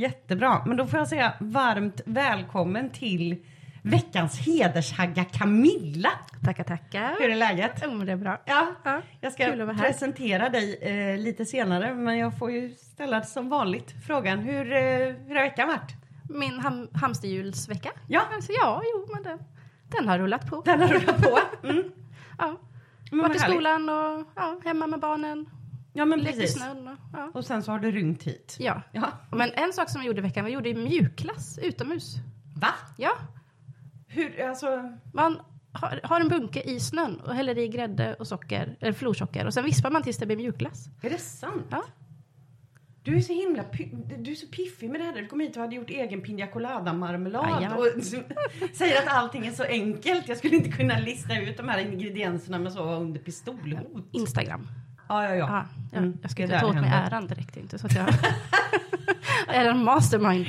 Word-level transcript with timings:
Jättebra. 0.00 0.62
Men 0.66 0.76
då 0.76 0.86
får 0.86 0.98
jag 0.98 1.08
säga 1.08 1.32
varmt 1.40 2.00
välkommen 2.04 2.90
till 2.90 3.36
veckans 3.82 4.38
hedershagga 4.38 5.24
Camilla. 5.24 6.10
Tackar, 6.44 6.64
tackar. 6.64 7.16
Hur 7.18 7.30
är 7.30 7.36
läget? 7.36 7.72
Jo, 7.82 7.98
det 7.98 8.12
är 8.12 8.16
bra. 8.16 8.40
Ja, 8.44 8.74
Ja, 8.84 9.02
jag 9.20 9.32
ska 9.32 9.74
presentera 9.80 10.48
dig 10.48 10.78
eh, 10.82 11.18
lite 11.18 11.44
senare, 11.44 11.94
men 11.94 12.18
jag 12.18 12.38
får 12.38 12.50
ju 12.50 12.74
ställa 12.74 13.22
som 13.22 13.48
vanligt 13.48 13.94
frågan 14.06 14.38
hur, 14.38 14.72
eh, 14.72 14.78
hur 15.26 15.34
har 15.34 15.42
veckan 15.42 15.68
varit? 15.68 15.94
Min 16.28 16.58
ham 16.58 16.88
hamsterhjulsvecka. 16.94 17.90
Ja. 18.06 18.22
Alltså, 18.34 18.52
ja, 18.52 18.82
jo, 18.94 19.14
men 19.14 19.22
den, 19.22 19.38
den 19.88 20.08
har 20.08 20.18
rullat 20.18 20.50
på. 20.50 20.62
Den 20.64 20.80
har 20.80 20.88
rullat 20.88 21.22
på. 21.22 21.38
Mm. 21.68 21.82
Ja. 22.38 22.56
Men 23.10 23.20
vad 23.20 23.36
i 23.36 23.38
skolan 23.38 23.88
och 23.88 24.26
ja, 24.36 24.60
hemma 24.64 24.86
med 24.86 25.00
barnen. 25.00 25.46
Ja, 25.92 26.04
men 26.04 26.20
Lekt 26.20 26.36
i 26.36 26.40
precis. 26.40 26.56
snön. 26.56 26.88
Och, 26.88 26.96
ja. 27.12 27.30
Och 27.34 27.44
sen 27.44 27.62
så 27.62 27.72
har 27.72 27.78
du 27.78 27.90
rymt 27.90 28.22
hit. 28.22 28.56
ja. 28.58 28.82
Ja. 28.92 29.12
Men 29.32 29.50
en 29.54 29.72
sak 29.72 29.90
som 29.90 30.00
vi 30.00 30.06
gjorde 30.06 30.18
i 30.18 30.22
veckan, 30.22 30.44
vi 30.44 30.50
gjorde 30.50 30.74
mjukglass 30.74 31.58
utomhus. 31.62 32.14
Va? 32.56 32.74
Ja. 32.96 33.12
Hur, 34.08 34.40
alltså... 34.42 34.96
Man 35.12 35.40
har, 35.72 36.00
har 36.02 36.20
en 36.20 36.28
bunke 36.28 36.60
i 36.60 36.80
snön 36.80 37.20
och 37.20 37.34
häller 37.34 37.58
i 37.58 37.68
grädde 37.68 38.14
och 38.14 38.26
socker, 38.26 38.76
eller 38.80 38.92
florsocker 38.92 39.46
och 39.46 39.54
sen 39.54 39.64
vispar 39.64 39.90
man 39.90 40.02
tills 40.02 40.16
det 40.16 40.26
blir 40.26 40.36
mjukglass. 40.36 40.88
Är 41.02 41.10
det 41.10 41.18
sant? 41.18 41.66
Ja. 41.70 41.84
Du 43.02 43.16
är 43.16 43.20
så 43.20 43.32
himla 43.32 43.64
du 44.18 44.30
är 44.30 44.34
så 44.34 44.46
piffig 44.46 44.90
med 44.90 45.00
det 45.00 45.04
här. 45.04 45.12
Du 45.12 45.26
kom 45.26 45.40
hit 45.40 45.56
och 45.56 45.62
hade 45.62 45.76
gjort 45.76 45.90
egen 45.90 46.20
pina 46.20 46.46
colada 46.46 46.92
marmelad 46.92 47.50
Jajamän. 47.50 47.78
och 47.78 47.86
säger 48.76 48.98
att 49.02 49.08
allting 49.08 49.46
är 49.46 49.52
så 49.52 49.62
enkelt. 49.62 50.28
Jag 50.28 50.38
skulle 50.38 50.56
inte 50.56 50.70
kunna 50.70 50.98
lista 50.98 51.40
ut 51.40 51.56
de 51.56 51.68
här 51.68 51.78
ingredienserna 51.78 52.58
med 52.58 52.72
så 52.72 52.94
under 52.94 53.20
pistolhot. 53.20 54.06
Instagram. 54.12 54.68
Ja, 55.10 55.24
ja, 55.24 55.34
ja. 55.34 55.36
Ja, 55.48 55.64
jag, 55.92 55.98
Mm, 56.02 56.18
jag 56.22 56.30
ska 56.30 56.42
inte 56.42 56.60
ta 56.60 56.66
åt 56.66 56.74
mig 56.74 56.84
händer. 56.84 57.10
äran 57.16 57.26
direkt 57.26 57.56
inte 57.56 57.78
så 57.78 57.86
att 57.86 57.94
jag 57.94 58.06
är 59.48 59.64
en 59.70 59.84
mastermind. 59.84 60.46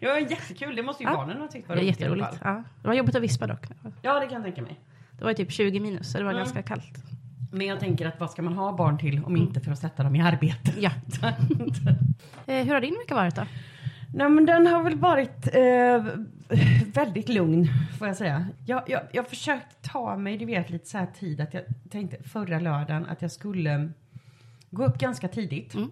Ja, 0.00 0.18
jättekul. 0.18 0.76
Det 0.76 0.82
måste 0.82 1.02
ju 1.02 1.08
Ja. 1.10 1.16
barnen 1.16 1.40
ha 1.40 1.48
tyckt 1.48 1.68
var 1.68 1.76
roligt 1.76 1.88
jätteroligt. 1.88 2.28
Ja. 2.44 2.62
Det 2.82 2.88
var 2.88 2.94
jobbigt 2.94 3.14
att 3.16 3.22
vispa 3.22 3.46
dock. 3.46 3.66
Ja, 4.02 4.20
det 4.20 4.26
kan 4.26 4.34
jag 4.34 4.42
tänka 4.42 4.62
mig. 4.62 4.80
Det 5.18 5.24
var 5.24 5.32
typ 5.32 5.52
20 5.52 5.80
minus 5.80 6.12
så 6.12 6.18
det 6.18 6.24
var 6.24 6.30
Mm. 6.30 6.40
ganska 6.44 6.62
kallt. 6.62 7.04
Men 7.52 7.66
jag 7.66 7.80
tänker 7.80 8.06
att 8.06 8.20
vad 8.20 8.30
ska 8.30 8.42
man 8.42 8.52
ha 8.52 8.72
barn 8.76 8.98
till 8.98 9.24
om 9.24 9.36
inte 9.36 9.60
för 9.60 9.72
att 9.72 9.78
sätta 9.78 10.02
dem 10.02 10.16
i 10.16 10.22
arbete? 10.22 10.72
Ja. 10.78 10.90
Eh, 12.48 12.64
hur 12.66 12.74
har 12.74 12.80
din 12.80 12.94
vecka 12.98 13.14
varit 13.14 13.34
då? 13.36 13.42
Nej 14.16 14.28
men 14.28 14.46
den 14.46 14.66
har 14.66 14.82
väl 14.82 14.98
varit 14.98 15.54
eh, 15.54 16.04
väldigt 16.94 17.28
lugn 17.28 17.68
får 17.98 18.06
jag 18.06 18.16
säga. 18.16 18.46
Jag, 18.66 18.82
jag, 18.86 19.02
jag 19.12 19.22
har 19.22 19.28
försökt 19.28 19.82
ta 19.82 20.16
mig, 20.16 20.36
du 20.38 20.44
vet 20.44 20.70
lite 20.70 20.86
så 20.86 20.98
här 20.98 21.06
tid 21.06 21.40
att 21.40 21.54
jag 21.54 21.62
tänkte 21.90 22.22
förra 22.22 22.60
lördagen 22.60 23.06
att 23.06 23.22
jag 23.22 23.30
skulle 23.30 23.88
gå 24.70 24.84
upp 24.84 24.98
ganska 24.98 25.28
tidigt. 25.28 25.74
Mm. 25.74 25.90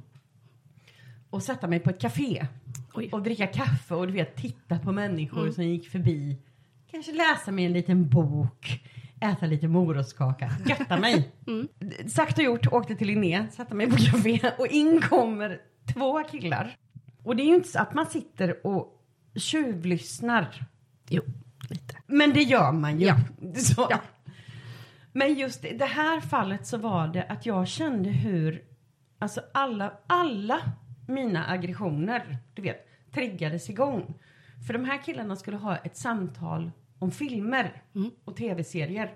Och 1.30 1.42
sätta 1.42 1.66
mig 1.66 1.80
på 1.80 1.90
ett 1.90 2.00
café. 2.00 2.46
Oj. 2.94 3.08
Och 3.12 3.22
dricka 3.22 3.46
kaffe 3.46 3.94
och 3.94 4.06
du 4.06 4.12
vet 4.12 4.36
titta 4.36 4.78
på 4.78 4.92
människor 4.92 5.40
Mm. 5.40 5.52
som 5.52 5.64
gick 5.64 5.88
förbi. 5.90 6.36
Kanske 6.90 7.12
läsa 7.12 7.52
mig 7.52 7.64
en 7.64 7.72
liten 7.72 8.08
bok. 8.08 8.80
Äta 9.20 9.46
lite 9.46 9.68
morotskaka. 9.68 10.50
Götta 10.66 10.96
mig. 11.00 11.30
Mm. 11.46 11.68
Sagt 12.08 12.38
och 12.38 12.44
gjort, 12.44 12.66
åkte 12.72 12.94
till 12.94 13.06
Linné, 13.06 13.46
satte 13.52 13.74
mig 13.74 13.90
på 13.90 13.96
café 13.96 14.40
och 14.58 14.66
in 14.66 15.00
kommer 15.00 15.58
två 15.94 16.22
killar. 16.22 16.76
Och 17.24 17.36
det 17.36 17.42
är 17.42 17.46
ju 17.46 17.54
inte 17.54 17.68
så 17.68 17.78
att 17.78 17.94
man 17.94 18.06
sitter 18.06 18.66
och 18.66 19.02
tjuvlyssnar. 19.34 20.64
Jo, 21.08 21.22
lite. 21.70 21.96
Men 22.06 22.32
det 22.32 22.42
gör 22.42 22.72
man 22.72 23.00
ju. 23.00 23.06
Ja. 23.06 23.16
Så. 23.54 23.86
Ja. 23.90 24.00
Men 25.12 25.34
just 25.34 25.64
i 25.64 25.76
det 25.76 25.84
här 25.84 26.20
fallet 26.20 26.66
så 26.66 26.78
var 26.78 27.08
det 27.08 27.22
att 27.24 27.46
jag 27.46 27.68
kände 27.68 28.10
hur, 28.10 28.62
alltså 29.18 29.40
alla, 29.54 29.92
alla 30.06 30.58
mina 31.08 31.46
aggressioner, 31.50 32.38
du 32.54 32.62
vet, 32.62 32.88
triggades 33.12 33.70
igång. 33.70 34.14
För 34.66 34.72
de 34.72 34.84
här 34.84 35.02
killarna 35.04 35.36
skulle 35.36 35.56
ha 35.56 35.76
ett 35.76 35.96
samtal 35.96 36.70
om 36.98 37.10
filmer 37.10 37.82
Mm. 37.94 38.10
och 38.24 38.36
tv-serier. 38.36 39.14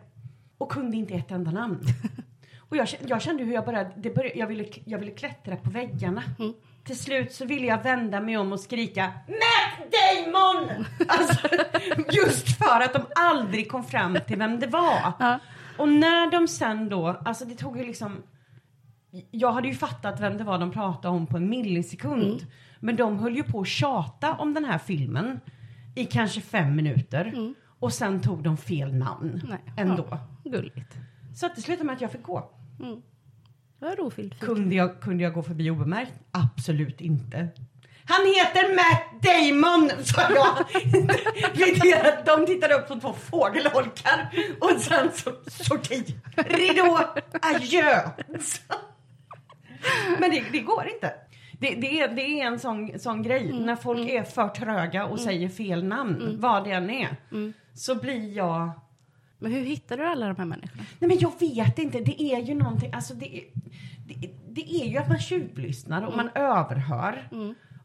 Och 0.59 0.73
kunde 0.73 0.97
inte 0.97 1.15
ett 1.15 1.31
enda 1.31 1.51
namn. 1.51 1.81
Och 2.59 2.77
jag, 2.77 2.89
kände- 2.89 3.09
jag 3.09 3.23
kände 3.23 3.45
hur 3.45 3.53
jag 3.55 3.65
började, 3.65 3.91
det 3.97 4.15
började 4.15 4.39
jag, 4.39 4.47
ville, 4.47 4.69
jag 4.85 4.99
ville 4.99 5.11
klättra 5.11 5.57
på 5.57 5.71
väggarna. 5.71 6.23
Mm. 6.39 6.55
Till 6.89 6.99
slut 6.99 7.33
så 7.33 7.45
ville 7.45 7.67
jag 7.67 7.83
vända 7.83 8.21
mig 8.21 8.37
om 8.37 8.53
och 8.53 8.61
skrika 8.61 9.13
Matt 9.27 9.93
Damon! 9.93 10.85
Alltså, 11.09 11.49
just 12.13 12.59
för 12.59 12.81
att 12.81 12.93
de 12.93 13.03
aldrig 13.15 13.71
kom 13.71 13.85
fram 13.85 14.19
till 14.27 14.39
vem 14.39 14.61
det 14.61 14.67
var. 14.67 15.13
Ja. 15.19 15.39
Och 15.79 15.89
när 15.89 16.31
de 16.31 16.49
sen 16.49 16.89
då, 16.89 17.07
alltså 17.25 17.45
det 17.45 17.55
tog 17.55 17.79
ju 17.79 17.85
liksom 17.87 18.23
jag 19.31 19.53
hade 19.53 19.69
ju 19.69 19.75
fattat 19.75 20.21
vem 20.21 20.37
det 20.39 20.45
var 20.45 20.59
de 20.59 20.71
pratade 20.71 21.09
om 21.15 21.27
på 21.27 21.37
en 21.37 21.49
millisekund. 21.51 22.23
Mm. 22.23 22.39
Men 22.81 22.97
de 22.97 23.19
höll 23.19 23.37
ju 23.37 23.43
på 23.43 23.61
att 23.61 23.69
tjata 23.69 24.33
om 24.35 24.55
den 24.55 24.65
här 24.65 24.79
filmen 24.79 25.41
i 25.95 26.05
kanske 26.05 26.41
fem 26.41 26.77
minuter. 26.77 27.55
Och 27.79 27.93
sen 27.93 28.21
tog 28.21 28.43
de 28.43 28.57
fel 28.57 28.95
namn 28.95 29.31
Mm. 29.31 29.47
Nej. 29.49 29.61
ändå. 29.77 30.07
Ja, 30.11 30.51
gulligt. 30.51 30.97
Så 31.35 31.47
att 31.47 31.57
det 31.57 31.63
slutade 31.63 31.87
med 31.87 31.95
att 31.95 32.01
jag 32.01 32.13
fick 32.13 32.23
gå. 32.23 32.51
Mm. 32.81 33.03
Rofyllt. 33.81 34.15
fint. 34.15 34.41
Kunde 34.41 34.75
jag, 34.75 35.01
kunde 35.01 35.23
jag 35.25 35.35
gå 35.35 35.43
förbi 35.43 35.71
obemärkt? 35.71 36.13
Absolut 36.31 37.01
inte. 37.01 37.49
Han 38.05 38.27
heter 38.27 38.75
Matt 38.75 39.23
Damon, 39.23 40.05
sa 40.05 40.23
jag. 40.23 40.67
de 42.39 42.47
tittade 42.47 42.75
upp 42.75 42.89
som 42.89 43.01
två 43.01 43.13
fågelholkar. 43.13 44.31
Och 44.61 44.81
sen 44.81 45.13
så 45.13 45.33
sorti. 45.47 46.05
Ridå, 46.37 47.01
adjö. 47.43 48.11
Men 50.19 50.31
det, 50.31 50.45
det 50.53 50.61
går 50.61 50.89
inte. 50.95 51.15
Det, 51.53 51.75
det, 51.75 52.01
är, 52.01 52.09
det 52.09 52.41
är 52.41 52.47
en 52.47 52.59
sån, 52.59 52.99
sån 52.99 53.23
grej. 53.23 53.53
När 53.53 53.77
folk 53.77 54.09
är 54.09 54.23
för 54.23 54.49
tröga 54.49 55.07
och 55.07 55.21
säger 55.21 55.49
fel 55.49 55.85
namn, 55.85 56.37
vad 56.41 56.65
det 56.65 56.71
än 56.71 56.91
är. 56.91 57.17
Så 57.75 57.95
blir 57.95 58.37
jag... 58.37 58.71
Men 59.39 59.53
hur 59.53 59.65
hittar 59.65 59.97
du 59.97 60.07
alla 60.07 60.27
de 60.27 60.37
här 60.37 60.45
människorna? 60.45 60.83
Nej 60.99 61.09
men 61.09 61.19
jag 61.19 61.33
vet 61.41 61.79
inte, 61.79 62.01
det 62.01 62.23
är 62.23 62.43
ju 62.43 62.55
någonting, 62.55 62.93
alltså 62.93 63.15
det, 63.15 63.45
det, 64.07 64.31
det 64.49 64.75
är 64.83 64.87
ju 64.87 64.97
att 64.97 65.09
man 65.09 65.19
tjuvlyssnar 65.19 66.07
och 66.07 66.17
man 66.17 66.31
överhör. 66.35 67.29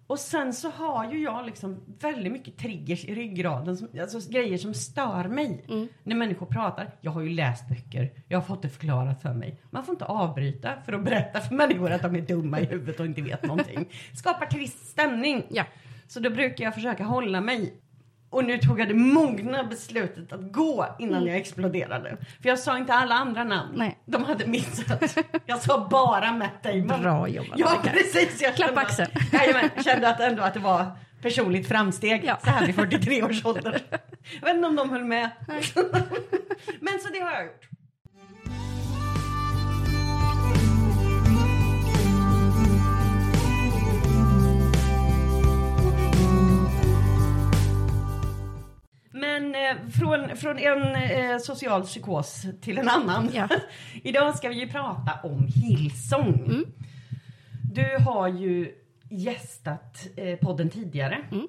Och 0.08 0.19
sen 0.19 0.53
så 0.53 0.69
har 0.69 1.12
ju 1.12 1.22
jag 1.22 1.46
liksom 1.46 1.96
väldigt 2.00 2.31
mycket 2.31 2.58
triggers 2.58 3.06
i 3.06 3.16
ryggraden, 3.16 3.78
som, 3.78 3.88
alltså 4.02 4.31
grejer 4.31 4.58
som 4.58 4.74
stör 4.74 5.28
mig 5.28 5.66
när 6.03 6.16
människor 6.16 6.46
pratar. 6.46 6.96
Jag 7.02 7.12
har 7.12 7.22
ju 7.22 7.30
läst 7.30 7.70
böcker, 7.70 8.12
jag 8.28 8.38
har 8.38 8.44
fått 8.46 8.62
det 8.62 8.70
förklarat 8.70 9.22
för 9.22 9.34
mig. 9.34 9.62
Man 9.70 9.85
får 9.85 9.94
inte 9.94 10.06
avbryta 10.06 10.81
för 10.85 10.94
att 10.94 11.03
berätta 11.03 11.41
för 11.41 11.56
människor 11.56 11.91
att 11.91 12.02
de 12.02 12.16
är 12.16 12.22
dumma 12.22 12.59
i 12.59 12.66
huvudet 12.66 13.00
och 13.00 13.06
inte 13.06 13.22
vet 13.22 13.44
någonting. 13.44 13.85
Skapar 14.16 14.46
trist 14.46 14.88
stämning. 14.88 15.44
Ja. 15.50 15.64
Så 16.08 16.20
då 16.20 16.29
brukar 16.29 16.64
jag 16.64 16.73
försöka 16.73 17.03
hålla 17.03 17.41
mig. 17.41 17.73
Och 18.34 18.46
nu 18.46 18.58
tog 18.58 18.80
jag 18.80 18.88
det 18.88 18.94
mogna 18.94 19.64
beslutet 19.64 20.34
att 20.34 20.52
gå 20.52 20.96
innan 21.00 21.26
jag 21.28 21.38
exploderade. 21.38 22.18
För 22.41 22.50
jag 22.50 22.59
sa 22.59 22.78
inte 22.78 22.94
alla 22.94 23.16
andra 23.16 23.44
namn. 23.44 23.72
Nej. 23.76 23.97
De 24.06 24.24
hade 24.24 24.47
missat. 24.47 25.18
Jag 25.46 25.62
sa 25.62 25.88
bara 25.91 26.32
Matt 26.32 26.64
Damon. 26.64 27.02
Bra 27.02 27.28
jobbat, 27.28 27.59
Ja, 27.59 27.82
precis. 27.84 28.41
Jag 28.41 28.56
Klapp 28.56 28.78
axeln. 28.78 29.09
Jajamän, 29.34 29.70
kände 29.84 30.09
att 30.09 30.20
ändå 30.20 30.44
att 30.44 30.53
det 30.53 30.59
var 30.59 30.85
personligt 31.22 31.68
framsteg 31.68 32.24
Ja. 32.26 32.38
så 32.44 32.50
här 32.50 32.66
vid 32.66 32.76
43 32.76 33.24
års 33.24 33.46
ålder. 33.46 33.82
Jag 34.41 34.46
vet 34.47 34.56
inte 34.56 34.68
om 34.68 34.76
de 34.76 34.90
höll 34.90 35.03
med. 35.03 35.29
Men 36.79 37.00
så 37.00 37.09
det 37.14 37.20
har 37.20 37.32
jag 37.32 37.46
gjort. 37.46 37.70
Men 49.14 49.56
eh, 49.56 49.90
från, 49.90 50.38
från 50.38 50.58
en 50.58 50.96
eh, 50.96 51.38
social 51.38 51.84
psykos 51.84 52.46
till 52.62 52.78
en 52.78 52.90
annan. 52.90 53.30
Ja. 53.34 53.50
Idag 54.04 54.36
ska 54.36 54.50
vi 54.50 54.60
ju 54.60 54.68
prata 54.68 55.12
om 55.28 55.48
Hillsong. 55.56 56.46
Mm. 56.46 56.66
Du 57.74 57.98
har 58.06 58.28
ju 58.28 58.72
gästat 59.10 60.08
eh, 60.16 60.40
podden 60.40 60.70
tidigare. 60.70 61.20
Mm. 61.32 61.48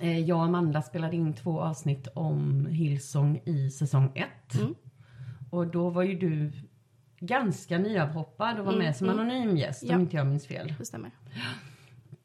Eh, 0.00 0.18
jag 0.20 0.38
och 0.38 0.44
Amanda 0.44 0.82
spelade 0.82 1.16
in 1.16 1.34
två 1.34 1.60
avsnitt 1.60 2.08
om 2.14 2.66
Hillsong 2.66 3.40
i 3.44 3.70
säsong 3.70 4.12
ett. 4.14 4.54
Mm. 4.60 4.74
Och 5.50 5.66
då 5.66 5.90
var 5.90 6.02
ju 6.02 6.18
du 6.18 6.52
ganska 7.20 7.78
nyavhoppad 7.78 8.58
och 8.58 8.64
var 8.64 8.72
Mm, 8.72 8.84
med 8.84 8.96
som 8.96 9.08
mm. 9.08 9.18
anonym 9.20 9.56
gäst 9.56 9.82
Ja. 9.82 9.94
om 9.94 10.00
inte 10.00 10.16
jag 10.16 10.26
minns 10.26 10.46
fel. 10.46 10.74
Det 10.78 10.84
stämmer. 10.84 11.10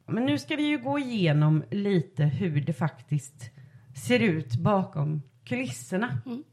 Men 0.06 0.25
nu 0.25 0.38
ska 0.38 0.56
vi 0.56 0.63
ju 0.63 0.78
gå 0.78 1.00
igenom 1.00 1.63
lite 1.72 2.24
hur 2.24 2.62
det 2.62 2.74
faktiskt 2.74 3.52
ser 3.95 4.19
ut 4.19 4.55
bakom 4.55 5.21
kulisserna 5.43 6.17
Mm. 6.25 6.43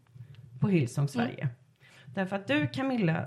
på 0.61 0.69
Hillsong 0.69 1.08
Sverige. 1.08 1.49
Därför 2.14 2.37
att 2.37 2.46
du 2.46 2.67
Camilla, 2.67 3.25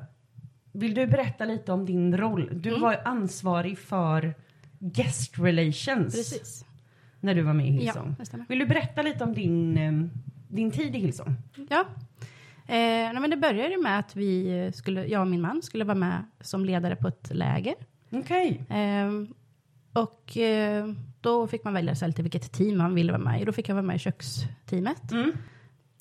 vill 0.72 0.94
du 0.94 1.08
berätta 1.08 1.46
lite 1.46 1.72
om 1.72 1.86
din 1.86 2.18
roll? 2.18 2.50
Du 2.62 2.70
Mm. 2.70 2.82
var 2.82 3.02
ansvarig 3.06 3.78
för 3.80 4.34
guest 4.80 5.40
relations 5.40 6.16
Precis. 6.16 6.66
när 7.20 7.36
du 7.36 7.42
var 7.42 7.54
med 7.54 7.68
i 7.68 7.72
Ja, 7.72 7.80
Hillsong. 7.82 8.16
stämmer. 8.26 8.46
Vill 8.50 8.60
du 8.60 8.66
berätta 8.66 9.02
lite 9.02 9.24
om 9.24 9.34
din, 9.34 9.78
eh, 9.78 9.94
din 10.48 10.72
tid 10.72 10.96
i 10.96 11.00
Hillsong? 11.00 11.36
Ja. 11.70 11.86
Eh, 12.68 13.14
men 13.22 13.30
det 13.30 13.38
började 13.38 13.78
med 13.78 14.00
att 14.00 14.16
vi 14.16 14.72
skulle, 14.74 15.06
jag 15.06 15.22
och 15.22 15.28
min 15.28 15.42
man 15.42 15.62
skulle 15.62 15.84
vara 15.84 15.96
med 15.98 16.24
som 16.42 16.66
ledare 16.66 16.96
på 16.96 17.08
ett 17.08 17.30
läger. 17.34 17.76
Okej. 18.10 18.62
Ehm, 18.70 19.34
Och 19.94 20.38
eh, 20.38 20.86
då 21.22 21.48
fick 21.48 21.64
man 21.64 21.74
välja 21.74 21.96
sig 21.96 22.08
lite 22.08 22.22
vilket 22.22 22.52
team 22.52 22.78
man 22.78 22.96
ville 22.96 23.12
vara 23.12 23.22
med 23.22 23.42
i. 23.42 23.46
Då 23.46 23.52
fick 23.52 23.70
jag 23.70 23.76
vara 23.76 23.86
med 23.86 23.96
i 23.96 24.00
köksteamet. 24.00 25.12
Mm. 25.12 25.32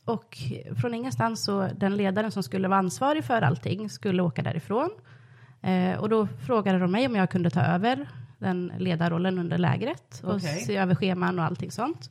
Och 0.04 0.36
från 0.80 0.94
ingenstans 0.94 1.44
så 1.44 1.68
den 1.76 1.96
ledaren 1.96 2.30
som 2.30 2.42
skulle 2.42 2.68
vara 2.68 2.78
ansvarig 2.78 3.24
för 3.24 3.42
allting 3.42 3.90
skulle 3.90 4.22
åka 4.22 4.42
därifrån. 4.42 4.90
Eh, 5.60 5.98
och 6.00 6.08
då 6.08 6.26
frågade 6.26 6.78
de 6.78 6.92
mig 6.92 7.06
om 7.06 7.16
jag 7.16 7.30
kunde 7.30 7.50
ta 7.50 7.60
över 7.60 8.08
den 8.38 8.72
ledarrollen 8.78 9.38
under 9.38 9.58
lägret 9.58 10.20
och 10.24 10.34
Okej. 10.34 10.60
se 10.60 10.76
över 10.76 10.94
scheman 10.94 11.38
och 11.38 11.44
allting 11.44 11.70
sånt. 11.70 12.10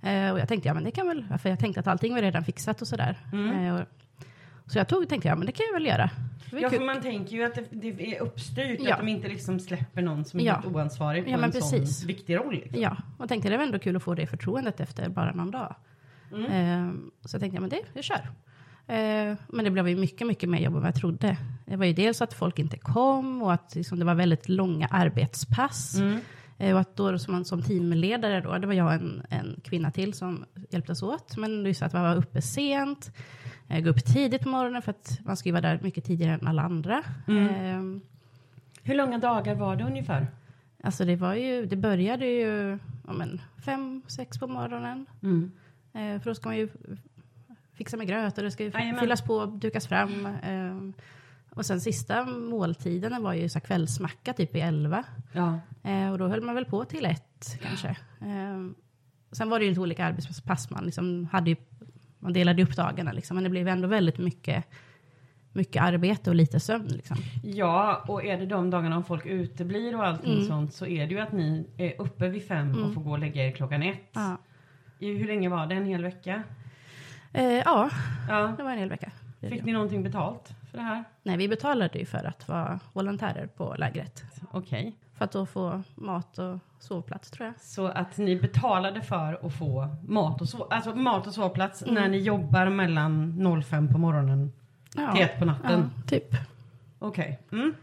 Eh, 0.00 0.30
och 0.32 0.38
jag 0.40 0.48
tänkte, 0.48 0.68
ja 0.68 0.74
men 0.74 0.84
det 0.84 0.90
kan 0.90 1.08
väl, 1.08 1.38
för 1.38 1.48
jag 1.48 1.58
tänkte 1.58 1.80
att 1.80 1.86
allting 1.86 2.14
var 2.14 2.22
redan 2.22 2.44
fixat 2.44 2.82
och 2.82 2.88
sådär. 2.88 3.18
Eh, 3.32 3.74
och, 3.74 3.86
så 4.66 4.78
jag 4.78 4.88
tog, 4.88 5.08
tänkte, 5.08 5.28
ja 5.28 5.36
men 5.36 5.46
det 5.46 5.52
kan 5.52 5.66
jag 5.66 5.72
väl 5.72 5.86
göra. 5.86 6.10
Ja, 6.52 6.68
kul. 6.70 6.78
för 6.78 6.86
man 6.86 7.00
tänker 7.02 7.36
ju 7.36 7.44
att 7.44 7.54
det, 7.54 7.64
det 7.92 8.16
är 8.16 8.20
uppstyrt, 8.22 8.80
Ja. 8.82 8.92
att 8.94 9.00
de 9.00 9.08
inte 9.08 9.28
liksom 9.28 9.60
släpper 9.60 10.02
någon 10.02 10.24
som 10.24 10.40
är 10.40 10.44
Ja. 10.44 10.54
helt 10.54 10.66
oansvarig 10.66 11.24
på 11.24 11.30
Ja, 11.30 11.44
en 11.44 11.52
precis. 11.52 11.98
sån 11.98 12.06
viktig 12.08 12.36
roll. 12.36 12.54
Liksom. 12.54 12.80
Ja, 12.82 12.96
och 13.18 13.28
tänkte 13.28 13.48
det 13.50 13.56
var 13.56 13.64
ändå 13.64 13.78
kul 13.78 13.96
att 13.96 14.02
få 14.02 14.14
det 14.14 14.26
förtroendet 14.26 14.80
efter 14.80 15.08
bara 15.08 15.32
någon 15.32 15.50
dag. 15.50 15.74
Eh, 16.32 16.90
så 17.24 17.34
jag 17.34 17.40
tänkte, 17.40 17.54
ja 17.56 17.60
men 17.60 17.70
det, 17.70 17.80
jag 17.92 18.04
kör. 18.04 18.28
Eh, 18.86 19.36
men 19.48 19.64
det 19.64 19.70
blev 19.70 19.88
ju 19.88 19.96
mycket, 19.96 20.26
mycket 20.26 20.48
mer 20.48 20.58
jobb 20.60 20.74
än 20.74 20.80
vad 20.80 20.88
jag 20.88 20.94
trodde. 20.94 21.36
Det 21.66 21.76
var 21.76 21.84
ju 21.84 21.92
dels 21.92 22.22
att 22.22 22.34
folk 22.34 22.58
inte 22.58 22.78
kom 22.78 23.42
och 23.42 23.52
att 23.52 23.74
liksom, 23.74 23.98
det 23.98 24.04
var 24.04 24.14
väldigt 24.14 24.48
långa 24.48 24.86
arbetspass. 24.86 25.96
Eh, 26.58 26.74
och 26.74 26.80
att 26.80 26.96
då 26.96 27.18
som, 27.18 27.32
man, 27.34 27.44
som 27.44 27.62
teamledare 27.62 28.40
då, 28.40 28.58
det 28.58 28.66
var 28.66 28.74
jag 28.74 28.86
och 28.86 28.92
en, 28.92 29.22
en 29.30 29.60
kvinna 29.64 29.90
till 29.90 30.14
som 30.14 30.44
hjälptes 30.70 31.02
åt. 31.02 31.36
Men 31.36 31.62
det 31.62 31.66
är 31.66 31.70
ju 31.70 31.74
så 31.74 31.84
att 31.84 31.92
man 31.92 32.02
var 32.02 32.16
uppe 32.16 32.42
sent, 32.42 33.12
gå 33.80 33.90
upp 33.90 34.04
tidigt 34.04 34.42
på 34.42 34.48
morgonen 34.48 34.82
för 34.82 34.90
att 34.90 35.18
man 35.24 35.36
ska 35.36 35.48
ju 35.48 35.52
vara 35.52 35.62
där 35.62 35.78
mycket 35.82 36.04
tidigare 36.04 36.34
än 36.34 36.46
alla 36.46 36.62
andra. 36.62 36.98
Eh, 37.28 37.82
Hur 38.82 38.94
långa 38.94 39.18
dagar 39.18 39.54
var 39.54 39.76
det 39.76 39.84
ungefär? 39.84 40.26
Alltså 40.82 41.04
det 41.04 41.16
var 41.16 41.34
ju, 41.34 41.66
det 41.66 41.76
började 41.76 42.26
ju 42.26 42.78
ja 43.06 43.12
men, 43.12 43.40
fem, 43.64 44.02
sex 44.06 44.38
på 44.38 44.46
morgonen. 44.46 45.06
Eh, 45.92 46.20
för 46.22 46.24
då 46.30 46.34
ska 46.34 46.48
man 46.48 46.56
ju 46.56 46.68
fixa 47.74 47.96
med 47.96 48.06
gröt 48.06 48.38
och 48.38 48.44
det 48.44 48.50
ska 48.50 48.64
ju 48.64 48.70
Jajamän. 48.70 49.00
fyllas 49.00 49.22
på 49.22 49.34
och 49.34 49.48
dukas 49.48 49.86
fram. 49.86 50.26
Eh, 50.26 51.04
och 51.54 51.66
sen 51.66 51.80
sista 51.80 52.24
måltiden 52.24 53.22
var 53.22 53.32
ju 53.32 53.48
så 53.48 53.58
här 53.58 53.66
kvällsmacka 53.66 54.32
typ 54.32 54.56
i 54.56 54.60
elva. 54.60 55.04
Ja. 55.32 55.60
Eh, 55.82 56.10
och 56.12 56.18
då 56.18 56.28
höll 56.28 56.40
man 56.42 56.54
väl 56.54 56.64
på 56.64 56.84
till 56.84 57.06
ett 57.06 57.58
kanske. 57.62 57.88
Eh, 58.20 58.68
sen 59.32 59.48
var 59.50 59.58
det 59.58 59.64
ju 59.64 59.70
lite 59.70 59.80
olika 59.80 60.04
arbetspass 60.06 60.70
man 60.70 60.84
liksom 60.84 61.28
hade 61.32 61.50
ju, 61.50 61.56
man 62.22 62.32
delade 62.32 62.62
upp 62.62 62.76
dagarna 62.76 63.12
liksom. 63.12 63.34
Men 63.34 63.44
det 63.44 63.50
blev 63.50 63.68
ändå 63.68 63.88
väldigt 63.88 64.18
mycket, 64.18 64.64
mycket 65.52 65.82
arbete 65.82 66.30
och 66.30 66.36
lite 66.36 66.60
sömn 66.60 66.86
liksom. 66.88 67.16
ja, 67.42 68.04
och 68.08 68.24
är 68.24 68.38
det 68.38 68.46
de 68.46 68.70
dagarna 68.70 68.96
om 68.96 69.04
folk 69.04 69.26
uteblir 69.26 69.96
och 69.96 70.06
allting 70.06 70.32
Mm. 70.34 70.46
sånt 70.46 70.74
så 70.74 70.86
är 70.86 71.06
det 71.06 71.14
ju 71.14 71.20
att 71.20 71.32
ni 71.32 71.66
är 71.76 72.00
uppe 72.00 72.28
vid 72.28 72.46
fem 72.48 72.84
och 72.84 72.94
får 72.94 73.00
gå 73.00 73.10
och 73.10 73.18
lägga 73.18 73.46
er 73.46 73.50
klockan 73.52 73.82
ett. 73.82 74.10
Ja. 74.12 74.36
Hur 74.98 75.26
länge 75.26 75.48
var 75.48 75.66
det? 75.66 75.74
En 75.74 75.84
hel 75.86 76.02
vecka? 76.02 76.42
Eh, 77.32 77.44
ja, 77.44 77.90
Ja. 78.28 78.54
det 78.56 78.62
var 78.62 78.70
en 78.72 78.78
hel 78.78 78.88
vecka. 78.88 79.10
Fick 79.40 79.64
ni 79.64 79.72
någonting 79.72 80.02
betalt 80.02 80.48
för 80.70 80.78
det 80.78 80.84
här? 80.84 81.04
Nej, 81.22 81.36
vi 81.36 81.48
betalade 81.48 81.98
ju 81.98 82.06
för 82.06 82.24
att 82.24 82.48
vara 82.48 82.80
volontärer 82.92 83.46
på 83.46 83.74
lägret. 83.78 84.24
Okej. 84.50 84.96
För 85.14 85.24
att 85.24 85.32
då 85.32 85.46
få 85.46 85.82
mat 85.94 86.38
och 86.38 86.58
sovplats 86.82 87.30
tror 87.30 87.46
jag. 87.46 87.60
Så 87.60 87.86
att 87.86 88.18
ni 88.18 88.36
betalade 88.40 89.02
för 89.02 89.46
att 89.46 89.54
få 89.54 89.88
mat 90.08 90.40
och, 90.40 90.48
sov, 90.48 90.66
alltså 90.70 90.94
mat 90.94 91.26
och 91.26 91.34
sovplats 91.34 91.84
när 91.86 92.08
ni 92.08 92.18
jobbar 92.18 92.68
mellan 92.68 93.62
05 93.64 93.88
på 93.92 93.98
morgonen 93.98 94.52
Ja, 94.96 95.12
till 95.12 95.22
ett 95.22 95.38
på 95.38 95.44
natten? 95.44 95.90
ja 95.96 96.02
typ. 96.08 96.28
Okej. 96.98 97.40
Mm. 97.52 97.74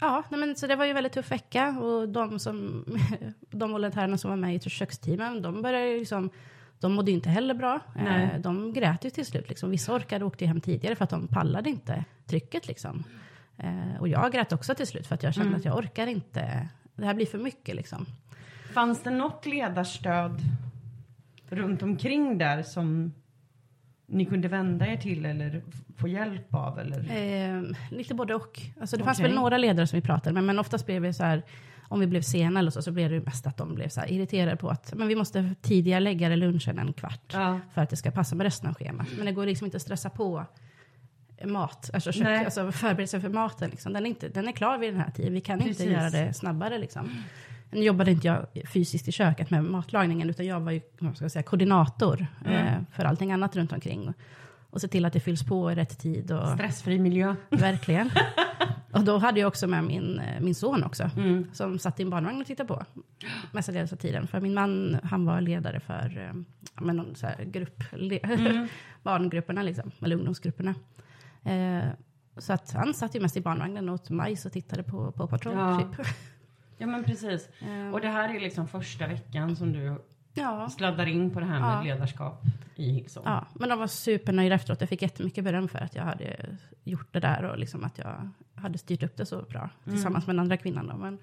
Ja, 0.00 0.22
nej, 0.28 0.40
men, 0.40 0.56
så 0.56 0.66
det 0.66 0.76
var 0.76 0.84
ju 0.84 0.88
en 0.90 0.94
väldigt 0.94 1.12
tuff 1.12 1.30
vecka 1.30 1.68
och 1.68 2.08
de, 2.08 2.38
som, 2.38 2.84
de 3.50 3.72
volontärerna 3.72 4.18
som 4.18 4.30
var 4.30 4.36
med 4.36 4.54
i 4.54 4.60
köksteamen, 4.70 5.42
de 5.42 5.62
började 5.62 5.86
ju 5.88 5.98
liksom 5.98 6.30
de 6.80 6.92
mådde 6.92 7.10
inte 7.10 7.28
heller 7.30 7.54
bra. 7.54 7.80
Nej. 7.94 8.30
Eh, 8.34 8.40
De 8.40 8.72
grät 8.72 9.04
ju 9.04 9.10
till 9.10 9.26
slut. 9.26 9.48
Liksom. 9.48 9.70
Vissa 9.70 9.94
orkade 9.94 10.24
och 10.24 10.28
åkte 10.30 10.46
hem 10.46 10.60
tidigare 10.60 10.96
för 10.96 11.04
att 11.04 11.10
de 11.10 11.28
pallade 11.28 11.70
inte 11.70 12.04
trycket. 12.26 12.66
Liksom. 12.68 13.04
Eh, 13.56 14.00
Och 14.00 14.08
jag 14.08 14.32
grät 14.32 14.52
också 14.52 14.74
till 14.74 14.86
slut 14.86 15.06
för 15.06 15.14
att 15.14 15.22
jag 15.22 15.34
kände 15.34 15.56
att 15.56 15.64
jag 15.64 15.76
orkar 15.78 16.06
inte. 16.06 16.68
Det 16.94 17.04
här 17.06 17.14
blir 17.14 17.26
för 17.26 17.38
mycket. 17.38 17.74
Liksom. 17.76 18.06
Fanns 18.74 19.02
det 19.02 19.10
något 19.10 19.46
ledarstöd 19.46 20.40
runt 21.48 21.82
omkring 21.82 22.38
där 22.38 22.62
som 22.62 23.12
ni 24.06 24.24
kunde 24.26 24.48
vända 24.48 24.86
er 24.86 24.96
till 24.96 25.26
eller 25.26 25.62
få 25.96 26.08
hjälp 26.08 26.54
av? 26.54 26.78
Eller? 26.78 26.98
Eh, 26.98 27.62
lite 27.90 28.14
både 28.14 28.34
och. 28.34 28.60
Alltså 28.80 28.96
det 28.96 29.04
fanns 29.04 29.18
Okej. 29.18 29.28
väl 29.30 29.34
några 29.40 29.58
ledare 29.58 29.86
som 29.86 29.96
vi 29.96 30.02
pratade 30.06 30.34
med, 30.34 30.44
men 30.44 30.58
oftast 30.58 30.86
blev 30.86 31.02
vi 31.02 31.12
så 31.12 31.24
här, 31.24 31.42
om 31.88 32.00
vi 32.00 32.06
blev 32.06 32.20
sena 32.22 32.60
eller 32.60 32.70
så, 32.70 32.82
så 32.82 32.90
blev 32.92 33.10
det 33.10 33.20
mest 33.26 33.46
att 33.46 33.56
de 33.56 33.74
blev 33.74 33.88
så 33.88 34.00
irriterade 34.08 34.56
på 34.56 34.68
att 34.68 34.94
men 34.96 35.08
vi 35.08 35.16
måste 35.16 35.54
tidigare 35.62 36.00
lägga 36.00 36.28
lunchen 36.28 36.78
en 36.78 36.92
kvart 36.92 37.30
Ja. 37.32 37.60
för 37.74 37.82
att 37.82 37.90
det 37.90 37.96
ska 37.96 38.10
passa 38.10 38.36
med 38.36 38.44
resten 38.44 38.68
av 38.68 38.74
schemat. 38.74 39.06
Men 39.16 39.26
det 39.26 39.32
går 39.32 39.46
liksom 39.46 39.64
inte 39.64 39.76
att 39.76 39.82
stressa 39.82 40.10
på 40.10 40.44
mat, 41.44 41.90
alltså, 41.94 42.12
kök, 42.12 42.22
Nej. 42.24 42.44
alltså 42.44 42.72
förberedelse 42.72 43.20
för 43.20 43.28
maten. 43.28 43.70
Liksom. 43.70 43.92
Den, 43.92 44.06
är 44.06 44.08
inte, 44.10 44.28
den 44.28 44.48
är 44.48 44.52
klar 44.52 44.78
vid 44.78 44.92
den 44.94 45.00
här 45.00 45.10
tiden, 45.10 45.32
vi 45.32 45.40
kan 45.40 45.58
Precis. 45.58 45.80
inte 45.80 45.92
göra 45.92 46.10
det 46.10 46.34
snabbare. 46.34 46.78
Liksom. 46.78 47.10
Nu 47.74 47.82
jobbade 47.82 48.10
inte 48.10 48.26
jag 48.26 48.46
fysiskt 48.72 49.08
i 49.08 49.12
köket 49.12 49.50
med 49.50 49.64
matlagningen, 49.64 50.30
utan 50.30 50.46
jag 50.46 50.60
var 50.60 50.72
ju 50.72 50.80
vad 50.98 51.16
ska 51.16 51.24
jag 51.24 51.32
säga, 51.32 51.42
koordinator 51.42 52.26
Mm. 52.44 52.66
eh, 52.66 52.80
för 52.92 53.04
allting 53.04 53.32
annat 53.32 53.56
runt 53.56 53.72
omkring. 53.72 54.12
Och, 54.70 54.80
se 54.80 54.88
till 54.88 55.04
att 55.04 55.12
det 55.12 55.20
fylls 55.20 55.42
på 55.42 55.72
i 55.72 55.74
rätt 55.74 55.98
tid. 55.98 56.30
Och, 56.32 56.48
Stressfri 56.48 56.98
miljö. 56.98 57.34
Verkligen. 57.50 58.10
Och 58.92 59.04
då 59.04 59.18
hade 59.18 59.40
jag 59.40 59.48
också 59.48 59.66
med 59.66 59.84
min, 59.84 60.18
eh, 60.18 60.40
min 60.40 60.54
son 60.54 60.84
också. 60.84 61.10
Mm. 61.16 61.46
Som 61.52 61.78
satt 61.78 62.00
i 62.00 62.02
en 62.02 62.10
barnvagn 62.10 62.40
och 62.40 62.46
tittade 62.46 62.66
på. 62.68 62.84
Mestadels 63.52 63.92
av 63.92 63.96
tiden. 63.96 64.26
För 64.26 64.40
min 64.40 64.54
man, 64.54 64.98
han 65.02 65.26
var 65.26 65.40
ledare 65.40 65.80
för 65.80 66.18
eh, 66.28 66.34
men 66.84 66.96
någon 66.96 67.14
så 67.14 67.26
grupp, 67.44 67.82
Mm. 67.92 68.68
barngrupperna 69.02 69.62
liksom. 69.62 69.90
Eller 70.02 70.16
ungdomsgrupperna. 70.16 70.74
Eh, 71.44 71.84
så 72.38 72.52
att 72.52 72.72
han 72.72 72.94
satt 72.94 73.14
ju 73.16 73.20
mest 73.20 73.36
i 73.36 73.40
barnvagnen 73.40 73.88
och 73.88 73.94
åt 73.94 74.10
majs 74.10 74.46
och 74.46 74.52
tittade 74.52 74.82
på, 74.82 75.12
på 75.12 75.26
Patrol. 75.26 75.54
Ja. 75.54 75.80
Typ. 75.96 76.06
Ja 76.78 76.86
men 76.86 77.04
precis. 77.04 77.48
Och 77.92 78.00
det 78.00 78.08
här 78.08 78.34
är 78.36 78.40
liksom 78.40 78.68
första 78.68 79.06
veckan 79.06 79.56
som 79.56 79.72
du 79.72 79.98
ja. 80.34 80.68
sladdar 80.68 81.06
in 81.06 81.30
på 81.30 81.40
det 81.40 81.46
här 81.46 81.60
med 81.60 81.70
Ja. 81.70 81.94
ledarskap 81.94 82.42
i 82.76 82.90
Hillsong. 82.92 83.22
Ja, 83.26 83.46
men 83.54 83.68
de 83.68 83.78
var 83.78 83.86
supernöjda 83.86 84.54
efteråt. 84.54 84.80
Jag 84.80 84.88
fick 84.88 85.02
jättemycket 85.02 85.44
beröm 85.44 85.68
för 85.68 85.78
att 85.78 85.94
jag 85.94 86.02
hade 86.02 86.56
gjort 86.84 87.08
det 87.12 87.20
där 87.20 87.44
och 87.44 87.58
liksom 87.58 87.84
att 87.84 87.98
jag 87.98 88.30
hade 88.54 88.78
styrt 88.78 89.02
upp 89.02 89.16
det 89.16 89.26
så 89.26 89.42
bra 89.42 89.70
tillsammans 89.84 90.26
med 90.26 90.36
den 90.36 90.40
andra 90.40 90.56
kvinnan. 90.56 90.86
Då. 90.86 90.96
Men, 90.96 91.18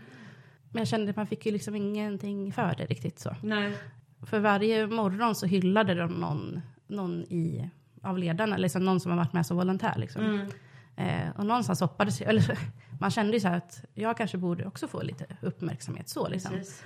men 0.70 0.80
jag 0.80 0.88
kände 0.88 1.10
att 1.10 1.16
man 1.16 1.28
fick 1.28 1.46
ju 1.46 1.52
liksom 1.52 1.76
ingenting 1.76 2.52
för 2.52 2.76
det 2.78 2.86
riktigt 2.86 3.20
så. 3.20 3.36
Nej. 3.44 3.78
För 4.26 4.40
varje 4.40 4.88
morgon 4.88 5.36
så 5.36 5.46
hyllade 5.46 5.96
de 5.96 6.12
någon, 6.12 6.62
någon 6.88 7.22
i, 7.24 7.70
av 8.02 8.18
ledarna, 8.18 8.58
liksom 8.58 8.86
någon 8.86 9.00
som 9.00 9.12
har 9.12 9.18
varit 9.18 9.34
med 9.34 9.46
som 9.46 9.58
volontär. 9.58 9.94
Liksom. 9.98 10.26
Mm. 10.26 10.48
Eh, 10.96 11.30
och 11.38 11.46
någonstans 11.46 11.80
hoppades 11.80 12.22
jag, 12.22 12.30
eller 12.30 12.58
man 13.00 13.12
kände 13.12 13.34
ju 13.34 13.40
så 13.40 13.48
att 13.48 13.84
jag 13.94 14.18
kanske 14.18 14.38
borde 14.38 14.66
också 14.66 14.88
få 14.88 15.02
lite 15.02 15.26
uppmärksamhet 15.42 16.10
så 16.10 16.28
liksom. 16.30 16.52
Precis. 16.52 16.84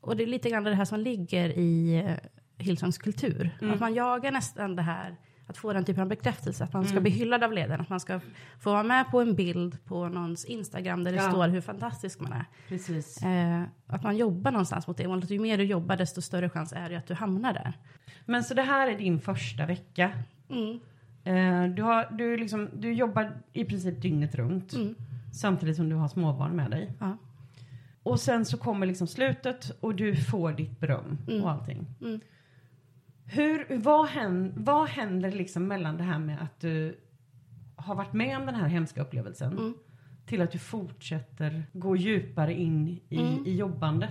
Och 0.00 0.16
det 0.16 0.22
är 0.22 0.26
lite 0.26 0.50
grann 0.50 0.64
det 0.64 0.74
här 0.74 0.84
som 0.84 1.00
ligger 1.00 1.48
i 1.58 1.96
eh, 2.06 2.16
Hillsongs 2.58 2.98
kultur. 2.98 3.50
Mm. 3.62 3.74
Att 3.74 3.80
man 3.80 3.94
jagar 3.94 4.30
nästan 4.32 4.76
det 4.76 4.82
här, 4.82 5.16
att 5.46 5.56
få 5.56 5.72
den 5.72 5.84
typen 5.84 6.02
av 6.02 6.08
bekräftelse. 6.08 6.64
Att 6.64 6.72
man 6.72 6.84
ska 6.84 6.92
Mm. 6.92 7.02
bli 7.02 7.12
hyllad 7.12 7.44
av 7.44 7.52
ledaren. 7.52 7.80
Att 7.80 7.88
man 7.88 8.00
ska 8.00 8.20
få 8.60 8.70
vara 8.72 8.82
med 8.82 9.10
på 9.10 9.20
en 9.20 9.34
bild 9.34 9.84
på 9.84 10.08
någons 10.08 10.44
Instagram 10.44 11.04
där 11.04 11.12
det 11.12 11.16
Ja. 11.18 11.30
står 11.30 11.48
hur 11.48 11.60
fantastisk 11.60 12.20
man 12.20 12.32
är. 12.32 12.44
Precis. 12.68 13.22
Eh, 13.22 13.62
att 13.86 14.02
man 14.02 14.16
jobbar 14.16 14.50
någonstans 14.50 14.86
mot 14.86 14.96
det 14.96 15.08
målet. 15.08 15.30
Ju 15.30 15.38
mer 15.38 15.58
du 15.58 15.64
jobbar 15.64 15.96
desto 15.96 16.22
större 16.22 16.50
chans 16.50 16.72
är 16.72 16.88
det 16.90 16.96
att 16.96 17.06
du 17.06 17.14
hamnar 17.14 17.52
där. 17.52 17.72
Men 18.26 18.44
så 18.44 18.54
det 18.54 18.62
här 18.62 18.88
är 18.90 18.98
din 18.98 19.20
första 19.20 19.66
vecka. 19.66 20.12
Mm. 20.50 20.80
Eh, 21.24 21.64
du, 21.64 21.82
har, 21.82 22.08
du, 22.18 22.36
liksom, 22.36 22.68
du 22.78 22.92
jobbar 22.92 23.32
i 23.52 23.64
princip 23.64 24.02
dygnet 24.02 24.34
runt. 24.34 24.72
Mm. 24.72 24.94
Samtidigt 25.32 25.76
som 25.76 25.88
du 25.88 25.96
har 25.96 26.08
småbarn 26.08 26.56
med 26.56 26.70
dig. 26.70 26.92
Ja. 27.00 27.16
Och 28.02 28.20
sen 28.20 28.44
så 28.44 28.56
kommer 28.56 28.86
liksom 28.86 29.06
slutet 29.06 29.76
och 29.80 29.94
du 29.94 30.16
får 30.16 30.52
ditt 30.52 30.80
beröm 30.80 31.18
och 31.42 31.50
allting. 31.50 31.86
Mm. 32.00 32.20
Hur, 33.26 33.78
vad, 33.78 34.06
händer, 34.06 34.52
vad 34.56 34.88
händer 34.88 35.30
liksom 35.32 35.66
mellan 35.68 35.96
det 35.96 36.04
här 36.04 36.18
med 36.18 36.42
att 36.42 36.60
du 36.60 36.96
har 37.76 37.94
varit 37.94 38.12
med 38.12 38.38
om 38.38 38.46
den 38.46 38.54
här 38.54 38.68
hemska 38.68 39.02
upplevelsen 39.02 39.52
Mm. 39.58 39.74
till 40.26 40.40
att 40.42 40.50
du 40.52 40.58
fortsätter 40.58 41.62
gå 41.72 41.96
djupare 41.96 42.54
in 42.54 42.88
i, 43.08 43.20
i 43.46 43.56
jobbandet? 43.56 44.10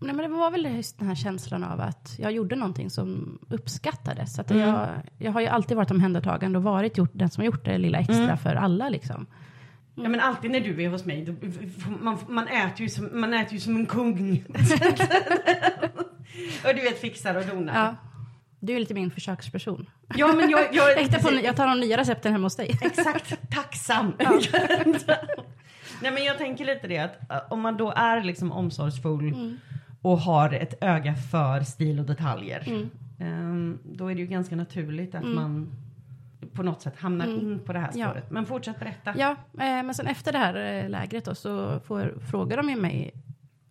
Mm. 0.00 0.16
Nej, 0.16 0.16
men 0.16 0.30
det 0.30 0.36
var 0.38 0.50
väl 0.50 0.76
just 0.76 0.98
den 0.98 1.08
här 1.08 1.14
känslan 1.14 1.64
av 1.64 1.80
att 1.80 2.14
jag 2.18 2.32
gjorde 2.32 2.56
någonting 2.56 2.90
som 2.90 3.38
uppskattades. 3.48 4.38
Att 4.38 4.50
Mm. 4.50 4.68
jag, 4.68 4.88
jag 5.18 5.32
har 5.32 5.40
ju 5.40 5.46
alltid 5.46 5.76
varit 5.76 5.90
omhändertagande 5.90 6.58
och 6.58 6.64
varit 6.64 6.98
gjort, 6.98 7.10
den 7.12 7.30
som 7.30 7.44
gjort 7.44 7.64
det 7.64 7.78
lilla 7.78 7.98
extra 7.98 8.16
Mm. 8.24 8.38
för 8.38 8.54
alla. 8.54 8.88
Liksom. 8.88 9.26
Ja 9.94 10.08
men 10.08 10.20
alltid 10.20 10.50
när 10.50 10.60
du 10.60 10.82
är 10.82 10.88
hos 10.88 11.04
mig, 11.04 11.24
då, 11.24 11.32
man, 12.00 12.18
man, 12.28 12.48
äter 12.48 12.80
ju 12.80 12.88
som, 12.88 13.20
man 13.20 13.34
äter 13.34 13.52
ju 13.54 13.60
som 13.60 13.76
en 13.76 13.86
kung. 13.86 14.44
och 16.64 16.74
du 16.74 16.82
vet 16.82 17.00
fixar 17.00 17.34
och 17.34 17.46
donar. 17.46 17.74
Ja. 17.84 17.96
Du 18.60 18.74
är 18.76 18.80
lite 18.80 18.94
min 18.94 19.10
försöksperson. 19.10 19.90
Ja 20.16 20.26
men 20.32 20.50
jag, 20.50 20.60
jag, 20.60 20.74
Jag, 20.96 21.02
hittade 21.02 21.22
på, 21.22 21.32
jag 21.44 21.56
tar 21.56 21.66
de 21.66 21.80
nya 21.80 21.96
recepten 21.96 22.32
hemma 22.32 22.46
hos 22.46 22.56
dig. 22.56 22.78
Exakt, 22.82 23.50
tacksam. 23.50 24.12
Nej 26.02 26.12
men 26.12 26.24
jag 26.24 26.38
tänker 26.38 26.64
lite 26.64 26.86
det 26.88 26.98
att 26.98 27.18
uh, 27.30 27.52
om 27.52 27.60
man 27.60 27.76
då 27.76 27.90
är 27.96 28.22
liksom 28.22 28.52
omsorgsfull 28.52 29.28
Mm. 29.28 29.58
Och 30.02 30.18
har 30.18 30.50
ett 30.50 30.74
öga 30.80 31.14
för 31.14 31.60
stil 31.60 32.00
och 32.00 32.06
detaljer. 32.06 32.62
Mm. 32.66 32.90
ehm, 33.18 33.78
då 33.84 34.08
är 34.10 34.14
det 34.14 34.20
ju 34.20 34.26
ganska 34.26 34.56
naturligt 34.56 35.14
att 35.14 35.24
man 35.24 35.68
på 36.52 36.62
något 36.62 36.82
sätt 36.82 36.96
hamnar 36.98 37.26
in 37.26 37.60
på 37.66 37.72
det 37.72 37.78
här 37.78 37.88
Mm. 37.88 38.00
Ja. 38.00 38.06
spåret. 38.10 38.30
Men 38.30 38.46
fortsätt 38.46 38.78
berätta. 38.78 39.14
Ja, 39.18 39.30
eh, 39.30 39.36
men 39.58 39.94
sen 39.94 40.06
efter 40.06 40.32
det 40.32 40.38
här 40.38 40.82
eh, 40.84 40.88
lägret 40.90 41.24
då, 41.24 41.34
så 41.34 41.80
får, 41.80 42.14
frågar 42.30 42.56
de 42.56 42.70
ju 42.70 42.76
mig 42.76 43.10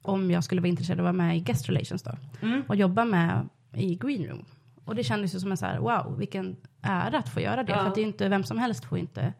om 0.02 0.32
jag 0.32 0.44
skulle 0.44 0.62
vara 0.62 0.70
intresserad 0.70 1.00
av 1.00 1.06
att 1.08 1.16
vara 1.16 1.26
med 1.28 1.38
i 1.38 1.40
Guest 1.40 1.70
Relations 1.70 2.04
då. 2.04 2.12
Mm. 2.42 2.62
Och 2.68 2.76
jobba 2.76 3.06
med 3.06 3.50
i 3.74 3.96
Green 3.96 4.28
Room. 4.28 4.46
Och 4.86 4.96
det 4.96 5.04
kändes 5.04 5.36
ju 5.36 5.40
som 5.40 5.52
en 5.52 5.58
så 5.58 5.66
här, 5.66 5.80
wow, 5.80 6.16
vilken 6.18 6.56
ära 6.82 7.18
att 7.18 7.30
få 7.30 7.42
göra 7.42 7.64
det. 7.64 7.72
Ja. 7.72 7.80
För 7.80 7.88
att 7.88 7.96
det 7.96 8.02
är 8.02 8.06
inte, 8.06 8.30
vem 8.30 8.44
som 8.44 8.58
helst 8.58 8.86
får 8.86 8.98
inte 8.98 9.34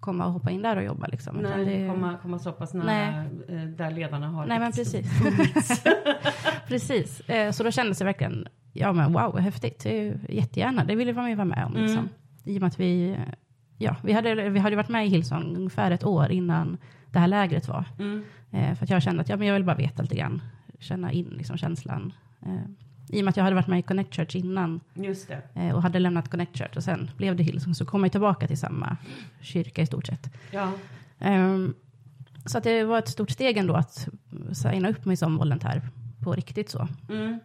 komma 0.00 0.26
och 0.26 0.32
hoppa 0.32 0.50
in 0.50 0.62
där 0.62 0.76
och 0.76 0.84
jobba 0.84 1.06
liksom. 1.06 1.36
Nej, 1.36 1.64
det, 1.64 1.88
komma, 1.88 2.18
komma 2.22 2.38
så 2.38 2.52
pass 2.52 2.74
nära 2.74 2.84
Nej. 2.86 3.28
eh, 3.48 3.68
där 3.68 3.90
ledarna 3.90 4.28
har 4.28 4.46
Nej 4.46 4.58
men 4.58 4.68
ett 4.68 4.76
precis. 4.76 5.06
precis. 6.68 7.20
Eh, 7.20 7.52
så 7.52 7.62
då 7.62 7.70
kändes 7.70 7.98
det 7.98 8.04
verkligen, 8.04 8.48
ja 8.72 8.92
men 8.92 9.12
wow, 9.12 9.38
häftigt. 9.38 9.82
Det 9.82 10.18
jättegärna, 10.28 10.84
det 10.84 10.96
ville 10.96 11.12
man 11.12 11.30
ju 11.30 11.34
vara 11.34 11.44
med 11.44 11.64
om. 11.66 11.72
Liksom. 11.72 11.98
Mm. 11.98 12.08
I 12.44 12.56
och 12.56 12.60
med 12.60 12.68
att 12.68 12.80
vi, 12.80 13.16
ja, 13.78 13.96
vi 14.02 14.12
hade, 14.12 14.48
vi 14.50 14.58
hade 14.58 14.76
varit 14.76 14.88
med 14.88 15.06
i 15.06 15.08
Hillsong 15.08 15.56
ungefär 15.56 15.90
ett 15.90 16.04
år 16.04 16.30
innan 16.30 16.78
det 17.12 17.18
här 17.18 17.28
lägret 17.28 17.68
var. 17.68 17.84
Mm. 17.98 18.24
Eh, 18.50 18.74
för 18.74 18.84
att 18.84 18.90
jag 18.90 19.02
kände 19.02 19.22
att 19.22 19.28
ja, 19.28 19.36
men 19.36 19.46
jag 19.46 19.54
vill 19.54 19.64
bara 19.64 19.76
veta 19.76 20.02
lite 20.02 20.16
grann, 20.16 20.42
känna 20.78 21.12
in 21.12 21.34
liksom, 21.36 21.56
känslan. 21.56 22.12
I 23.08 23.20
och 23.20 23.24
med 23.24 23.28
att 23.30 23.36
jag 23.36 23.44
hade 23.44 23.56
varit 23.56 23.66
med 23.66 23.78
i 23.78 23.82
Connect 23.82 24.14
Church 24.14 24.36
innan 24.36 24.80
Just 24.94 25.28
det. 25.28 25.42
eh, 25.54 25.74
och 25.74 25.82
hade 25.82 25.98
lämnat 25.98 26.28
Connect 26.30 26.56
Church 26.58 26.76
och 26.76 26.84
sen 26.84 27.10
blev 27.16 27.36
det 27.36 27.42
Hillsong 27.42 27.74
så 27.74 27.84
kom 27.86 28.02
jag 28.02 28.12
tillbaka 28.12 28.46
till 28.46 28.58
samma 28.58 28.96
kyrka 29.40 29.82
i 29.82 29.86
stort 29.86 30.06
sett. 30.06 30.30
Ja. 30.50 30.72
Ehm, 31.18 31.74
så 32.44 32.58
att 32.58 32.64
det 32.64 32.84
var 32.84 32.98
ett 32.98 33.08
stort 33.08 33.30
steg 33.30 33.56
ändå 33.56 33.74
att 33.74 34.08
signa 34.52 34.88
upp 34.88 35.04
mig 35.04 35.16
som 35.16 35.36
volontär 35.36 35.82
på 36.22 36.32
riktigt 36.32 36.70
så. 36.70 36.88
Mm. 37.08 37.38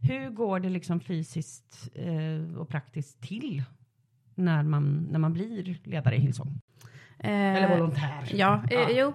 Hur 0.00 0.30
går 0.30 0.60
det 0.60 0.68
liksom 0.68 1.00
fysiskt 1.00 1.88
eh, 1.94 2.58
och 2.58 2.68
praktiskt 2.68 3.20
till 3.20 3.62
när 4.34 4.62
man, 4.62 5.08
när 5.10 5.18
man 5.18 5.32
blir 5.32 5.78
ledare 5.84 6.16
i 6.16 6.20
Hillsong? 6.20 6.60
Eller 7.18 7.70
Eh, 7.70 7.78
volontär? 7.78 8.28
Ja, 8.32 8.62
eh, 8.70 8.78
Ja. 8.80 8.88
jo. 8.90 9.12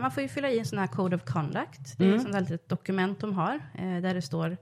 Man 0.00 0.10
får 0.10 0.22
ju 0.22 0.28
fylla 0.28 0.50
i 0.50 0.58
en 0.58 0.64
sån 0.64 0.78
här 0.78 0.86
Code 0.86 1.16
of 1.16 1.24
Conduct. 1.24 1.98
Det 1.98 2.04
är 2.04 2.08
Mm. 2.08 2.16
ett 2.16 2.22
sånt 2.22 2.34
här 2.34 2.40
litet 2.40 2.68
dokument 2.68 3.20
de 3.20 3.32
har. 3.34 3.60
Där 4.00 4.14
det 4.14 4.22
står 4.22 4.56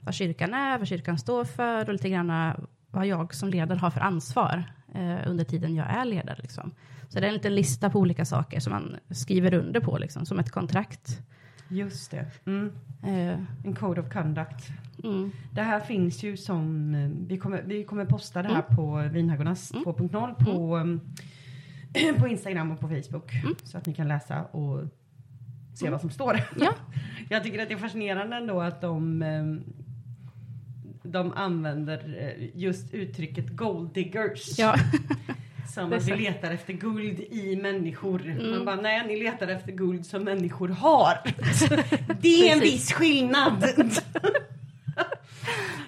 vad 0.00 0.14
kyrkan 0.14 0.54
är, 0.54 0.78
vad 0.78 0.88
kyrkan 0.88 1.18
står 1.18 1.44
för 1.44 1.86
och 1.86 1.92
lite 1.92 2.08
grann 2.08 2.52
vad 2.90 3.06
jag 3.06 3.34
som 3.34 3.48
ledare 3.48 3.78
har 3.78 3.90
för 3.90 4.00
ansvar 4.00 4.64
eh, 4.94 5.16
under 5.26 5.44
tiden 5.44 5.74
jag 5.74 5.86
är 5.90 6.04
ledare. 6.04 6.38
Liksom. 6.42 6.70
Så 7.08 7.20
det 7.20 7.26
är 7.26 7.28
en 7.28 7.34
liten 7.34 7.54
lista 7.54 7.90
på 7.90 7.98
olika 7.98 8.24
saker 8.24 8.60
som 8.60 8.72
man 8.72 8.96
skriver 9.10 9.54
under 9.54 9.80
på, 9.80 9.98
liksom, 9.98 10.26
som 10.26 10.38
ett 10.38 10.50
kontrakt. 10.50 11.18
Just 11.68 12.10
det. 12.10 12.26
Mm. 12.46 12.72
Eh, 13.02 13.38
En 13.64 13.74
code 13.74 14.00
of 14.00 14.12
conduct. 14.12 14.68
mm, 15.04 15.30
Det 15.52 15.62
här 15.62 15.80
finns 15.80 16.22
ju 16.22 16.36
som, 16.36 16.94
eh, 16.94 17.10
vi 17.28 17.38
kommer, 17.38 17.62
vi 17.62 17.84
kommer 17.84 18.04
posta 18.04 18.42
det 18.42 18.48
här 18.48 18.64
Mm. 18.68 18.76
på 18.76 19.08
Vinhaggornas 19.12 19.72
2.0 19.72 20.34
på, 20.44 20.78
eh, 21.98 22.14
på 22.20 22.28
Instagram 22.28 22.70
och 22.70 22.80
på 22.80 22.88
Facebook. 22.88 23.32
Så 23.64 23.78
att 23.78 23.86
ni 23.86 23.94
kan 23.94 24.08
läsa 24.08 24.42
och 24.42 24.84
se 25.74 25.90
vad 25.90 26.00
som 26.00 26.10
står. 26.10 26.30
Mm. 26.34 26.44
Ja. 26.56 26.72
Jag 27.28 27.42
tycker 27.44 27.62
att 27.62 27.68
det 27.68 27.74
är 27.74 27.78
fascinerande 27.78 28.36
ändå 28.36 28.60
att 28.60 28.80
de, 28.80 29.22
eh, 29.22 29.44
de 31.02 31.32
använder 31.32 31.98
eh, 32.38 32.48
just 32.54 32.94
uttrycket 32.94 33.48
gold 33.56 33.92
diggers. 33.94 34.58
ja. 34.58 34.74
Som 35.74 35.92
att 35.92 36.02
vi. 36.08 36.12
Mm. 36.12 36.24
letar 36.24 36.50
efter 36.50 36.72
guld 36.72 37.20
i 37.20 37.56
människor. 37.62 38.50
Man 38.56 38.64
bara, 38.64 38.76
nej 38.80 39.06
ni 39.06 39.22
letar 39.22 39.48
efter 39.48 39.72
guld 39.72 40.06
som 40.06 40.22
människor 40.24 40.68
har. 40.68 41.18
det 42.20 42.48
är 42.48 42.52
en 42.54 42.60
viss 42.60 42.92
skillnad. 42.92 43.64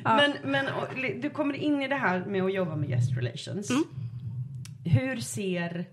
Men, 0.05 0.33
men 0.45 0.65
li- 0.97 1.19
du 1.23 1.31
kommer 1.31 1.55
in 1.55 1.83
i 1.83 1.89
det 1.89 1.95
här 1.97 2.25
med 2.25 2.43
att 2.43 2.55
jobba 2.55 2.77
med 2.77 2.89
guest 2.89 3.17
relations. 3.17 3.71
Mm. 3.71 3.85
Hur 4.85 5.17
ser, 5.17 5.85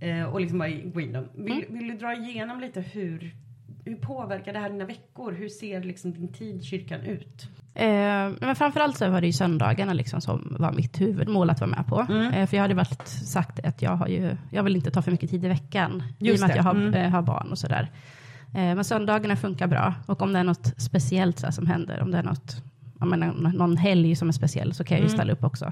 eh, 0.00 0.22
och 0.24 0.40
liksom 0.40 0.58
bara 0.58 0.68
gå 0.70 1.00
in 1.00 1.12
dem. 1.12 1.28
Vill, 1.34 1.52
Mm. 1.52 1.78
vill 1.78 1.88
du 1.88 1.94
dra 1.96 2.14
igenom 2.14 2.60
lite 2.60 2.80
hur, 2.80 3.34
hur 3.84 3.96
påverkar 3.96 4.52
det 4.52 4.58
här 4.58 4.70
dina 4.70 4.84
veckor? 4.84 5.32
Hur 5.32 5.48
ser 5.48 5.82
liksom 5.82 6.12
din 6.12 6.32
tid 6.32 6.60
i 6.60 6.62
kyrkan 6.64 7.00
ut? 7.00 7.48
Eh, 7.78 8.32
men 8.40 8.56
framförallt 8.56 8.96
så 8.96 9.08
var 9.10 9.20
det 9.20 9.26
ju 9.26 9.32
söndagarna 9.32 9.92
liksom 9.92 10.20
som 10.20 10.56
var 10.58 10.72
mitt 10.72 11.00
huvudmål 11.00 11.50
att 11.50 11.60
vara 11.60 11.70
med 11.70 11.86
på. 11.86 12.06
Mm. 12.08 12.32
Eh, 12.34 12.46
för 12.46 12.56
jag 12.56 12.62
hade 12.64 12.74
varit 12.74 13.08
sagt 13.08 13.66
att 13.66 13.82
jag, 13.82 13.90
har 13.96 14.06
ju, 14.08 14.36
jag 14.50 14.62
vill 14.62 14.76
inte 14.76 14.90
ta 14.90 15.02
för 15.02 15.10
mycket 15.10 15.30
tid 15.30 15.44
i 15.44 15.48
veckan. 15.48 16.02
I 16.18 16.22
och 16.24 16.26
Just 16.26 16.40
med 16.40 16.46
att 16.50 16.52
det. 16.54 16.56
jag 16.58 16.64
har, 16.64 16.74
Mm. 16.74 16.94
eh, 16.94 17.10
har 17.10 17.22
barn 17.22 17.48
och 17.50 17.58
sådär. 17.58 17.90
Eh, 18.54 18.60
men 18.74 18.84
söndagarna 18.84 19.36
funkar 19.36 19.66
bra. 19.66 19.94
Och 20.06 20.22
om 20.22 20.32
det 20.32 20.38
är 20.38 20.44
något 20.44 20.74
speciellt 20.76 21.38
så 21.38 21.52
som 21.52 21.66
händer, 21.66 22.02
om 22.02 22.10
det 22.10 22.18
är 22.18 22.22
något, 22.22 22.62
menar, 22.94 23.32
någon 23.52 23.76
helg 23.76 24.16
som 24.16 24.28
är 24.28 24.32
speciell 24.32 24.74
så 24.74 24.84
kan 24.84 24.96
jag 24.96 25.02
ju 25.02 25.06
Mm. 25.08 25.16
ställa 25.18 25.32
upp 25.32 25.44
också. 25.44 25.64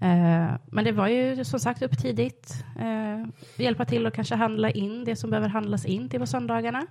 Eh, 0.00 0.50
men 0.66 0.84
det 0.84 0.92
var 0.92 1.08
ju 1.08 1.44
som 1.44 1.60
sagt 1.60 1.82
upp 1.82 1.98
tidigt. 1.98 2.64
Eh, 2.80 3.26
hjälpa 3.64 3.84
till 3.84 4.06
och 4.06 4.14
kanske 4.14 4.34
handla 4.34 4.70
in 4.70 5.04
det 5.04 5.16
som 5.16 5.30
behöver 5.30 5.48
handlas 5.48 5.84
in 5.86 6.08
till 6.08 6.20
på 6.20 6.26
söndagarna. 6.26 6.86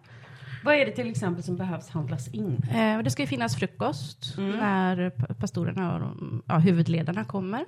Vad 0.63 0.75
är 0.75 0.85
det 0.85 0.91
till 0.91 1.09
exempel 1.09 1.43
som 1.43 1.55
behövs 1.57 1.89
handlas 1.89 2.27
in? 2.27 2.63
Eh, 2.71 2.99
det 3.03 3.09
ska 3.09 3.21
ju 3.23 3.27
finnas 3.27 3.55
frukost 3.55 4.37
Mm. 4.37 4.51
när 4.59 5.09
pa- 5.09 5.33
pastorerna 5.33 5.93
och 5.93 5.99
de, 5.99 6.41
ja, 6.47 6.57
huvudledarna 6.57 7.23
kommer. 7.25 7.59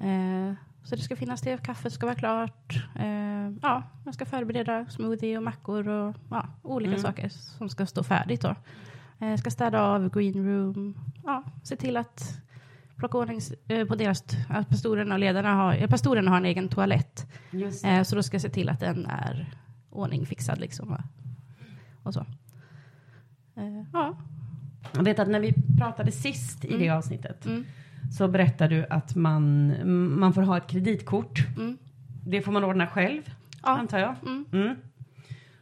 Eh, 0.00 0.54
så 0.84 0.96
det 0.96 1.02
ska 1.02 1.16
finnas 1.16 1.40
det, 1.40 1.62
kaffet 1.62 1.92
ska 1.92 2.06
vara 2.06 2.16
klart. 2.16 2.74
Eh, 2.98 3.50
ja, 3.62 3.82
man 4.04 4.14
ska 4.14 4.24
förbereda 4.24 4.86
smoothie 4.86 5.36
och 5.36 5.42
mackor 5.42 5.88
och 5.88 6.14
ja, 6.30 6.46
olika 6.62 6.90
Mm. 6.90 7.02
saker 7.02 7.28
som 7.28 7.68
ska 7.68 7.86
stå 7.86 8.02
färdigt 8.02 8.40
då. 8.40 8.54
Eh, 9.26 9.36
ska 9.36 9.50
städa 9.50 9.82
av 9.82 10.10
green 10.10 10.46
room, 10.46 10.94
ja, 11.24 11.44
se 11.62 11.76
till 11.76 11.96
att 11.96 12.38
plocka 12.96 13.18
ordning 13.18 13.40
eh, 13.68 13.86
på 13.86 13.94
deras, 13.94 14.24
att 14.48 14.68
pastorerna 14.68 15.14
och 15.14 15.18
ledarna 15.20 15.54
har, 15.54 15.74
eh, 15.74 15.86
pastorerna 15.88 16.30
har 16.30 16.36
en 16.38 16.44
egen 16.44 16.68
toalett. 16.68 17.26
Eh, 17.84 18.02
så 18.02 18.16
då 18.16 18.22
ska 18.22 18.34
jag 18.34 18.42
se 18.42 18.48
till 18.48 18.68
att 18.68 18.80
den 18.80 19.06
är 19.06 19.46
ordningfixad 19.90 20.58
liksom. 20.60 20.96
Och 22.02 22.14
så. 22.14 22.20
Eh, 23.56 23.82
ja. 23.92 24.16
Jag 24.94 25.02
vet 25.02 25.18
att 25.18 25.28
när 25.28 25.40
vi 25.40 25.54
pratade 25.78 26.12
sist 26.12 26.64
i 26.64 26.68
det 26.68 26.84
Mm. 26.86 26.98
avsnittet 26.98 27.46
Mm. 27.46 27.64
så 28.12 28.28
berättade 28.28 28.74
du 28.76 28.86
att 28.90 29.14
man, 29.16 29.72
man 30.20 30.32
får 30.32 30.42
ha 30.42 30.56
ett 30.56 30.66
kreditkort. 30.66 31.38
Mm. 31.56 31.78
Det 32.26 32.42
får 32.42 32.52
man 32.52 32.64
ordna 32.64 32.86
själv, 32.86 33.22
Ja. 33.62 33.68
antar 33.78 33.98
jag. 33.98 34.14
Mm. 34.22 34.44
Mm. 34.52 34.76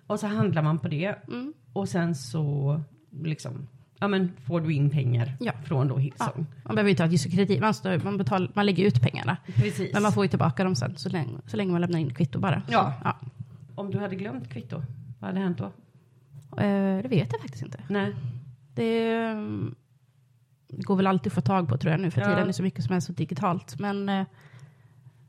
Och 0.07 0.21
så 0.21 0.27
handlar 0.27 0.63
man 0.63 0.79
på 0.79 0.89
det 0.89 1.15
Mm. 1.29 1.53
och 1.73 1.89
sen 1.89 2.15
så 2.15 2.81
liksom, 3.23 3.69
ja 3.99 4.09
men 4.09 4.33
får 4.47 4.61
du 4.61 4.73
in 4.75 4.91
pengar 4.91 5.37
Ja. 5.41 5.53
från 5.65 5.89
då 5.89 5.95
Ja. 5.95 5.99
Hillsong. 5.99 6.47
Man 6.65 6.75
behöver 6.75 6.89
ju 6.89 6.91
inte 6.91 7.03
ha 7.03 7.11
just 7.11 7.31
kredit. 7.33 7.61
Man, 7.61 7.75
står, 7.75 7.99
man, 8.05 8.17
betalar, 8.19 8.51
man 8.55 8.67
lägger 8.67 8.85
ut 8.87 9.01
pengarna. 9.03 9.37
Precis. 9.55 9.93
Men 9.93 10.03
man 10.03 10.13
får 10.13 10.25
ju 10.25 10.29
tillbaka 10.29 10.65
dem 10.65 10.77
sen 10.77 10.97
så 10.97 11.09
länge, 11.09 11.39
så 11.47 11.57
länge 11.57 11.73
man 11.73 11.81
lämnar 11.81 11.99
in 11.99 12.15
kvitto 12.15 12.39
bara. 12.41 12.61
Så, 12.61 12.73
Ja. 12.73 12.95
ja. 13.05 13.17
Om 13.75 13.91
du 13.91 13.99
hade 13.99 14.17
glömt 14.17 14.49
kvitto, 14.49 14.83
vad 15.19 15.29
hade 15.31 15.41
hänt 15.41 15.59
då? 15.59 15.73
Eh, 16.57 17.03
det 17.03 17.09
vet 17.09 17.33
jag 17.33 17.41
faktiskt 17.41 17.63
inte. 17.65 17.79
Nej. 17.89 18.15
Det, 18.75 19.15
det 20.69 20.83
går 20.83 20.97
väl 20.97 21.07
alltid 21.07 21.27
att 21.31 21.35
få 21.35 21.41
tag 21.41 21.69
på 21.69 21.77
tror 21.77 21.91
jag 21.91 22.01
nu 22.01 22.11
för 22.11 22.21
Ja. 22.21 22.27
tiden. 22.27 22.49
Är 22.49 22.53
så 22.53 22.63
mycket 22.63 22.85
som 22.85 22.97
är 22.97 23.01
så 23.01 23.13
digitalt. 23.13 23.79
Men 23.79 24.09
eh, 24.09 24.25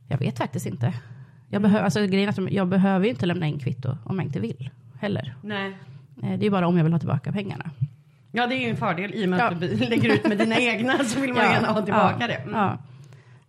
jag 0.07 0.17
vet 0.17 0.37
faktiskt 0.37 0.65
inte. 0.65 0.93
Jag, 1.49 1.61
behöver, 1.61 1.83
alltså, 1.85 1.99
grejen 2.07 2.29
är 2.29 2.45
att 2.45 2.51
jag 2.53 2.67
behöver 2.67 3.05
ju 3.05 3.11
inte 3.11 3.25
lämna 3.25 3.47
in 3.47 3.59
kvitto 3.59 3.97
om 4.05 4.15
jag 4.15 4.25
inte 4.25 4.39
vill 4.39 4.69
heller. 4.99 5.35
Nej. 5.43 5.77
Eh, 6.23 6.39
det 6.39 6.45
är 6.45 6.49
bara 6.49 6.67
om 6.67 6.77
jag 6.77 6.83
vill 6.83 6.93
ha 6.93 6.99
tillbaka 6.99 7.31
pengarna. 7.31 7.69
Ja 8.31 8.47
det 8.47 8.55
är 8.55 8.59
ju 8.59 8.69
en 8.69 8.77
fördel 8.77 9.13
i 9.13 9.25
och 9.25 9.29
med 9.29 9.39
Ja. 9.39 9.49
att 9.51 9.59
du 9.59 9.75
lägger 9.75 10.13
ut 10.13 10.27
med 10.27 10.37
dina 10.37 10.55
egna 10.59 10.97
så 10.97 11.19
vill 11.21 11.33
man 11.33 11.43
Ja, 11.43 11.51
gärna 11.53 11.67
ha 11.67 11.81
tillbaka 11.81 12.15
ja, 12.19 12.27
det. 12.27 12.33
Mm. 12.35 12.55
Ja. 12.55 12.77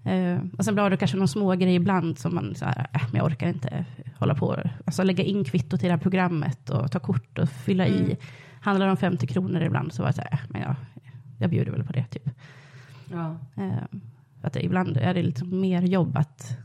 Eh, 0.04 0.38
och 0.59 0.64
sen 0.64 0.75
blir 0.75 0.90
det 0.90 0.97
kanske 0.97 1.16
någon 1.16 1.28
små 1.28 1.50
grej 1.54 1.75
ibland 1.75 2.18
som 2.18 2.35
man 2.35 2.54
så 2.54 2.64
här, 2.64 2.87
äh, 2.94 3.02
men 3.11 3.16
jag 3.18 3.26
orkar 3.26 3.49
inte 3.49 3.85
hålla 4.18 4.35
på. 4.35 4.56
Alltså 4.85 5.02
lägga 5.02 5.25
in 5.25 5.44
kvitto 5.44 5.76
till 5.76 5.87
det 5.88 5.92
här 5.94 6.00
programmet 6.00 6.71
och 6.71 6.90
ta 6.92 6.99
kort 6.99 7.38
och 7.38 7.49
fylla 7.49 7.87
Mm. 7.87 8.00
i. 8.11 8.16
Handlar 8.61 8.87
det 8.87 8.90
om 8.90 8.97
50 8.97 9.26
kronor 9.26 9.62
ibland 9.62 9.92
så 9.92 10.02
var 10.02 10.09
jag 10.09 10.14
så 10.14 10.21
här, 10.21 10.32
äh, 10.32 10.38
men 10.49 10.61
jag, 10.62 10.75
jag 11.38 11.50
bjuder 11.50 11.73
väl 11.73 11.85
på 11.85 11.92
det 11.92 12.04
typ. 12.04 12.30
Ja. 13.12 13.37
Eh, 13.56 13.73
att 14.42 14.52
det, 14.52 14.64
ibland 14.64 14.97
är 14.97 15.14
det 15.14 15.23
lite 15.23 15.44
mer 15.44 15.82
jobb 15.82 16.16
att 16.16 16.56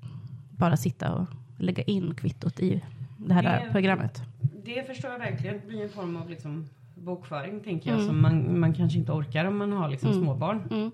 bara 0.51 0.77
sitta 0.77 1.13
och 1.13 1.25
lägga 1.57 1.83
in 1.83 2.15
kvittot 2.15 2.59
i 2.59 2.83
det 3.17 3.33
här 3.33 3.43
Det- 3.43 3.71
programmet. 3.71 4.21
Det 4.65 4.87
förstår 4.87 5.11
jag 5.11 5.19
verkligen. 5.19 5.55
Det 5.61 5.67
blir 5.67 5.83
en 5.83 5.89
form 5.89 6.15
av 6.15 6.29
liksom 6.29 6.65
bokföring 6.95 7.59
tänker 7.59 7.89
jag 7.89 7.95
Mm. 7.99 8.07
som 8.09 8.21
man, 8.21 8.59
man 8.59 8.73
kanske 8.73 8.99
inte 8.99 9.11
orkar 9.11 9.45
om 9.45 9.57
man 9.57 9.71
har 9.71 9.89
liksom 9.89 10.09
Mm. 10.11 10.23
småbarn. 10.23 10.91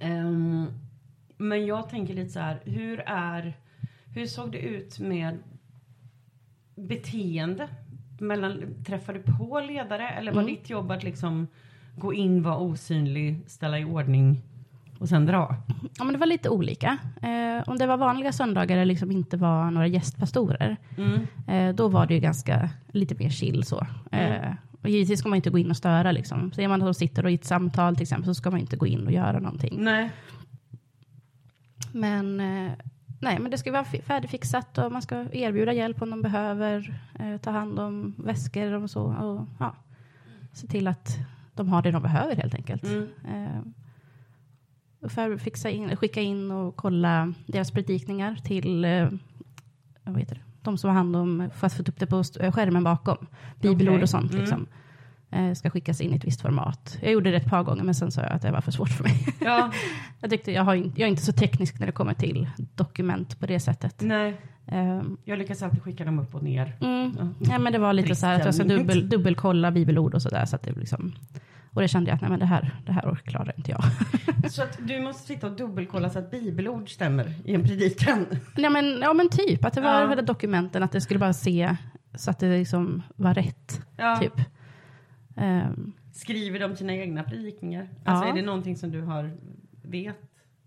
Mm. 0.00 0.66
Men 1.36 1.66
jag 1.66 1.88
tänker 1.88 2.14
lite 2.14 2.30
så 2.30 2.40
här, 2.40 2.60
hur 2.64 3.00
är, 3.06 3.56
hur 4.14 4.26
såg 4.26 4.52
det 4.52 4.58
ut 4.58 4.98
med 4.98 5.38
beteende? 6.74 7.68
Mellan, 8.18 8.62
träffade 8.86 9.18
du 9.18 9.32
på 9.38 9.60
ledare 9.60 10.08
eller 10.08 10.32
var 10.32 10.42
Mm. 10.42 10.54
ditt 10.54 10.70
jobb 10.70 10.90
att 10.90 11.04
liksom 11.04 11.46
gå 11.96 12.14
in, 12.14 12.42
vara 12.42 12.56
osynlig, 12.58 13.40
ställa 13.46 13.78
i 13.78 13.84
ordning 13.84 14.42
och 14.98 15.08
sen 15.08 15.26
dra? 15.26 15.56
Ja, 15.98 16.04
men 16.04 16.12
det 16.12 16.18
var 16.18 16.26
lite 16.26 16.48
olika. 16.48 16.98
Eh, 17.22 17.68
om 17.68 17.78
det 17.78 17.86
var 17.86 17.96
vanliga 17.96 18.32
söndagar 18.32 18.76
eller 18.76 18.84
liksom 18.84 19.10
inte 19.10 19.36
var 19.36 19.70
några 19.70 19.86
gästpastorer, 19.86 20.76
Mm. 20.98 21.20
eh, 21.48 21.74
då 21.74 21.88
var 21.88 22.06
det 22.06 22.14
ju 22.14 22.20
ganska 22.20 22.70
lite 22.92 23.14
mer 23.14 23.30
chill 23.30 23.64
så. 23.64 23.86
Eh, 24.12 24.52
och 24.82 24.88
givetvis 24.90 25.18
ska 25.20 25.28
man 25.28 25.36
inte 25.36 25.50
gå 25.50 25.58
in 25.58 25.70
och 25.70 25.76
störa. 25.76 26.12
Liksom. 26.12 26.52
Ser 26.52 26.68
man 26.68 26.82
att 26.82 26.86
de 26.86 26.94
sitter 26.94 27.24
och 27.24 27.30
i 27.30 27.34
ett 27.34 27.44
samtal 27.44 27.96
till 27.96 28.02
exempel, 28.02 28.24
så 28.26 28.34
ska 28.34 28.50
man 28.50 28.60
inte 28.60 28.76
gå 28.76 28.86
in 28.86 29.06
och 29.06 29.12
göra 29.12 29.38
någonting. 29.38 29.74
Nej. 29.78 30.10
Men, 31.94 32.40
eh, 32.40 32.72
nej, 33.20 33.38
men 33.38 33.50
det 33.50 33.58
ska 33.58 33.72
vara 33.72 33.84
fi- 33.84 34.02
färdigfixat 34.02 34.78
och 34.78 34.92
man 34.92 35.02
ska 35.02 35.26
erbjuda 35.32 35.72
hjälp 35.72 36.02
om 36.02 36.10
de 36.10 36.22
behöver, 36.22 37.00
eh, 37.18 37.36
ta 37.36 37.50
hand 37.50 37.78
om 37.78 38.14
väskor 38.18 38.72
och 38.72 38.90
så. 38.90 39.02
Och, 39.02 39.46
ja, 39.58 39.74
se 40.52 40.66
till 40.66 40.86
att 40.88 41.18
de 41.54 41.68
har 41.68 41.82
det 41.82 41.90
de 41.90 42.02
behöver 42.02 42.36
helt 42.36 42.54
enkelt. 42.54 42.84
Mm. 42.84 43.08
Eh, 43.28 45.08
för 45.08 45.36
fixa 45.36 45.70
in, 45.70 45.96
skicka 45.96 46.20
in 46.20 46.50
och 46.50 46.76
kolla 46.76 47.34
deras 47.46 47.70
predikningar 47.70 48.34
till 48.34 48.86
vad 50.04 50.18
heter 50.18 50.34
det? 50.34 50.40
de 50.62 50.78
som 50.78 50.90
har 50.90 50.94
hand 50.94 51.16
om, 51.16 51.50
för 51.54 51.66
att 51.66 51.72
få 51.72 51.82
upp 51.82 52.00
det 52.00 52.06
på 52.06 52.22
skärmen 52.24 52.84
bakom. 52.84 53.26
Bibelord 53.60 54.02
och 54.02 54.08
sånt. 54.08 54.30
Mm. 54.30 54.40
Liksom. 54.40 54.66
Eh, 55.34 55.52
ska 55.54 55.70
skickas 55.70 56.00
in 56.00 56.12
i 56.12 56.16
ett 56.16 56.24
visst 56.24 56.40
format. 56.42 56.98
Jag 57.02 57.12
gjorde 57.12 57.30
det 57.30 57.36
ett 57.36 57.50
par 57.50 57.62
gånger 57.62 57.82
men 57.82 57.94
sen 57.94 58.10
sa 58.10 58.22
jag 58.22 58.32
att 58.32 58.42
det 58.42 58.50
var 58.50 58.60
för 58.60 58.72
svårt 58.72 58.88
för 58.88 59.04
mig. 59.04 59.26
Ja, 59.40 59.70
jag, 60.20 60.30
tyckte, 60.30 60.52
jag, 60.52 60.62
har, 60.64 60.74
jag 60.74 60.98
är 61.00 61.06
inte 61.06 61.22
så 61.22 61.32
teknisk 61.32 61.78
när 61.78 61.86
det 61.86 61.92
kommer 61.92 62.14
till 62.14 62.48
dokument 62.74 63.40
på 63.40 63.46
det 63.46 63.60
sättet. 63.60 64.00
nej. 64.00 64.36
Ehm, 64.66 65.16
Jag 65.24 65.38
lyckas 65.38 65.62
alltid 65.62 65.82
skicka 65.82 66.04
dem 66.04 66.18
upp 66.18 66.34
och 66.34 66.42
ner. 66.42 66.76
mm, 66.80 67.16
Ja. 67.18 67.28
ja, 67.52 67.58
men 67.58 67.72
det 67.72 67.78
var 67.78 67.92
lite 67.92 68.14
så 68.14 68.26
här 68.26 68.34
att 68.38 68.44
jag 68.44 68.54
ska 68.54 68.64
Trist 68.64 68.78
dubbel, 68.78 69.08
dubbelkolla 69.08 69.70
bibelord 69.70 70.14
och 70.14 70.22
sådär. 70.22 70.44
Så 70.44 70.56
att 70.56 70.62
det 70.62 70.72
liksom, 70.72 71.12
och 71.70 71.82
det 71.82 71.88
kände 71.88 72.10
jag 72.10 72.14
att 72.14 72.20
nej, 72.20 72.30
men 72.30 72.38
det 72.40 72.46
här, 72.46 72.70
det 72.86 72.92
här 72.92 73.14
klarar 73.24 73.52
inte 73.56 73.70
jag. 73.70 73.84
Så 74.50 74.62
att 74.62 74.78
du 74.80 75.00
måste 75.00 75.26
sitta 75.26 75.46
och 75.46 75.56
dubbelkolla 75.56 76.10
så 76.10 76.18
att 76.18 76.30
bibelord 76.30 76.90
stämmer 76.90 77.34
i 77.44 77.54
en 77.54 77.64
predikan. 77.64 78.26
Ja 78.56 78.70
men, 78.70 78.98
ja 79.02 79.12
men 79.12 79.28
typ, 79.28 79.64
att 79.64 79.72
det 79.72 79.80
var 79.80 80.16
ja. 80.16 80.22
dokumenten, 80.22 80.82
att 80.82 80.92
det 80.92 81.00
skulle 81.00 81.20
bara 81.20 81.32
se 81.32 81.76
så 82.14 82.30
att 82.30 82.38
det 82.38 82.58
liksom 82.58 83.02
var 83.16 83.34
rätt. 83.34 83.80
Ja. 83.96 84.16
Typ. 84.16 84.40
Ehm, 85.36 85.92
Skriver 86.12 86.60
de 86.60 86.76
sina 86.76 86.94
egna 86.94 87.22
predikningar? 87.22 87.88
Alltså 88.04 88.26
Ja. 88.26 88.32
är 88.32 88.36
det 88.36 88.42
någonting 88.46 88.76
som 88.76 88.90
du 88.90 89.02
har 89.02 89.32
vet? 89.82 90.16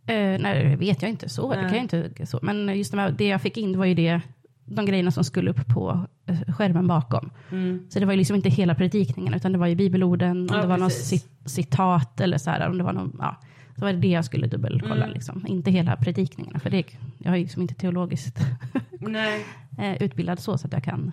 eh, 0.06 0.16
nej, 0.42 0.64
det 0.70 0.76
vet 0.76 1.02
jag 1.02 1.12
inte 1.12 1.30
så. 1.30 1.54
Det 1.54 1.62
Nej. 1.62 1.70
kan 1.70 1.88
jag 1.88 2.06
inte 2.06 2.26
så. 2.26 2.40
Men 2.42 2.78
just 2.78 2.92
de 2.92 2.98
här, 2.98 3.12
det 3.12 3.28
jag 3.28 3.42
fick 3.42 3.58
in 3.58 3.78
var 3.78 3.86
ju 3.86 3.94
det, 3.94 4.22
de 4.66 4.86
grejerna 4.86 5.12
som 5.12 5.24
skulle 5.24 5.52
upp 5.52 5.68
på 5.68 6.08
eh, 6.26 6.54
skärmen 6.54 6.88
bakom. 6.88 7.30
Mm. 7.52 7.86
Så 7.90 8.00
det 8.00 8.06
var 8.06 8.14
ju 8.14 8.18
liksom 8.18 8.36
inte 8.36 8.50
hela 8.50 8.76
predikningen, 8.76 9.34
utan 9.34 9.52
det 9.52 9.58
var 9.58 9.68
ju 9.68 9.76
bibelorden, 9.76 10.38
om 10.42 10.48
Ja, 10.56 10.62
det 10.62 10.68
var 10.68 10.78
något 10.78 10.88
precis. 10.90 11.24
cit- 11.24 11.50
citat 11.50 12.22
eller 12.22 12.38
så 12.38 12.50
här, 12.50 12.70
om 12.70 12.78
det 12.78 12.84
var 12.84 12.94
någon, 12.94 13.16
ja. 13.20 13.36
Så 13.76 13.82
var 13.86 13.94
det 13.94 14.00
det 14.00 14.08
jag 14.08 14.26
skulle 14.26 14.48
dubbelkolla, 14.48 14.96
Mm. 15.04 15.10
liksom. 15.14 15.46
inte 15.48 15.72
hela 15.72 15.96
predikningarna. 15.96 16.60
För 16.60 16.70
det, 16.70 16.84
jag 17.18 17.34
är 17.34 17.38
ju 17.38 17.44
liksom 17.44 17.62
inte 17.62 17.74
teologiskt 17.74 18.40
eh, 19.78 20.04
utbildad 20.04 20.40
så, 20.40 20.58
så 20.58 20.68
att 20.68 20.74
jag 20.74 20.84
kan 20.84 21.12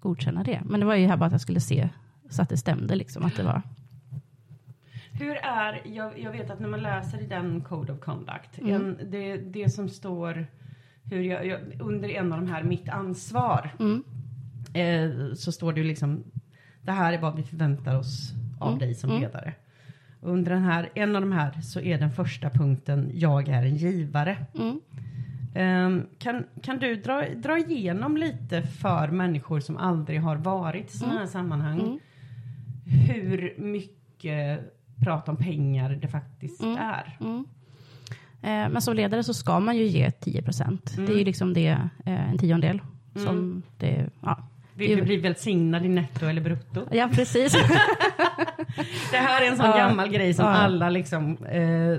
godkänna 0.00 0.42
det. 0.44 0.60
Men 0.64 0.80
det 0.80 0.86
var 0.86 0.94
ju 0.94 1.06
här 1.06 1.16
bara 1.16 1.26
att 1.26 1.32
jag 1.32 1.40
skulle 1.40 1.60
se 1.60 1.88
så 2.30 2.42
att 2.42 2.48
det 2.48 2.56
stämde, 2.56 2.94
liksom, 2.96 3.24
att 3.24 3.36
det 3.36 3.42
var 3.42 3.62
Hur 5.12 5.36
är, 5.36 5.82
jag, 5.84 6.18
jag 6.18 6.32
vet 6.32 6.50
att 6.50 6.60
när 6.60 6.68
man 6.68 6.80
läser 6.82 7.22
i 7.22 7.26
den 7.26 7.60
Code 7.60 7.92
of 7.92 8.00
Conduct, 8.00 8.58
Mm. 8.58 8.74
en, 8.74 8.98
det, 9.10 9.36
det 9.36 9.68
som 9.70 9.88
står 9.88 10.46
hur 11.10 11.22
jag, 11.22 11.46
jag, 11.46 11.60
under 11.80 12.08
en 12.08 12.32
av 12.32 12.40
de 12.40 12.48
här, 12.50 12.62
mitt 12.62 12.88
ansvar, 12.88 13.70
Mm. 13.80 14.04
eh, 14.74 15.34
så 15.34 15.52
står 15.52 15.72
det 15.72 15.80
ju 15.80 15.86
liksom, 15.86 16.24
det 16.82 16.92
här 16.92 17.12
är 17.12 17.18
vad 17.18 17.36
vi 17.36 17.42
förväntar 17.42 17.98
oss 17.98 18.32
av 18.60 18.68
Mm. 18.68 18.78
dig 18.78 18.94
som 18.94 19.10
Mm. 19.10 19.22
ledare. 19.22 19.54
Och 20.20 20.30
under 20.32 20.50
den 20.52 20.62
här, 20.62 20.90
en 20.94 21.16
av 21.16 21.22
de 21.22 21.32
här 21.32 21.60
så 21.60 21.80
är 21.80 21.98
den 21.98 22.10
första 22.10 22.50
punkten, 22.50 23.10
jag 23.14 23.48
är 23.48 23.62
en 23.62 23.76
givare. 23.76 24.36
Mm. 24.58 24.80
Ehm, 25.54 26.06
kan, 26.18 26.44
kan 26.62 26.78
du 26.78 26.96
dra, 26.96 27.24
dra 27.36 27.58
igenom 27.58 28.16
lite 28.16 28.62
för 28.62 29.08
människor 29.08 29.60
som 29.60 29.76
aldrig 29.76 30.20
har 30.20 30.36
varit 30.36 30.94
i 30.94 30.98
sådana 30.98 31.18
här 31.18 31.26
sammanhang, 31.26 31.80
Mm. 31.80 31.98
Hur 32.84 33.54
mycket 33.58 34.60
prat 35.04 35.28
om 35.28 35.36
pengar 35.36 35.90
det 36.02 36.08
faktiskt 36.08 36.62
Mm. 36.62 36.76
är? 36.78 37.16
Mm. 37.20 37.44
Eh, 38.42 38.72
men 38.72 38.82
som 38.82 38.94
ledare 38.96 39.22
så 39.24 39.34
ska 39.34 39.60
man 39.60 39.76
ju 39.76 39.84
ge 39.84 40.10
10 40.10 40.42
procent. 40.42 40.94
Mm. 40.96 41.06
Det 41.06 41.12
är 41.14 41.18
ju 41.18 41.24
liksom 41.24 41.54
det, 41.54 41.68
eh, 42.06 42.30
en 42.30 42.38
tiondel. 42.38 42.80
Som 43.14 43.28
Mm. 43.28 43.62
det, 43.78 44.06
ja. 44.22 44.48
Vill 44.76 44.96
du 44.96 45.02
bli 45.02 45.16
välsignad 45.16 45.84
i 45.84 45.88
netto 45.88 46.26
eller 46.26 46.40
brutto? 46.40 46.86
ja, 46.92 47.08
precis. 47.12 47.52
Det 49.10 49.16
här 49.16 49.42
är 49.46 49.50
en 49.50 49.56
sån 49.56 49.66
Ja. 49.66 49.76
gammal 49.76 50.08
grej 50.08 50.34
som 50.34 50.44
Ja. 50.44 50.50
alla 50.52 50.90
liksom 50.90 51.36
eh, 51.44 51.98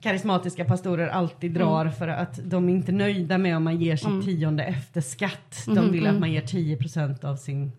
karismatiska 0.00 0.64
pastorer 0.64 1.08
alltid 1.08 1.52
drar 1.52 1.80
Mm. 1.80 1.92
för 1.92 2.08
att 2.08 2.40
de 2.50 2.68
är 2.68 2.72
inte 2.72 2.92
nöjda 2.92 3.38
med 3.38 3.56
om 3.56 3.64
man 3.64 3.76
ger 3.80 3.96
sitt 3.96 4.06
Mm. 4.08 4.22
tionde 4.24 4.64
efter 4.64 5.00
skatt. 5.00 5.62
De 5.66 5.72
Mhm, 5.78 5.92
vill 5.92 6.02
att 6.06 6.08
mm. 6.10 6.20
man 6.20 6.32
ger 6.32 6.42
10% 6.42 7.24
av 7.24 7.36
sin 7.36 7.72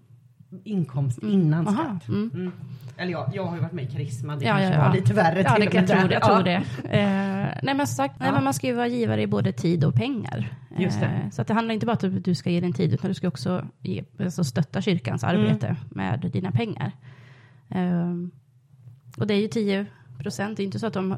inkomst 0.63 1.21
Mm. 1.23 1.33
innan 1.33 1.67
Aha, 1.67 1.83
skatt. 1.83 2.07
mm. 2.07 2.31
Mm. 2.33 2.51
Eller 2.97 3.11
ja, 3.11 3.29
jag 3.33 3.45
har 3.45 3.55
ju 3.55 3.61
varit 3.61 3.71
med 3.73 3.83
i 3.83 3.87
Karisma, 3.87 4.35
det 4.35 4.45
Ja, 4.45 4.51
kanske 4.51 4.65
ja, 4.73 4.79
ja. 4.81 4.87
var 4.87 4.95
lite 4.95 5.13
värre 5.13 5.41
Ja, 5.41 5.51
till 5.55 5.61
det 5.61 5.67
och 5.67 5.73
kan 5.87 5.97
med 6.01 6.11
jag 6.11 6.23
tro 6.23 6.35
där. 6.35 6.43
det. 6.43 6.51
Jag 6.51 6.63
tror 6.63 6.83
det. 6.91 6.99
Eh, 6.99 7.59
nej, 7.63 7.75
men 7.75 7.87
som 7.87 7.95
sagt, 7.95 8.19
nej, 8.19 8.31
men 8.31 8.43
man 8.43 8.53
ska 8.53 8.67
ju 8.67 8.73
vara 8.73 8.87
givare 8.87 9.21
i 9.21 9.27
både 9.27 9.51
tid 9.51 9.83
och 9.83 9.95
pengar. 9.95 10.53
Just 10.77 10.99
det. 10.99 11.05
Eh, 11.05 11.29
så 11.29 11.41
att 11.41 11.47
det 11.47 11.53
handlar 11.53 11.73
inte 11.73 11.85
bara 11.85 11.97
om 12.07 12.17
att 12.17 12.23
du 12.23 12.35
ska 12.35 12.49
ge 12.49 12.59
din 12.61 12.73
tid, 12.73 12.93
utan 12.93 13.07
du 13.09 13.13
ska 13.13 13.27
också 13.27 13.65
ge, 13.81 14.03
alltså 14.19 14.43
stötta 14.43 14.81
kyrkans 14.81 15.23
Mm. 15.23 15.35
arbete 15.41 15.75
med 15.89 16.29
dina 16.33 16.51
pengar. 16.51 16.91
Eh, 17.69 18.13
och 19.17 19.27
det 19.27 19.33
är 19.33 19.41
ju 19.41 19.47
10 19.47 19.85
procent. 20.19 20.57
Det 20.57 20.63
är 20.63 20.65
inte 20.65 20.79
så 20.79 20.87
att 20.87 20.93
de... 20.93 21.11
eh, 21.11 21.17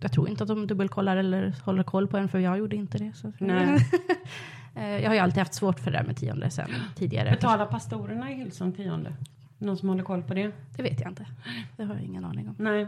Jag 0.00 0.12
tror 0.12 0.28
inte 0.28 0.42
att 0.44 0.48
de 0.48 0.66
dubbelkollar 0.66 1.16
eller 1.16 1.54
håller 1.64 1.82
koll 1.82 2.08
på 2.08 2.16
en, 2.16 2.28
för 2.28 2.38
jag 2.38 2.58
gjorde 2.58 2.76
inte 2.76 2.98
det. 2.98 3.12
Så. 3.14 3.32
Nej. 3.38 3.78
Eh, 4.74 5.02
jag 5.02 5.10
har 5.10 5.14
ju 5.14 5.20
alltid 5.20 5.38
haft 5.38 5.54
svårt 5.54 5.80
för 5.80 5.90
det 5.90 5.98
där 5.98 6.04
med 6.04 6.16
tionde 6.16 6.50
sen 6.50 6.70
tidigare. 6.96 7.30
Betalar 7.30 7.66
pastorerna 7.66 8.30
i 8.30 8.34
Hillsong 8.34 8.72
tionde? 8.72 9.12
Någon 9.58 9.76
som 9.76 9.88
håller 9.88 10.02
koll 10.02 10.22
på 10.22 10.34
det? 10.34 10.50
Det 10.76 10.82
vet 10.82 11.00
jag 11.00 11.10
inte. 11.10 11.26
Det 11.76 11.84
har 11.84 11.94
jag 11.94 12.02
ingen 12.02 12.24
aning 12.24 12.48
om. 12.48 12.54
Nej. 12.58 12.86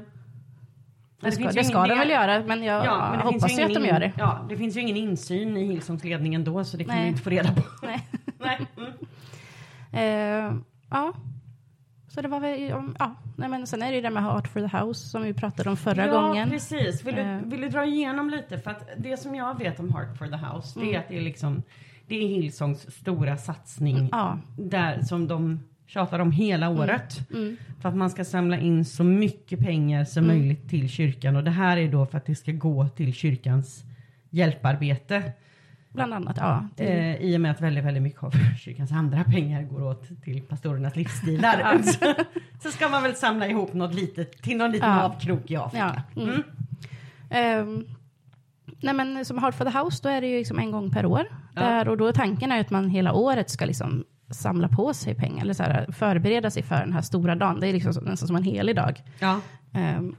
Det 1.20 1.32
ska, 1.32 1.42
finns 1.42 1.54
det 1.54 1.64
ska 1.64 1.86
de 1.86 1.98
väl 1.98 2.10
göra, 2.10 2.42
men 2.46 2.62
jag 2.62 2.84
Ja, 2.84 3.08
men 3.10 3.18
det 3.18 3.30
finns 3.30 3.42
hoppas 3.42 3.58
ju 3.58 3.62
att 3.62 3.70
ingen 3.70 3.82
de 3.82 3.88
gör 3.88 4.00
det. 4.00 4.12
Ja, 4.18 4.46
det 4.48 4.56
finns 4.56 4.76
ju 4.76 4.80
ingen 4.80 4.96
insyn 4.96 5.56
i 5.56 5.64
Hillsongs 5.66 6.04
ledning 6.04 6.34
ändå 6.34 6.64
så 6.64 6.76
det 6.76 6.84
kan 6.84 6.94
Nej. 6.94 7.04
vi 7.04 7.08
inte 7.08 7.22
få 7.22 7.30
reda 7.30 7.52
på. 7.52 7.62
Nej. 7.82 8.06
Nej. 8.38 8.66
Mm. 8.76 8.92
Eh, 9.92 10.60
ja. 10.90 11.12
Så 12.16 12.22
det 12.22 12.28
var 12.28 12.40
väl, 12.40 12.60
ja. 12.98 13.14
Nej, 13.36 13.48
men 13.48 13.66
sen 13.66 13.82
är 13.82 13.88
det 13.90 13.94
ju 13.94 14.00
det 14.00 14.10
med 14.10 14.22
Heart 14.22 14.48
for 14.48 14.68
the 14.68 14.76
House 14.78 15.08
som 15.08 15.22
vi 15.22 15.34
pratade 15.34 15.70
om 15.70 15.76
förra 15.76 16.06
ja, 16.06 16.20
gången. 16.20 16.50
precis. 16.50 17.04
Vill 17.04 17.14
du, 17.14 17.20
Eh. 17.20 17.38
vill 17.44 17.60
du 17.60 17.68
dra 17.68 17.84
igenom 17.84 18.30
lite? 18.30 18.58
För 18.58 18.70
att 18.70 18.88
det 18.98 19.16
som 19.16 19.34
jag 19.34 19.58
vet 19.58 19.80
om 19.80 19.92
Heart 19.94 20.18
for 20.18 20.26
the 20.26 20.36
House, 20.36 20.80
det 20.80 20.84
är 20.86 20.88
Mm. 20.88 21.00
att 21.00 21.08
det 21.08 21.16
är 21.16 21.20
liksom, 21.20 21.62
det 22.06 22.14
är 22.24 22.28
Hillsongs 22.28 22.90
stora 22.94 23.36
satsning 23.36 24.08
Ja. 24.12 24.38
där 24.58 25.00
som 25.02 25.28
de 25.28 25.60
tjatar 25.86 26.18
om 26.18 26.32
hela 26.32 26.68
året. 26.70 27.30
Mm. 27.30 27.56
För 27.80 27.88
att 27.88 27.96
man 27.96 28.10
ska 28.10 28.24
samla 28.24 28.58
in 28.58 28.84
så 28.84 29.04
mycket 29.04 29.60
pengar 29.60 30.04
som 30.04 30.24
Mm. 30.24 30.36
möjligt 30.38 30.68
till 30.70 30.88
kyrkan. 30.88 31.36
Och 31.36 31.44
det 31.44 31.50
här 31.50 31.76
är 31.76 31.88
då 31.88 32.06
för 32.06 32.18
att 32.18 32.26
det 32.26 32.34
ska 32.34 32.52
gå 32.52 32.88
till 32.88 33.14
kyrkans 33.14 33.84
hjälparbete. 34.30 35.22
Bland 35.96 36.14
annat, 36.14 36.36
ja. 36.40 36.64
Det, 36.76 36.84
Eh, 36.84 37.16
I 37.16 37.36
och 37.36 37.40
med 37.40 37.50
att 37.50 37.60
väldigt, 37.60 37.84
väldigt 37.84 38.02
mycket 38.02 38.22
av 38.22 38.30
kyrkans 38.58 38.92
andra 38.92 39.24
pengar 39.24 39.62
går 39.62 39.82
åt 39.82 40.22
till 40.22 40.42
pastorernas 40.42 40.96
livsstilar. 40.96 41.58
Ja. 42.00 42.14
så, 42.62 42.70
ska 42.70 42.88
man 42.88 43.02
väl 43.02 43.14
samla 43.14 43.46
ihop 43.46 43.72
något 43.74 43.94
litet 43.94 44.42
till 44.42 44.56
någon 44.56 44.70
liten 44.72 44.88
Ja. 44.90 45.02
avkrok 45.02 45.50
i 45.50 45.56
Afrika. 45.56 46.02
ja. 46.14 46.22
Mm. 46.22 46.42
Mm. 47.30 47.86
Nej 48.80 48.94
men 48.94 49.24
som 49.24 49.38
Heart 49.38 49.54
for 49.54 49.64
the 49.64 49.78
House, 49.78 50.00
då 50.02 50.08
är 50.08 50.20
det 50.20 50.26
ju 50.26 50.38
liksom 50.38 50.58
en 50.58 50.70
gång 50.70 50.90
per 50.90 51.06
år. 51.06 51.22
Ja. 51.54 51.60
Där, 51.62 51.88
och 51.88 51.96
då 51.96 52.12
tanken 52.12 52.52
är 52.52 52.60
att 52.60 52.70
man 52.70 52.90
hela 52.90 53.12
året 53.12 53.50
ska 53.50 53.64
liksom 53.64 54.04
samla 54.30 54.68
på 54.68 54.94
sig 54.94 55.14
pengar, 55.14 55.42
eller 55.44 55.54
så 55.54 55.62
här, 55.62 55.92
förbereda 55.92 56.50
sig 56.50 56.62
för 56.62 56.74
den 56.80 56.92
här 56.92 57.00
stora 57.02 57.34
dagen. 57.34 57.60
Det 57.60 57.68
är 57.68 57.72
liksom 57.72 58.04
nästan 58.04 58.26
som 58.26 58.36
en 58.36 58.42
helig 58.42 58.76
dag. 58.76 59.02
Ja. 59.18 59.40
Ehm, 59.72 60.16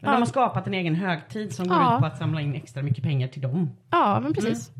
De 0.00 0.06
har 0.06 0.26
skapat 0.26 0.66
en 0.66 0.74
egen 0.74 0.94
högtid 0.94 1.52
som 1.54 1.68
går 1.68 1.76
Ja. 1.76 1.94
ut 1.94 2.00
på 2.00 2.06
att 2.06 2.18
samla 2.18 2.40
in 2.40 2.54
extra 2.54 2.82
mycket 2.82 3.04
pengar 3.04 3.28
till 3.28 3.42
dem. 3.42 3.70
Ja, 3.90 4.20
men 4.20 4.34
precis. 4.34 4.70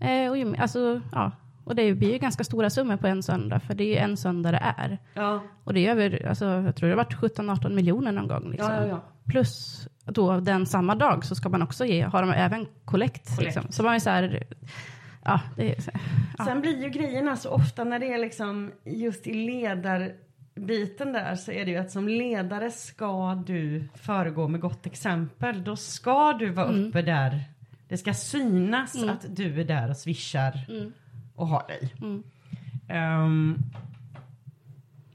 Eh, 0.00 0.30
och, 0.30 0.38
ju- 0.38 0.56
alltså, 0.56 1.00
ja. 1.12 1.30
och 1.64 1.74
det 1.74 1.94
blir 1.94 2.12
ju 2.12 2.18
ganska 2.18 2.44
stora 2.44 2.70
summor 2.70 2.96
på 2.96 3.06
en 3.06 3.22
söndag, 3.22 3.60
för 3.60 3.74
det 3.74 3.84
är 3.84 3.88
ju 3.88 3.96
en 3.96 4.16
söndag 4.16 4.50
det 4.52 4.74
är. 4.76 4.98
Ja, 5.14 5.40
Och 5.64 5.74
det 5.74 5.86
är 5.86 5.90
över, 5.90 6.26
alltså, 6.28 6.44
jag 6.44 6.76
tror 6.76 6.88
det 6.88 6.94
har 6.94 7.04
varit 7.04 7.36
17-18 7.38 7.68
miljoner 7.74 8.12
någon 8.12 8.28
gång. 8.28 8.50
Liksom. 8.50 8.72
ja, 8.74 8.80
ja. 8.82 8.86
ja. 8.88 9.00
Plus 9.26 9.86
då 10.04 10.40
den 10.40 10.66
samma 10.66 10.94
dag 10.94 11.24
så 11.24 11.34
ska 11.34 11.48
man 11.48 11.62
också 11.62 11.84
ge, 11.84 12.02
har 12.02 12.22
de 12.22 12.30
även 12.32 12.66
kollekt. 12.84 13.40
Liksom. 13.40 13.62
Så 13.70 13.82
man 13.82 13.94
är 13.94 13.98
så 13.98 14.10
här, 14.10 14.42
ja, 15.24 15.40
det 15.56 15.88
Ja. 16.38 16.44
Sen 16.44 16.60
blir 16.60 16.82
ju 16.82 16.88
grejerna 16.88 17.36
så 17.36 17.50
ofta 17.50 17.84
när 17.84 17.98
det 17.98 18.12
är 18.12 18.18
liksom 18.18 18.70
just 18.84 19.26
i 19.26 19.34
ledarbiten 19.34 21.12
där 21.12 21.34
så 21.34 21.52
är 21.52 21.64
det 21.64 21.70
ju 21.70 21.76
att 21.76 21.90
som 21.90 22.08
ledare 22.08 22.70
ska 22.70 23.34
du 23.46 23.84
föregå 23.94 24.48
med 24.48 24.60
gott 24.60 24.86
exempel. 24.86 25.64
Då 25.64 25.76
ska 25.76 26.32
du 26.32 26.50
vara 26.50 26.68
Mm. 26.68 26.88
uppe 26.88 27.02
där. 27.02 27.40
Det 27.90 27.96
ska 27.98 28.14
synas 28.14 28.94
Mm. 28.96 29.08
att 29.10 29.36
du 29.36 29.60
är 29.60 29.64
där 29.64 29.90
och 29.90 29.96
swishar 29.96 30.66
mm, 30.68 30.92
och 31.34 31.46
har 31.48 31.68
dig. 31.68 31.94
mm, 32.00 32.22
Ehm, 32.88 33.58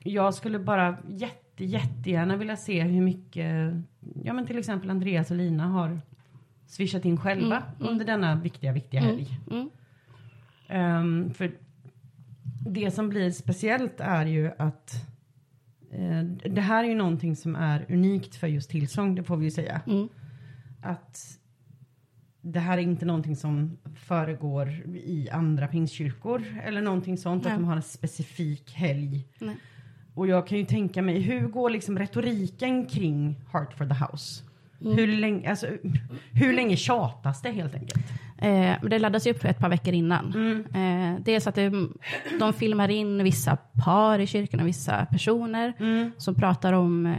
jag 0.03 0.33
skulle 0.33 0.59
bara 0.59 0.97
jätte, 1.09 1.65
jättegärna 1.65 2.35
vilja 2.37 2.55
se 2.57 2.81
hur 2.83 3.01
mycket 3.01 3.73
ja 4.23 4.33
men 4.33 4.47
till 4.47 4.57
exempel 4.57 4.89
Andreas 4.89 5.31
och 5.31 5.37
Lina 5.37 5.67
har 5.67 6.01
swishat 6.67 7.05
in 7.05 7.17
själva 7.17 7.63
under 7.79 8.05
denna 8.05 8.35
viktiga, 8.35 8.71
viktiga 8.71 9.01
helg. 9.01 9.39
Mm. 9.51 9.69
Ehm, 10.67 11.33
för 11.33 11.51
det 12.67 12.91
som 12.91 13.09
blir 13.09 13.31
speciellt 13.31 13.99
är 13.99 14.25
ju 14.25 14.51
att 14.57 14.93
eh, 15.91 16.23
det 16.51 16.61
här 16.61 16.83
är 16.83 16.87
ju 16.87 16.95
någonting 16.95 17.35
som 17.35 17.55
är 17.55 17.85
unikt 17.89 18.35
för 18.35 18.47
just 18.47 18.71
Hillsong, 18.71 19.15
det 19.15 19.23
får 19.23 19.37
vi 19.37 19.45
ju 19.45 19.51
säga. 19.51 19.81
Mm. 19.87 20.09
Att 20.81 21.39
det 22.47 22.59
här 22.59 22.77
är 22.77 22.81
inte 22.81 23.05
någonting 23.05 23.35
som 23.35 23.77
föregår 23.95 24.69
i 24.93 25.29
andra 25.31 25.67
pingstkyrkor 25.67 26.43
eller 26.63 26.81
någonting 26.81 27.17
sånt, 27.17 27.43
Nej. 27.43 27.53
att 27.53 27.59
de 27.59 27.65
har 27.65 27.75
en 27.75 27.81
specifik 27.81 28.73
helg. 28.73 29.27
Nej. 29.39 29.55
Och 30.13 30.27
jag 30.27 30.47
kan 30.47 30.57
ju 30.57 30.65
tänka 30.65 31.01
mig, 31.01 31.19
hur 31.19 31.47
går 31.47 31.69
liksom 31.69 31.99
retoriken 31.99 32.85
kring 32.85 33.41
Heart 33.53 33.73
for 33.73 33.85
the 33.85 33.93
House? 33.93 34.43
Hur, 34.79 35.07
länge, 35.07 35.49
alltså, 35.49 35.67
hur 36.31 36.53
länge 36.53 36.77
tjatas 36.77 37.41
det 37.41 37.51
helt 37.51 37.75
enkelt? 37.75 38.05
Eh, 38.37 38.89
det 38.89 38.99
laddas 38.99 39.27
ju 39.27 39.31
upp 39.31 39.43
ett 39.45 39.59
par 39.59 39.69
veckor 39.69 39.93
innan. 39.93 40.33
Eh, 40.73 41.21
dels 41.23 41.47
att 41.47 41.55
det, 41.55 41.71
de 42.39 42.53
filmar 42.53 42.89
in 42.89 43.23
vissa 43.23 43.57
par 43.85 44.19
i 44.19 44.27
kyrkan 44.27 44.59
och 44.59 44.67
vissa 44.67 45.05
personer 45.05 45.73
som 46.17 46.35
pratar 46.35 46.73
om 46.73 47.05
eh, 47.05 47.17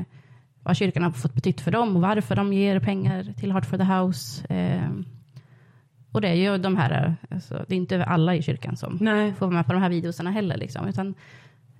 vad 0.62 0.76
kyrkan 0.76 1.02
har 1.02 1.10
fått 1.10 1.34
betytt 1.34 1.60
för 1.60 1.70
dem 1.70 1.96
och 1.96 2.02
varför 2.02 2.36
de 2.36 2.52
ger 2.52 2.80
pengar 2.80 3.34
till 3.38 3.52
Heart 3.52 3.66
for 3.66 3.78
the 3.78 3.84
House. 3.84 4.54
Eh, 4.54 4.90
och 6.16 6.22
det 6.22 6.28
är 6.28 6.34
ju 6.34 6.58
de 6.58 6.76
här, 6.76 7.16
alltså, 7.30 7.64
det 7.68 7.74
är 7.74 7.76
inte 7.76 8.04
alla 8.04 8.34
i 8.34 8.42
kyrkan 8.42 8.76
som 8.76 8.98
Nej. 9.00 9.32
får 9.34 9.46
vara 9.46 9.56
med 9.56 9.66
på 9.66 9.72
de 9.72 9.82
här 9.82 9.88
videorna 9.90 10.30
heller. 10.30 10.56
Liksom, 10.56 10.88
utan, 10.88 11.14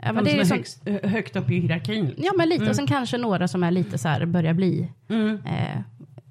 ja, 0.02 0.12
men 0.12 0.24
De 0.24 0.30
det 0.30 0.30
är 0.30 0.32
som 0.32 0.40
är 0.40 0.44
som, 0.44 0.56
högst, 0.56 0.82
hö- 0.88 1.08
högt 1.08 1.36
upp 1.36 1.50
i 1.50 1.60
hierarkin. 1.60 2.14
Ja, 2.16 2.32
men 2.36 2.48
lite. 2.48 2.68
Och 2.70 2.76
sen 2.76 2.86
kanske 2.86 3.18
några 3.18 3.48
som 3.48 3.62
är 3.62 3.70
lite 3.70 3.98
så 3.98 4.08
här, 4.08 4.26
börjar 4.26 4.54
bli. 4.54 4.88
Mm. 5.08 5.38
Eh, 5.46 5.78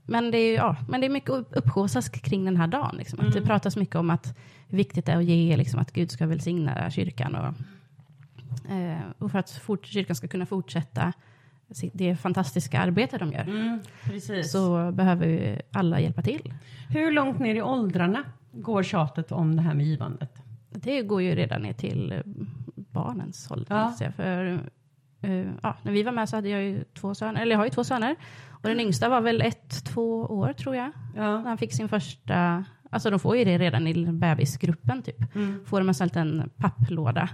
men, 0.07 0.31
det 0.31 0.37
är, 0.37 0.55
ja, 0.55 0.75
men 0.89 1.01
det 1.01 1.07
är 1.07 1.09
mycket 1.09 1.29
upp- 1.29 1.51
uppsjåsas 1.57 2.09
kring 2.09 2.45
den 2.45 2.57
här 2.57 2.67
dagen. 2.67 2.95
Liksom. 2.97 3.19
Att 3.19 3.33
Det 3.33 3.41
pratas 3.41 3.77
mycket 3.77 3.95
om 3.95 4.09
att 4.09 4.37
hur 4.69 4.77
viktigt 4.77 5.05
det 5.05 5.11
är 5.11 5.17
att 5.17 5.25
ge, 5.25 5.57
liksom, 5.57 5.79
att 5.79 5.91
Gud 5.93 6.11
ska 6.11 6.27
välsigna 6.27 6.89
kyrkan. 6.91 7.35
Och, 7.35 7.53
eh, 8.71 8.97
och 9.19 9.31
för 9.31 9.39
att 9.39 9.49
fort, 9.51 9.85
kyrkan 9.85 10.15
ska 10.15 10.27
kunna 10.27 10.45
fortsätta 10.45 11.13
det 11.93 12.15
fantastiska 12.15 12.79
arbete 12.79 13.17
de 13.17 13.31
gör. 13.31 13.41
Mm, 13.41 13.79
precis. 14.03 14.51
Så 14.51 14.91
behöver 14.91 15.27
ju 15.27 15.59
alla 15.71 15.99
hjälpa 15.99 16.21
till. 16.21 16.53
Hur 16.89 17.11
långt 17.11 17.39
ner 17.39 17.55
i 17.55 17.61
åldrarna 17.61 18.23
går 18.51 18.83
tjatet 18.83 19.31
om 19.31 19.55
det 19.55 19.61
här 19.61 19.73
med 19.73 19.85
givandet? 19.85 20.41
Det 20.69 21.01
går 21.01 21.21
ju 21.21 21.35
redan 21.35 21.61
ner 21.61 21.73
till 21.73 22.11
eh, 22.11 22.19
barnens 22.75 23.51
ålder. 23.51 23.75
Ja. 23.75 23.95
jag. 23.99 24.15
För, 24.15 24.59
eh, 25.21 25.45
ja, 25.63 25.77
när 25.81 25.91
vi 25.91 26.03
var 26.03 26.11
med 26.11 26.29
så 26.29 26.35
hade 26.35 26.49
jag 26.49 26.63
ju 26.63 26.83
två 26.83 27.15
söner, 27.15 27.41
eller 27.41 27.51
jag 27.51 27.59
har 27.59 27.65
ju 27.65 27.71
två 27.71 27.83
söner. 27.83 28.15
Och 28.49 28.69
den 28.69 28.79
yngsta 28.79 29.09
var 29.09 29.21
väl 29.21 29.41
ett, 29.41 29.85
två 29.85 30.21
år 30.21 30.53
tror 30.53 30.75
jag. 30.75 30.91
Ja. 31.15 31.39
När 31.41 31.49
han 31.49 31.57
fick 31.57 31.73
sin 31.73 31.89
första, 31.89 32.65
alltså 32.89 33.09
de 33.09 33.19
får 33.19 33.37
ju 33.37 33.43
det 33.43 33.57
redan 33.57 33.87
i 33.87 34.11
bebisgruppen 34.11 35.01
typ. 35.01 35.35
Mm. 35.35 35.65
Får 35.65 35.79
de 35.79 35.87
en 35.87 35.95
sån 35.95 36.07
liten 36.07 36.49
papplåda 36.57 37.29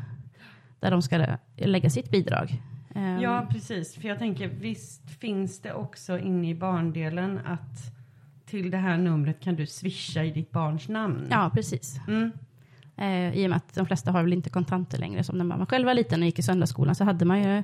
där 0.80 0.91
de 0.91 1.02
ska 1.02 1.26
lägga 1.58 1.89
sitt 1.89 2.12
bidrag. 2.12 2.62
Ehm, 2.95 3.21
ja, 3.21 3.47
precis. 3.51 3.95
För 3.95 4.08
jag 4.08 4.19
tänker, 4.19 4.47
visst 4.47 5.12
finns 5.19 5.60
det 5.62 5.73
också 5.73 6.19
inne 6.19 6.49
i 6.49 6.56
barndelen 6.56 7.39
att 7.45 7.95
till 8.45 8.71
det 8.71 8.77
här 8.77 8.97
numret 8.97 9.39
kan 9.39 9.56
du 9.56 9.65
swisha 9.67 10.23
i 10.23 10.32
ditt 10.32 10.51
barns 10.51 10.89
namn. 10.89 11.27
ja, 11.30 11.51
precis. 11.54 11.99
Mm. 12.08 12.32
Eh, 12.97 13.34
I 13.38 13.45
och 13.45 13.49
med 13.49 13.58
att 13.58 13.73
de 13.75 13.86
flesta 13.86 14.12
har 14.12 14.23
väl 14.23 14.34
inte 14.34 14.49
kontanter 14.49 14.97
längre. 14.97 15.23
Som 15.23 15.38
när 15.38 15.45
man 15.45 15.65
själv 15.65 15.86
var 15.86 15.93
liten 15.93 16.19
och 16.21 16.25
gick 16.25 16.39
i 16.39 16.41
söndagsskolan 16.41 16.95
så 16.95 17.04
hade 17.04 17.25
man 17.25 17.43
ju, 17.43 17.63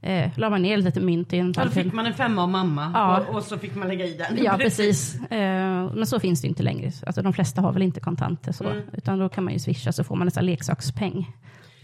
eh, 0.00 0.30
la 0.38 0.50
man 0.50 0.62
ner 0.62 0.76
lite 0.76 1.00
mynt 1.00 1.32
i 1.32 1.38
en 1.38 1.52
Ja, 1.56 1.64
då 1.64 1.70
fick 1.70 1.92
man 1.92 2.06
en 2.06 2.14
femma 2.14 2.42
av 2.42 2.48
mamma 2.48 2.90
Ja. 2.94 3.20
och, 3.28 3.34
och 3.36 3.42
så 3.42 3.58
fick 3.58 3.74
man 3.74 3.88
lägga 3.88 4.04
i 4.06 4.14
den. 4.16 4.44
Ja, 4.44 4.56
precis. 4.58 5.20
Eh, 5.20 5.92
men 5.94 6.06
så 6.06 6.20
finns 6.20 6.40
det 6.40 6.48
inte 6.48 6.62
längre. 6.62 6.90
Alltså, 7.06 7.22
de 7.22 7.32
flesta 7.32 7.60
har 7.62 7.72
väl 7.72 7.82
inte 7.82 8.00
kontanter 8.00 8.52
så. 8.52 8.64
Mm. 8.68 8.82
Utan 8.92 9.18
då 9.18 9.28
kan 9.28 9.44
man 9.44 9.52
ju 9.52 9.58
swisha 9.58 9.92
så 9.92 10.04
får 10.04 10.16
man 10.16 10.24
nästan 10.26 10.46
leksakspeng 10.46 11.32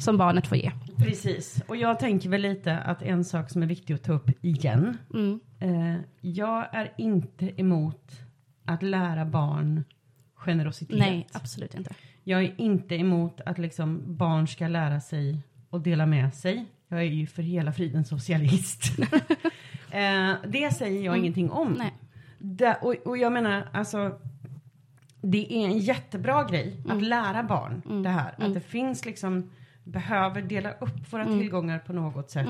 som 0.03 0.17
barnet 0.17 0.47
får 0.47 0.59
ge. 0.59 0.73
Precis. 0.97 1.63
Och 1.69 1.77
jag 1.77 1.99
tänker 1.99 2.29
väl 2.29 2.41
lite 2.43 2.79
att 2.79 3.03
en 3.03 3.25
sak 3.25 3.51
som 3.51 3.63
är 3.63 3.67
viktig 3.67 3.95
att 3.95 4.03
ta 4.03 4.13
upp 4.13 4.31
igen. 4.45 4.99
Mm. 5.15 5.41
Eh, 5.61 6.01
jag 6.21 6.75
är 6.75 6.93
inte 6.99 7.61
emot 7.61 8.11
att 8.65 8.83
lära 8.83 9.25
barn 9.25 9.85
generositet. 10.35 10.99
Nej, 10.99 11.27
absolut 11.33 11.75
inte. 11.75 11.95
Jag 12.25 12.43
är 12.45 12.55
inte 12.61 12.95
emot 12.95 13.41
att 13.47 13.59
liksom 13.59 14.17
barn 14.17 14.47
ska 14.49 14.69
lära 14.69 15.01
sig 15.01 15.39
att 15.71 15.85
dela 15.85 16.07
med 16.07 16.35
sig. 16.35 16.67
Jag 16.89 17.01
är 17.01 17.05
ju 17.05 17.27
för 17.27 17.43
hela 17.43 17.73
friden 17.73 18.05
socialist. 18.05 18.99
eh, 19.91 20.33
det 20.49 20.75
säger 20.75 21.05
jag 21.05 21.19
ingenting 21.19 21.51
om. 21.51 21.67
Mm. 21.67 21.79
Nej. 21.79 21.93
Det, 22.39 22.75
och, 22.83 22.95
och 23.05 23.19
jag 23.19 23.33
menar, 23.33 23.69
alltså. 23.73 24.19
Det 25.25 25.53
är 25.53 25.67
en 25.67 25.79
jättebra 25.79 26.45
grej 26.45 26.77
Mm. 26.85 26.97
att 26.97 27.03
lära 27.03 27.43
barn 27.43 28.03
det 28.03 28.09
här. 28.09 28.35
Att 28.39 28.55
det 28.55 28.61
finns 28.61 29.05
liksom, 29.05 29.51
behöver 29.85 30.43
dela 30.43 30.71
upp 30.73 31.13
våra 31.13 31.23
Mm. 31.23 31.39
tillgångar 31.39 31.79
på 31.79 31.93
något 31.93 32.31
sätt. 32.31 32.47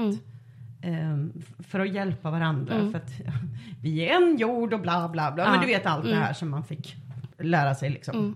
ehm, 0.85 1.33
f- 1.39 1.67
för 1.67 1.81
att 1.81 1.93
hjälpa 1.95 2.31
varandra. 2.31 2.75
Mm. 2.75 2.91
För 2.93 2.99
att 2.99 3.11
vi 3.83 4.09
är 4.09 4.17
en 4.17 4.37
jord 4.37 4.73
och 4.75 4.81
bla 4.81 5.09
bla 5.09 5.33
bla. 5.33 5.45
Ja. 5.45 5.51
Men 5.51 5.61
du 5.61 5.67
vet 5.67 5.87
allt 5.87 6.05
det 6.05 6.15
här 6.15 6.33
som 6.33 6.51
man 6.51 6.65
fick 6.65 6.97
lära 7.39 7.75
sig 7.75 7.91
liksom. 7.91 8.17
Mm. 8.19 8.35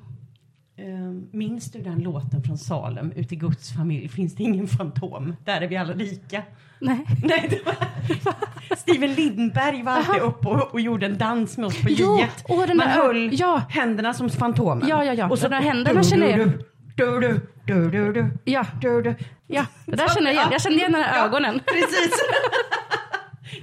Ehm, 0.79 1.27
minns 1.33 1.73
du 1.73 1.83
den 1.83 1.99
låten 1.99 2.43
från 2.43 2.59
Salem? 2.59 3.13
Ut 3.17 3.33
i 3.33 3.37
Guds 3.37 3.73
familj 3.73 4.09
finns 4.09 4.35
det 4.35 4.43
ingen 4.43 4.67
fantom. 4.67 5.37
Där 5.45 5.61
är 5.61 5.69
vi 5.69 5.77
alla 5.77 5.95
lika. 5.95 6.43
Nej. 6.81 7.05
Nej, 7.23 7.47
det 7.51 7.65
var... 7.67 7.75
Steven 8.77 9.13
Lindberg 9.13 9.83
var 9.83 9.93
alltid 9.93 10.23
uppe 10.23 10.49
och, 10.49 10.73
och 10.75 10.81
gjorde 10.81 11.07
en 11.07 11.19
dans 11.19 11.57
med 11.59 11.67
oss 11.67 11.83
på 11.83 11.89
Jo, 11.91 12.19
J1. 12.19 12.27
åh, 12.49 12.67
den 12.67 12.77
Man 12.77 12.89
höll 12.89 13.41
ja. 13.41 13.63
händerna 13.69 14.15
som 14.15 14.31
Fantomen. 14.31 14.89
Ja, 14.89 15.05
ja, 15.05 15.13
ja. 15.15 15.29
Och 15.31 15.39
så 15.39 15.49
De 15.49 15.55
där 15.55 15.63
händerna 15.63 16.03
känner 16.03 16.39
jag. 16.39 16.51
Du, 16.97 17.21
du, 17.21 17.41
du, 17.67 17.91
du, 17.91 18.13
du, 18.13 18.31
Ja, 18.45 18.67
du, 18.81 19.03
du. 19.03 19.15
ja, 19.47 19.67
det 19.87 19.97
där 19.97 20.09
känner 20.09 20.27
jag 20.27 20.35
igen. 20.35 20.49
Jag 20.53 20.63
känner 20.63 20.77
igen 20.77 20.93
de 20.93 20.99
här 20.99 21.19
Ja, 21.19 21.25
ögonen. 21.27 21.61
Precis. 21.67 22.13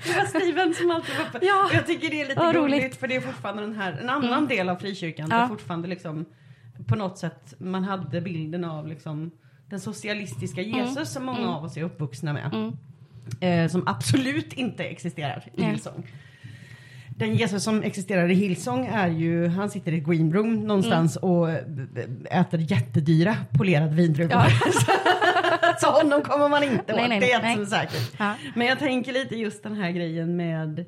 Det 0.06 0.16
var 0.18 0.26
Steven 0.26 0.74
som 0.74 0.92
alltid 0.92 1.16
var 1.18 1.26
uppe. 1.26 1.40
Ja. 1.46 1.66
Och 1.66 1.74
jag 1.74 1.88
tycker 1.88 2.10
det 2.10 2.22
är 2.22 2.28
lite 2.28 2.40
Vad 2.40 2.56
roligt. 2.56 2.96
för 2.96 3.08
det 3.08 3.16
är 3.16 3.22
fortfarande 3.22 3.62
den 3.62 3.76
här, 3.76 3.92
en 4.02 4.10
annan 4.10 4.48
del 4.48 4.70
av 4.70 4.76
frikyrkan 4.76 5.28
Ja. 5.32 5.38
där 5.38 5.48
fortfarande 5.48 5.88
liksom 5.88 6.26
på 6.88 6.96
något 6.96 7.18
sätt 7.18 7.54
man 7.58 7.84
hade 7.84 8.22
bilden 8.22 8.64
av 8.64 8.88
liksom 8.88 9.32
den 9.70 9.80
socialistiska 9.80 10.62
Jesus 10.62 11.14
som 11.14 11.24
många 11.26 11.50
av 11.56 11.64
oss 11.64 11.78
är 11.78 11.84
uppvuxna 11.84 12.34
med. 12.34 12.54
Mm. 12.54 12.78
Eh, 13.66 13.72
som 13.72 13.88
absolut 13.88 14.54
inte 14.54 14.84
existerar 14.84 15.44
i. 15.54 15.64
Hillsong. 15.64 16.08
Den 17.18 17.36
Jesus 17.36 17.64
som 17.64 17.84
existerar 17.84 18.32
i 18.32 18.34
Hillsong 18.34 18.86
är 18.86 19.08
ju, 19.08 19.48
han 19.48 19.70
sitter 19.70 19.92
i 19.92 19.98
ett 19.98 20.06
green 20.06 20.34
room 20.34 20.56
någonstans 20.56 21.16
och 21.16 21.50
eh, 21.50 21.58
äter 22.32 22.60
jättedyra 22.60 23.36
polerade 23.58 23.96
vindruvor. 23.96 24.32
Ja. 24.32 24.48
Så 25.80 25.92
honom 25.92 26.22
kommer 26.22 26.50
man 26.50 26.64
inte 26.64 26.94
åt, 26.94 27.00
Nej, 27.00 27.10
nej, 27.10 27.20
det 27.20 27.32
är 27.32 27.42
nej. 27.42 27.66
säkert. 27.66 28.12
Ja. 28.18 28.36
Men 28.56 28.68
jag 28.68 28.80
tänker 28.80 29.14
lite 29.14 29.36
just 29.36 29.64
den 29.64 29.76
här 29.76 29.92
grejen 29.92 30.36
med, 30.36 30.86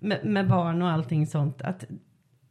med, 0.00 0.24
med 0.24 0.48
barn 0.48 0.82
och 0.82 0.90
allting 0.90 1.26
sånt. 1.26 1.62
Att 1.62 1.84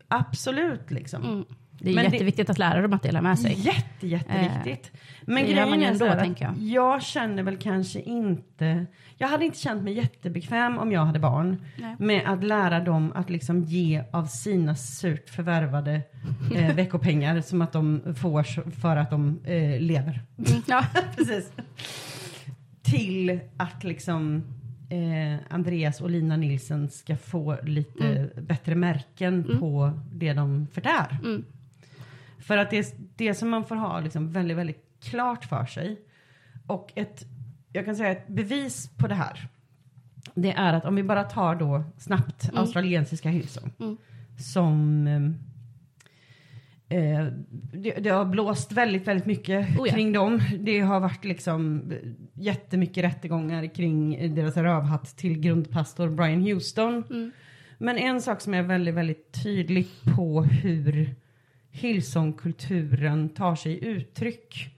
absolut 0.08 0.92
liksom. 0.92 1.24
Mm. 1.24 1.46
Det 1.84 1.90
är 1.92 1.96
Men 1.96 2.06
det- 2.06 2.12
jätteviktigt 2.12 2.50
att 2.50 2.58
lära 2.58 2.82
dem 2.82 2.94
att 2.94 3.04
dela 3.04 3.22
med 3.22 3.40
sig. 3.40 3.54
Jätte, 3.60 4.08
jätteviktigt. 4.08 4.92
Men 5.22 5.36
det 5.36 5.52
gör 5.52 5.66
grejen 5.66 5.84
är 5.84 5.88
ändå, 5.88 6.06
så 6.06 6.12
att 6.12 6.42
jag. 6.42 6.58
jag 6.58 7.04
känner 7.04 7.44
väl 7.44 7.58
kanske 7.58 8.00
inte, 8.02 8.86
jag 9.18 9.28
hade 9.28 9.46
inte 9.46 9.58
känt 9.60 9.84
mig 9.84 9.94
jättebekväm 9.94 10.78
om 10.78 10.92
jag 10.92 11.06
hade 11.06 11.20
barn 11.20 11.62
Nej. 11.78 11.96
med 12.00 12.22
att 12.26 12.44
lära 12.44 12.80
dem 12.80 13.12
att 13.16 13.30
liksom 13.30 13.64
ge 13.64 14.04
av 14.12 14.26
sina 14.26 14.76
surt 14.76 15.30
förvärvade 15.30 16.02
eh, 16.56 16.76
veckopengar 16.76 17.42
som 17.42 17.62
att 17.62 17.72
de 17.74 18.02
får 18.16 18.72
för 18.82 18.98
att 18.98 19.10
de 19.10 19.40
eh, 19.46 19.80
lever. 19.82 20.22
Mm. 20.38 20.62
Ja. 20.68 20.86
Precis. 21.18 21.52
Till 22.82 23.40
att 23.58 23.84
liksom 23.84 24.44
eh, 24.90 25.54
Andreas 25.54 26.02
och 26.02 26.10
Lina 26.10 26.38
Nilsson 26.38 26.90
ska 26.90 27.18
få 27.18 27.58
lite 27.64 28.30
bättre 28.42 28.76
märken 28.76 29.58
på 29.60 29.92
det 30.14 30.34
de 30.34 30.68
förtär. 30.74 31.18
Mm. 31.24 31.46
För 32.44 32.58
att 32.58 32.70
det, 32.70 32.96
det 33.16 33.34
som 33.34 33.50
man 33.50 33.66
får 33.66 33.76
ha 33.76 34.00
liksom 34.00 34.32
väldigt, 34.32 34.58
väldigt 34.58 34.84
klart 35.02 35.46
för 35.46 35.66
sig 35.66 36.02
och 36.68 36.92
ett, 36.96 37.26
jag 37.74 37.86
kan 37.86 37.96
säga 37.96 38.12
ett 38.12 38.28
bevis 38.28 38.90
på 38.98 39.08
det 39.08 39.16
här. 39.16 39.48
Det 40.36 40.52
är 40.52 40.74
att 40.74 40.86
om 40.86 40.96
vi 40.96 41.04
bara 41.04 41.24
tar 41.24 41.56
då 41.56 41.84
snabbt 41.98 42.50
australiensiska 42.54 43.30
Hillsong 43.30 43.72
Mm. 43.80 43.98
som 44.38 45.08
ehm, 45.08 45.36
Eh, 46.94 47.26
det, 47.74 47.92
det 47.92 48.10
har 48.10 48.26
blåst 48.26 48.72
väldigt, 48.72 49.08
väldigt 49.08 49.26
mycket 49.26 49.80
Oh 49.80 49.88
ja. 49.88 49.94
kring 49.94 50.14
dem. 50.14 50.42
Det 50.60 50.80
har 50.80 51.00
varit 51.00 51.26
liksom 51.26 51.94
jättemycket 52.34 53.04
rättegångar 53.04 53.76
kring 53.76 54.36
deras 54.36 54.58
rövhatt 54.58 55.18
till 55.18 55.40
grundpastor 55.40 56.10
Brian 56.10 56.42
Houston. 56.42 57.04
Mm. 57.10 57.32
Men 57.78 57.98
en 57.98 58.22
sak 58.22 58.42
som 58.42 58.54
är 58.54 58.62
väldigt, 58.62 58.94
väldigt 58.94 59.44
tydlig 59.44 59.88
på 60.16 60.44
hur 60.44 61.16
Hillsong-kulturen 61.74 63.30
tar 63.30 63.56
sig 63.56 63.86
uttryck. 63.86 64.78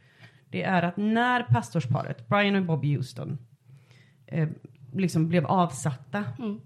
Det 0.49 0.63
är 0.63 0.83
att 0.83 0.97
när 0.97 1.43
pastorsparet, 1.43 2.27
Brian 2.27 2.55
och 2.55 2.65
Bobby 2.65 2.95
Houston, 2.95 3.37
eh, 4.27 4.49
liksom 4.93 5.27
blev 5.27 5.45
avsatta 5.45 6.23
Mm. 6.39 6.59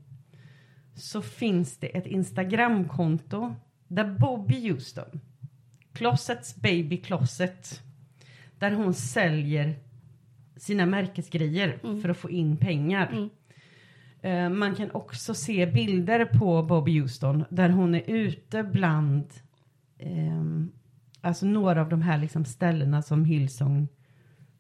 så 0.95 1.21
finns 1.21 1.77
det 1.77 1.87
ett 1.97 2.05
Instagramkonto 2.07 3.55
där 3.87 4.15
Bobby 4.19 4.69
Houston, 4.69 5.19
Closets 5.93 6.55
Baby 6.55 6.97
Closet, 6.97 7.81
där 8.59 8.71
hon 8.71 8.93
säljer 8.93 9.75
sina 10.55 10.85
märkesgrejer 10.85 11.79
för 12.01 12.09
att 12.09 12.17
få 12.17 12.29
in 12.29 12.57
pengar. 12.57 13.29
Eh, 14.21 14.49
man 14.49 14.75
kan 14.75 14.91
också 14.91 15.33
se 15.33 15.65
bilder 15.65 16.25
på 16.25 16.63
Bobby 16.63 16.99
Houston 16.99 17.43
där 17.49 17.69
hon 17.69 17.95
är 17.95 18.03
ute 18.09 18.63
bland 18.63 19.25
ehm, 19.99 20.71
alltså 21.21 21.45
några 21.45 21.81
av 21.81 21.89
de 21.89 22.01
här 22.01 22.17
liksom 22.17 22.45
ställena 22.45 23.01
som 23.01 23.25
Hillsong 23.25 23.87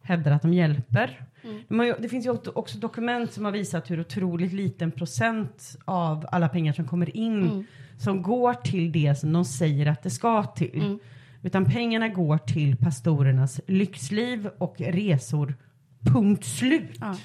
hävdar 0.01 0.31
att 0.31 0.41
de 0.41 0.53
hjälper. 0.53 1.25
Ju, 1.69 1.95
det 1.99 2.09
finns 2.09 2.25
ju 2.25 2.29
också- 2.53 2.77
dokument 2.79 3.31
som 3.33 3.45
har 3.45 3.51
visat 3.51 3.91
hur 3.91 3.99
otroligt 3.99 4.53
liten 4.53 4.91
procent 4.91 5.77
av 5.85 6.25
alla 6.31 6.49
pengar 6.49 6.73
som 6.73 6.87
kommer 6.87 7.17
in 7.17 7.67
som 7.97 8.21
går 8.21 8.53
till 8.53 8.91
det 8.91 9.15
som 9.19 9.33
de 9.33 9.45
säger 9.45 9.85
att 9.85 10.03
det 10.03 10.09
ska 10.09 10.43
till. 10.43 10.97
Utan 11.41 11.65
pengarna 11.65 12.07
går 12.09 12.37
till 12.37 12.77
pastorernas 12.77 13.61
lyxliv 13.67 14.49
och 14.57 14.75
resor. 14.81 15.53
Punkt 15.99 16.45
slut. 16.45 16.97
Ja. 16.99 17.15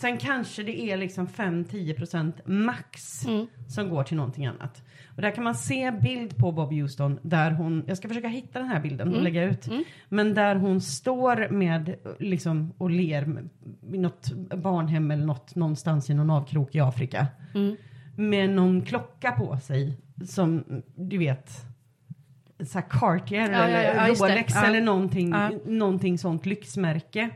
Sen 0.00 0.18
kanske 0.18 0.62
det 0.62 0.80
är 0.80 0.96
liksom 0.96 1.26
5-10% 1.26 2.32
max 2.44 3.26
som 3.68 3.88
går 3.90 4.02
till 4.02 4.16
någonting 4.16 4.46
annat. 4.46 4.82
Och 5.16 5.22
där 5.22 5.30
kan 5.30 5.44
man 5.44 5.54
se 5.54 5.90
bild 5.90 6.36
på 6.36 6.52
Bob 6.52 6.72
Houston 6.72 7.18
där 7.22 7.50
hon, 7.50 7.84
jag 7.86 7.96
ska 7.96 8.08
försöka 8.08 8.28
hitta 8.28 8.58
den 8.58 8.68
här 8.68 8.80
bilden 8.80 9.14
och 9.14 9.22
lägga 9.22 9.44
ut. 9.44 9.68
Men 10.08 10.34
där 10.34 10.56
hon 10.56 10.80
står 10.80 11.48
med 11.48 11.94
liksom 12.18 12.72
och 12.78 12.90
ler 12.90 13.44
vid 13.80 14.00
något 14.00 14.32
barnhem 14.56 15.10
eller 15.10 15.26
något 15.26 15.54
någonstans 15.54 16.10
i 16.10 16.14
någon 16.14 16.30
avkrok 16.30 16.74
i 16.74 16.80
Afrika. 16.80 17.26
Med 18.16 18.50
någon 18.50 18.82
klocka 18.82 19.32
på 19.32 19.58
sig 19.58 19.98
som 20.24 20.64
du 20.96 21.18
vet 21.18 21.50
så 22.66 22.82
Cartier 22.82 23.50
Ja, 23.50 23.58
eller 23.64 23.82
ja, 23.82 24.08
ja. 24.08 24.14
Rolex 24.14 24.56
eller 24.56 24.80
någonting, 24.80 25.30
Ja. 25.30 25.50
någonting 25.66 26.18
sånt 26.18 26.46
lyxmärke. 26.46 27.30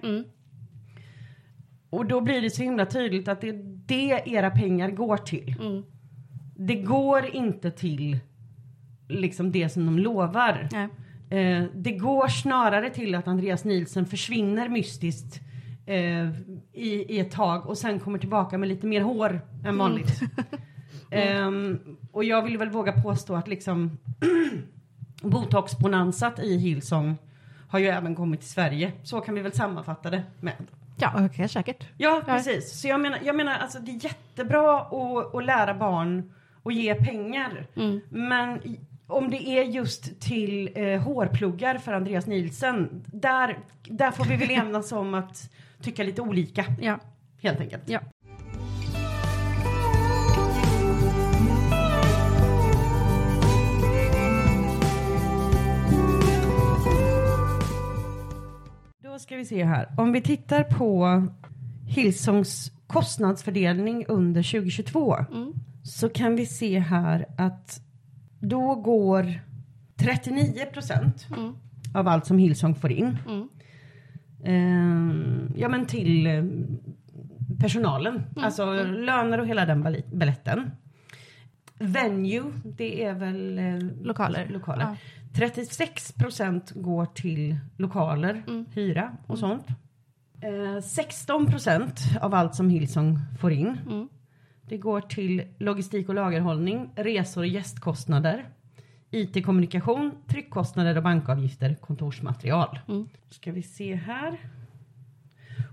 Mm. 1.92 2.00
Och 2.00 2.06
då 2.06 2.20
blir 2.20 2.42
det 2.42 2.50
så 2.50 2.62
himla 2.62 2.86
tydligt 2.86 3.28
att 3.28 3.40
det 3.40 3.48
är 3.48 3.62
det 3.86 4.22
era 4.26 4.50
pengar 4.50 4.90
går 4.90 5.16
till. 5.16 5.56
Mm. 5.60 5.82
Det 6.56 6.74
går 6.74 7.26
inte 7.26 7.70
till 7.70 8.18
liksom 9.08 9.52
det 9.52 9.68
som 9.68 9.86
de 9.86 9.98
lovar. 9.98 10.68
Eh, 11.30 11.64
det 11.74 11.92
går 11.92 12.28
snarare 12.28 12.90
till 12.90 13.14
att 13.14 13.28
Andreas 13.28 13.64
Nielsen 13.64 14.06
försvinner 14.06 14.68
mystiskt 14.68 15.40
eh, 15.86 16.28
i, 16.72 17.04
i 17.08 17.18
ett 17.18 17.30
tag 17.30 17.66
och 17.66 17.78
sen 17.78 18.00
kommer 18.00 18.18
tillbaka 18.18 18.58
med 18.58 18.68
lite 18.68 18.86
mer 18.86 19.00
hår 19.00 19.40
än 19.64 19.78
vanligt. 19.78 20.20
Ehm, 21.10 21.78
och 22.12 22.24
jag 22.24 22.42
vill 22.42 22.58
väl 22.58 22.70
våga 22.70 22.92
påstå 22.92 23.34
att 23.34 23.48
liksom 23.48 23.98
botoxbonansat 25.22 26.38
i 26.38 26.56
Hillsong 26.56 27.16
har 27.68 27.78
ju 27.78 27.86
även 27.86 28.14
kommit 28.14 28.40
till 28.40 28.48
Sverige. 28.48 28.92
Så 29.02 29.20
kan 29.20 29.34
vi 29.34 29.40
väl 29.40 29.52
sammanfatta 29.52 30.10
det 30.10 30.22
med. 30.40 30.54
Ja, 31.00 31.12
okej, 31.26 31.48
säkert. 31.48 31.84
Ja, 31.96 32.22
precis. 32.26 32.80
Så 32.80 32.88
jag 32.88 33.00
menar, 33.00 33.18
jag 33.24 33.36
menar 33.36 33.58
alltså 33.58 33.78
det 33.78 33.90
är 33.92 34.04
jättebra 34.04 34.80
att, 34.80 35.34
att 35.34 35.44
lära 35.44 35.74
barn 35.74 36.32
och 36.62 36.72
ge 36.72 36.94
pengar. 36.94 37.66
Men 38.08 38.66
i- 38.66 38.80
om 39.06 39.30
det 39.30 39.48
är 39.48 39.62
just 39.64 40.20
till 40.20 40.70
eh, 40.74 41.00
hårpluggar 41.00 41.78
för 41.78 41.92
Andreas 41.92 42.26
Nielsen, 42.26 43.04
där, 43.06 43.58
där 43.84 44.10
får 44.10 44.24
vi 44.24 44.36
väl 44.36 44.50
enas 44.50 44.92
om 44.92 45.14
att 45.14 45.50
tycka 45.82 46.02
lite 46.02 46.22
olika, 46.22 46.64
Ja. 46.80 46.98
helt 47.42 47.60
enkelt. 47.60 47.82
Ja. 47.86 48.00
Ska 59.20 59.36
vi 59.36 59.44
se 59.44 59.64
här. 59.64 59.88
Om 59.96 60.12
vi 60.12 60.20
tittar 60.20 60.62
på 60.64 61.22
Hillsongs 61.86 62.72
kostnadsfördelning 62.86 64.04
under 64.08 64.42
2022 64.42 65.16
så 65.82 66.08
kan 66.08 66.36
vi 66.36 66.46
se 66.46 66.78
här 66.78 67.26
att 67.38 67.80
då 68.40 68.74
går 68.74 69.40
39 69.96 70.64
procent 70.72 71.26
av 71.94 72.08
allt 72.08 72.26
som 72.26 72.38
Hillsong 72.38 72.74
får 72.74 72.92
in 72.92 73.16
eh, 74.44 75.60
ja, 75.60 75.68
men 75.68 75.86
till 75.86 76.26
eh, 76.26 76.44
personalen. 77.60 78.22
Alltså 78.36 78.72
löner 78.82 79.40
och 79.40 79.46
hela 79.46 79.66
den 79.66 79.84
bal- 79.86 80.16
balletten. 80.16 80.70
Venue, 81.78 82.52
det 82.64 83.04
är 83.04 83.14
väl 83.14 83.58
eh, 83.58 83.78
Lokaler. 84.02 84.48
lokaler. 84.48 84.82
Ja. 84.84 84.96
36 85.32 86.12
procent 86.12 86.72
går 86.74 87.06
till 87.06 87.56
lokaler, 87.76 88.42
hyra 88.74 89.16
och 89.26 89.38
sånt. 89.38 89.66
Eh, 90.40 90.80
16 90.82 91.46
procent 91.46 92.00
av 92.20 92.34
allt 92.34 92.54
som 92.54 92.70
Hillsong 92.70 93.18
får 93.40 93.52
in. 93.52 93.76
Det 94.62 94.76
går 94.78 95.00
till 95.00 95.42
logistik 95.58 96.08
och 96.08 96.14
lagerhållning, 96.14 96.90
resor 96.96 97.40
och 97.40 97.46
gästkostnader, 97.46 98.48
IT-kommunikation, 99.10 100.12
tryckkostnader 100.26 100.96
och 100.96 101.02
bankavgifter, 101.02 101.74
kontorsmaterial. 101.74 102.78
Ska 103.30 103.52
vi 103.52 103.62
se 103.62 103.94
här. 103.94 104.38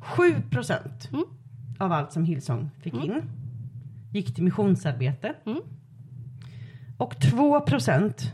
7 0.02 0.24
procent 0.52 1.10
av 1.80 1.92
allt 1.92 2.12
som 2.12 2.26
Hillsong 2.26 2.70
fick 2.82 2.94
in 2.94 3.22
gick 4.14 4.36
till 4.36 4.44
missionsarbete. 4.44 5.34
Och 6.98 7.20
2 7.20 7.62
procent 7.62 8.32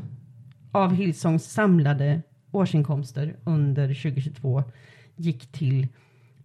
av 0.74 0.94
Hillsongs 0.94 1.52
samlade 1.52 2.22
årsinkomster 2.52 3.36
under 3.44 3.88
2022 3.88 4.64
gick 5.16 5.52
till 5.52 5.88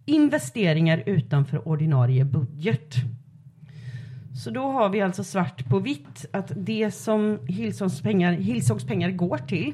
investeringar 0.05 1.03
utanför 1.05 1.67
ordinarie 1.67 2.25
budget. 2.25 2.95
Så 4.43 4.49
då 4.49 4.63
har 4.63 4.89
vi 4.89 5.01
alltså 5.01 5.23
svart 5.23 5.69
på 5.69 5.79
vitt 5.79 6.25
att 6.31 6.51
det 6.55 6.91
som 6.91 7.39
Hillsongs 7.47 8.01
pengar, 8.01 8.33
Hillsongs 8.33 8.85
pengar 8.85 9.11
går 9.11 9.37
till 9.37 9.73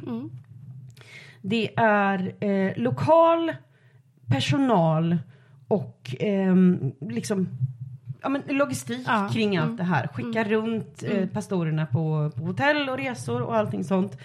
det 1.47 1.69
är 1.79 2.33
eh, 2.43 2.71
lokal, 2.75 3.51
personal 4.27 5.17
och 5.67 6.15
ehm, 6.19 6.91
liksom 6.99 7.47
ja, 8.25 8.29
men 8.29 8.41
logistik 8.57 9.07
Ja, 9.07 9.29
kring 9.33 9.57
allt 9.57 9.77
det 9.77 9.83
här. 9.83 10.07
Skicka 10.07 10.43
runt 10.43 11.03
eh, 11.03 11.27
pastorerna 11.27 11.85
på, 11.85 12.31
på 12.35 12.43
hotell 12.43 12.89
och 12.89 12.97
resor 12.97 13.41
och 13.41 13.55
allting 13.55 13.83
sånt. 13.83 14.17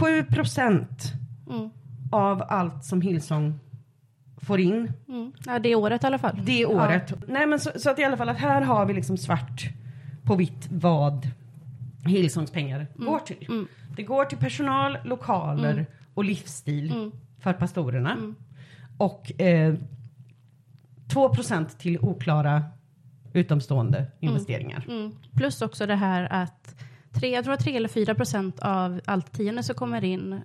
7 0.00 0.24
procent 0.24 1.12
Mm. 1.50 1.70
av 2.12 2.42
allt 2.48 2.84
som 2.84 3.00
Hillsong 3.00 3.58
får 4.42 4.60
in 4.60 4.92
Mm. 5.08 5.32
Ja, 5.46 5.58
det 5.58 5.74
året 5.74 6.04
i 6.04 6.06
alla 6.06 6.18
fall. 6.18 6.40
det 6.44 6.66
året. 6.66 7.12
Nej 7.28 7.46
men 7.46 7.60
så, 7.60 7.70
så 7.76 7.90
att 7.90 7.98
i 7.98 8.04
alla 8.04 8.16
fall 8.16 8.28
att 8.28 8.38
här 8.38 8.62
har 8.62 8.86
vi 8.86 8.94
liksom 8.94 9.16
svart 9.16 9.68
på 10.24 10.34
vitt 10.34 10.68
vad 10.70 11.28
Hillsongs 12.06 12.50
pengar 12.50 12.86
går 12.96 13.18
till. 13.18 13.66
Det 13.96 14.02
går 14.02 14.24
till 14.24 14.38
personal, 14.38 14.98
lokaler 15.04 15.86
och 16.14 16.24
livsstil 16.24 17.10
för 17.40 17.52
pastorerna. 17.52 18.16
Och 18.98 19.40
eh, 19.40 19.74
2 21.12 21.34
till 21.78 21.98
oklara 21.98 22.62
utomstående 23.32 24.06
investeringar. 24.20 24.84
Mm. 24.88 25.12
Plus 25.36 25.62
också 25.62 25.86
det 25.86 25.94
här 25.94 26.28
att 26.30 26.74
tre, 27.12 27.30
jag 27.34 27.44
tror 27.44 27.54
att 27.54 27.60
3 27.60 27.76
eller 27.76 27.88
4 27.88 28.14
procent 28.14 28.60
av 28.60 29.00
allt 29.04 29.32
tionde 29.32 29.62
som 29.62 29.74
kommer 29.74 30.04
in 30.04 30.40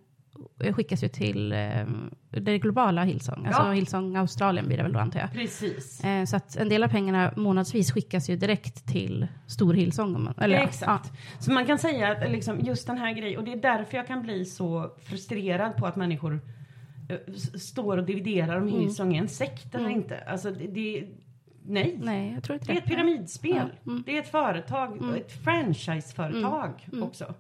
skickas 0.74 1.04
ju 1.04 1.08
till 1.08 1.52
eh, 1.52 1.86
det 2.30 2.60
globala 2.60 3.04
Hillsong. 3.04 3.46
Alltså 3.46 3.62
Ja. 3.62 3.72
Hillsong 3.72 4.16
Australien 4.16 4.68
blir 4.68 4.78
det 4.78 4.84
väl 4.84 4.94
då 4.94 5.00
antar 5.00 5.20
jag. 5.20 5.32
Precis. 5.32 6.04
Eh, 6.04 6.26
så 6.26 6.36
att 6.36 6.56
en 6.56 6.70
del 6.70 6.84
av 6.84 6.88
pengarna 6.88 7.34
månadsvis 7.36 7.92
skickas 7.92 8.30
ju 8.30 8.36
direkt 8.36 8.88
till 8.88 9.28
stor 9.48 9.74
Hillsong. 9.74 10.34
Eller, 10.38 10.56
ja, 10.56 10.64
Exakt. 10.64 11.12
Så 11.40 11.52
man 11.52 11.66
kan 11.66 11.80
säga 11.80 12.12
att 12.12 12.32
liksom 12.32 12.60
just 12.60 12.88
den 12.88 12.98
här 12.98 13.14
grejen, 13.14 13.40
och 13.40 13.46
det 13.46 13.54
är 13.54 13.62
därför 13.62 13.98
jag 13.98 14.08
kan 14.08 14.22
bli 14.22 14.46
så 14.46 14.92
frustrerad 15.04 15.78
på 15.78 15.86
att 15.86 15.96
människor 15.96 16.40
eh, 17.10 17.34
står 17.56 17.98
och 17.98 18.04
dividerar 18.04 18.62
om 18.62 18.68
Hillsong 18.68 19.16
är 19.16 19.22
en 19.22 19.30
sekt 19.30 19.76
eller 19.76 19.90
inte. 19.90 20.24
Alltså 20.28 20.52
det 20.52 21.08
nej. 21.66 21.96
Ja. 22.00 22.06
Nej, 22.06 22.34
jag 22.34 22.44
tror 22.44 22.54
inte 22.54 22.68
Det 22.72 22.78
är 22.78 22.82
ett 22.82 22.88
pyramidspel. 22.88 23.56
Ja, 23.84 23.92
mm. 23.92 24.04
Det 24.06 24.18
är 24.18 24.22
ett 24.22 24.32
företag, 24.32 25.18
ett 25.18 25.44
franchiseföretag 25.44 26.88
också. 27.02 27.34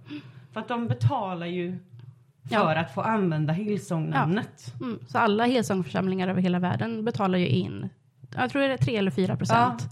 För 0.53 0.59
att 0.59 0.67
de 0.67 0.87
betalar 0.87 1.45
ju 1.45 1.71
för 2.49 2.55
Ja. 2.55 2.79
att 2.79 2.93
få 2.93 3.01
använda 3.01 3.53
Hillsong-namnet. 3.53 4.73
Mm. 4.81 4.99
Så 5.07 5.17
alla 5.17 5.45
Hillsong-församlingar 5.45 6.27
över 6.27 6.41
hela 6.41 6.59
världen 6.59 7.05
betalar 7.05 7.37
ju 7.37 7.47
in, 7.47 7.89
jag 8.35 8.49
tror 8.49 8.61
det 8.61 8.73
är 8.73 8.77
3 8.77 8.97
eller 8.97 9.11
4 9.11 9.35
procent 9.37 9.89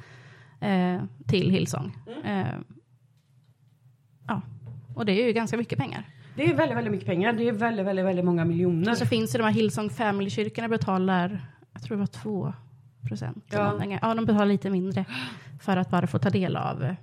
eh, 0.62 1.02
till 1.28 1.50
Hillsong. 1.52 1.98
Mm. 2.08 2.46
Eh, 2.46 2.54
ja, 4.28 4.42
och 4.96 5.06
det 5.06 5.12
är 5.22 5.28
ju 5.28 5.34
ganska 5.34 5.58
mycket 5.58 5.80
pengar. 5.80 6.04
Det 6.36 6.44
är 6.44 6.56
väldigt, 6.56 6.78
väldigt 6.78 6.92
mycket 6.92 7.08
pengar. 7.08 7.34
Det 7.34 7.48
är 7.48 7.52
väldigt, 7.52 7.86
väldigt, 7.86 8.06
väldigt 8.06 8.26
många 8.26 8.46
miljoner. 8.46 8.92
Och 8.92 8.98
så 8.98 9.06
finns 9.06 9.32
det 9.32 9.38
de 9.38 9.44
här 9.44 9.52
Hillsong 9.52 9.90
Family-kyrkorna 9.90 10.68
betalar, 10.68 11.42
jag 11.74 11.84
tror 11.84 11.98
det 11.98 12.00
var 12.00 12.08
2 12.08 12.54
procent. 13.08 13.46
Ja. 13.52 13.84
Ja. 14.02 14.14
de 14.16 14.26
betalar 14.26 14.46
lite 14.46 14.70
mindre 14.70 15.06
för 15.60 15.78
att 15.78 15.90
bara 15.90 16.08
få 16.08 16.20
ta 16.20 16.30
del 16.30 16.56
av 16.56 16.84
eh, 16.84 16.94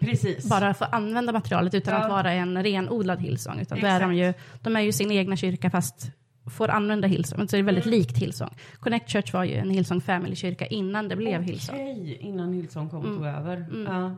Precis. 0.00 0.48
bara 0.50 0.74
få 0.74 0.84
använda 0.84 1.32
materialet 1.32 1.74
utan 1.74 1.94
Ja. 1.94 2.00
att 2.00 2.10
vara 2.10 2.32
en 2.32 2.62
renodlad 2.62 3.20
Hillsong. 3.20 3.58
Utan 3.60 3.80
då 3.80 3.86
är 3.86 4.00
de, 4.00 4.10
Exakt. 4.10 4.40
ju, 4.40 4.58
de 4.62 4.76
är 4.76 4.80
ju 4.80 4.92
sin 4.92 5.10
egna 5.10 5.36
kyrka 5.36 5.70
fast 5.70 6.10
får 6.46 6.68
använda 6.68 7.08
Hillsong. 7.08 7.48
Så 7.48 7.56
det 7.56 7.60
är 7.60 7.62
väldigt 7.62 7.86
Mm. 7.86 7.98
likt 7.98 8.18
Hillsong. 8.18 8.50
Connect 8.80 9.10
Church 9.10 9.32
var 9.34 9.44
ju 9.44 9.54
en 9.54 9.70
Hillsong 9.70 10.00
Family-kyrka 10.00 10.66
innan 10.66 11.08
det 11.08 11.16
blev 11.16 11.42
Hillsong. 11.42 11.74
Okej, 11.76 12.16
innan 12.20 12.52
Hillsong 12.52 12.88
kom 12.90 12.98
och 12.98 13.04
tog 13.16 13.26
över. 13.26 13.56
Mm. 13.56 13.82
Ja. 13.92 14.14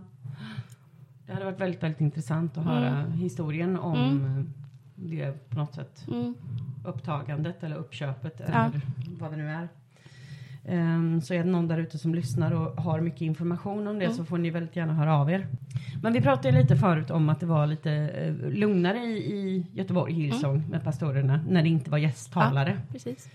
Det 1.27 1.33
hade 1.33 1.44
varit 1.44 1.61
väldigt, 1.61 1.83
väldigt 1.83 2.00
intressant 2.00 2.59
att 2.59 2.64
höra 2.64 3.05
historien 3.05 3.79
om 3.79 3.96
Mm. 3.98 4.53
det 4.94 5.50
på 5.50 5.57
något 5.59 5.74
sätt. 5.74 6.05
Mm. 6.09 6.35
Upptagandet 6.85 7.62
eller 7.62 7.77
uppköpet 7.77 8.35
Ja. 8.38 8.44
eller 8.46 8.81
vad 9.18 9.31
det 9.31 9.37
nu 9.37 9.48
är. 9.50 9.68
Ehm, 10.68 11.20
så 11.20 11.35
är 11.35 11.44
det 11.44 11.50
någon 11.50 11.68
där 11.68 11.79
ute 11.79 11.98
som 11.98 12.14
lyssnar 12.14 12.53
och 12.53 12.83
har 12.83 13.00
mycket 13.00 13.20
information 13.22 13.87
om 13.87 13.98
det 13.98 14.05
Mm. 14.05 14.16
så 14.16 14.24
får 14.24 14.38
ni 14.38 14.50
väldigt 14.50 14.77
gärna 14.77 14.94
höra 14.94 15.16
av 15.16 15.31
er. 15.31 15.46
Men 16.03 16.12
vi 16.12 16.20
pratade 16.20 16.61
lite 16.61 16.77
förut 16.77 17.11
om 17.11 17.29
att 17.29 17.40
det 17.40 17.46
var 17.46 17.66
lite 17.66 17.92
eh, 17.92 18.50
lugnare 18.50 18.98
i, 18.98 19.16
i 19.16 19.66
Göteborg, 19.72 20.12
Hillsong, 20.14 20.57
Mm. 20.57 20.70
med 20.70 20.85
pastorerna 20.85 21.40
när 21.48 21.62
det 21.62 21.68
inte 21.68 21.90
var 21.90 21.98
gästtalare. 21.98 22.79
Precis. 22.92 23.29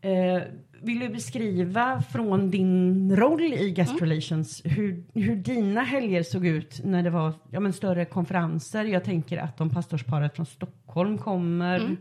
Eh, 0.00 0.42
vill 0.82 0.98
du 0.98 1.08
beskriva 1.08 2.02
från 2.02 2.50
din 2.50 3.16
roll 3.16 3.42
i 3.42 3.70
Guest 3.70 3.90
Mm. 4.00 4.10
Relations 4.10 4.62
hur, 4.64 5.02
hur 5.14 5.36
dina 5.36 5.80
helger 5.82 6.22
såg 6.22 6.46
ut 6.46 6.80
när 6.84 7.02
det 7.02 7.10
var 7.10 7.32
ja, 7.50 7.60
men 7.60 7.72
större 7.72 8.04
konferenser? 8.04 8.84
Jag 8.84 9.04
tänker 9.04 9.38
att 9.38 9.60
om 9.60 9.70
pastorsparet 9.70 10.36
från 10.36 10.46
Stockholm 10.46 11.18
kommer. 11.18 11.96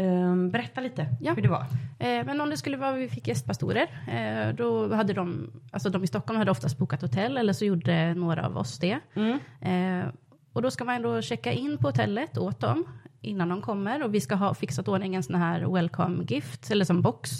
Mm. 0.00 0.46
Eh, 0.46 0.50
berätta 0.50 0.80
lite 0.80 1.06
Ja. 1.20 1.32
hur 1.34 1.42
det 1.42 1.48
var. 1.48 1.66
Eh, 1.98 2.24
men 2.26 2.40
om 2.40 2.50
det 2.50 2.56
skulle 2.56 2.76
vara 2.76 2.92
vi 2.92 3.08
fick 3.08 3.28
gästpastorer, 3.28 3.86
eh, 4.08 4.54
då 4.54 4.94
hade 4.94 5.12
de, 5.12 5.50
alltså 5.72 5.90
de 5.90 6.04
i 6.04 6.06
Stockholm 6.06 6.38
hade 6.38 6.50
oftast 6.50 6.78
bokat 6.78 7.02
hotell 7.02 7.36
eller 7.36 7.52
så 7.52 7.64
gjorde 7.64 8.14
några 8.14 8.46
av 8.46 8.56
oss 8.56 8.78
det. 8.78 8.98
Mm. 9.14 9.38
Eh, 9.60 10.08
och 10.52 10.62
då 10.62 10.70
ska 10.70 10.84
man 10.84 11.02
då 11.02 11.22
checka 11.22 11.52
in 11.52 11.78
på 11.78 11.88
hotellet 11.88 12.38
åt 12.38 12.60
dem 12.60 12.84
innan 13.20 13.48
de 13.48 13.62
kommer 13.62 14.02
och 14.04 14.14
vi 14.14 14.20
ska 14.20 14.34
ha 14.34 14.54
fixat 14.54 14.88
ordning 14.88 15.14
en 15.14 15.22
sån 15.22 15.34
här 15.34 15.74
welcome 15.74 16.24
gift 16.28 16.70
eller 16.70 16.84
som 16.84 17.02
box 17.02 17.30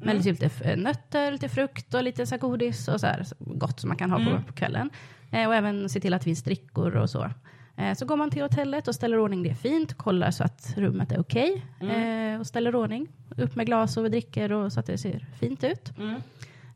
med 0.00 0.14
Mm. 0.16 0.22
lite 0.40 0.76
nötter, 0.76 1.32
lite 1.32 1.48
frukt 1.48 1.94
och 1.94 2.02
lite 2.02 2.26
så 2.26 2.36
godis 2.36 2.88
och 2.88 3.00
så 3.00 3.06
här 3.06 3.26
gott 3.38 3.80
som 3.80 3.88
man 3.88 3.96
kan 3.96 4.10
ha 4.10 4.20
Mm. 4.20 4.36
på, 4.36 4.42
på 4.42 4.52
kvällen. 4.52 4.90
Och 5.30 5.54
även 5.54 5.88
se 5.88 6.00
till 6.00 6.14
att 6.14 6.20
det 6.20 6.24
finns 6.24 6.42
drickor 6.42 6.96
och 6.96 7.10
så. 7.10 7.30
Eh, 7.78 7.94
så 7.94 8.04
går 8.06 8.16
man 8.16 8.30
till 8.30 8.42
hotellet 8.42 8.88
och 8.88 8.94
ställer 8.94 9.18
ordning 9.18 9.42
det 9.42 9.54
fint, 9.54 9.94
kollar 9.94 10.30
så 10.30 10.44
att 10.44 10.72
rummet 10.76 11.12
är 11.12 11.20
okej 11.20 11.64
Mm. 11.80 12.34
eh, 12.34 12.40
och 12.40 12.46
ställer 12.46 12.74
ordning. 12.76 13.08
Upp 13.36 13.54
med 13.56 13.66
glas 13.66 13.96
och 13.96 14.10
drickor 14.10 14.52
och 14.52 14.72
så 14.72 14.80
att 14.80 14.86
det 14.86 14.98
ser 14.98 15.26
fint 15.40 15.64
ut. 15.64 15.92
Mm. 15.98 16.20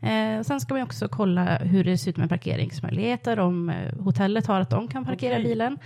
Eh, 0.00 0.42
sen 0.44 0.60
ska 0.60 0.74
man 0.74 0.82
också 0.82 1.08
kolla 1.08 1.56
hur 1.58 1.84
det 1.84 1.98
ser 1.98 2.10
ut 2.10 2.16
med 2.16 2.28
parkeringsmöjligheter, 2.28 3.38
om 3.38 3.72
hotellet 4.00 4.46
har 4.46 4.60
att 4.60 4.70
de 4.70 4.88
kan 4.88 5.04
parkera 5.04 5.32
Okej. 5.34 5.44
bilen. 5.44 5.78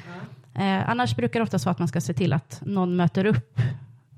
Eh, 0.55 0.88
annars 0.90 1.16
brukar 1.16 1.40
det 1.40 1.44
ofta 1.44 1.59
vara 1.59 1.70
att 1.70 1.79
man 1.79 1.88
ska 1.88 2.00
se 2.00 2.14
till 2.14 2.33
att 2.33 2.62
någon 2.66 2.96
möter 2.96 3.24
upp 3.24 3.61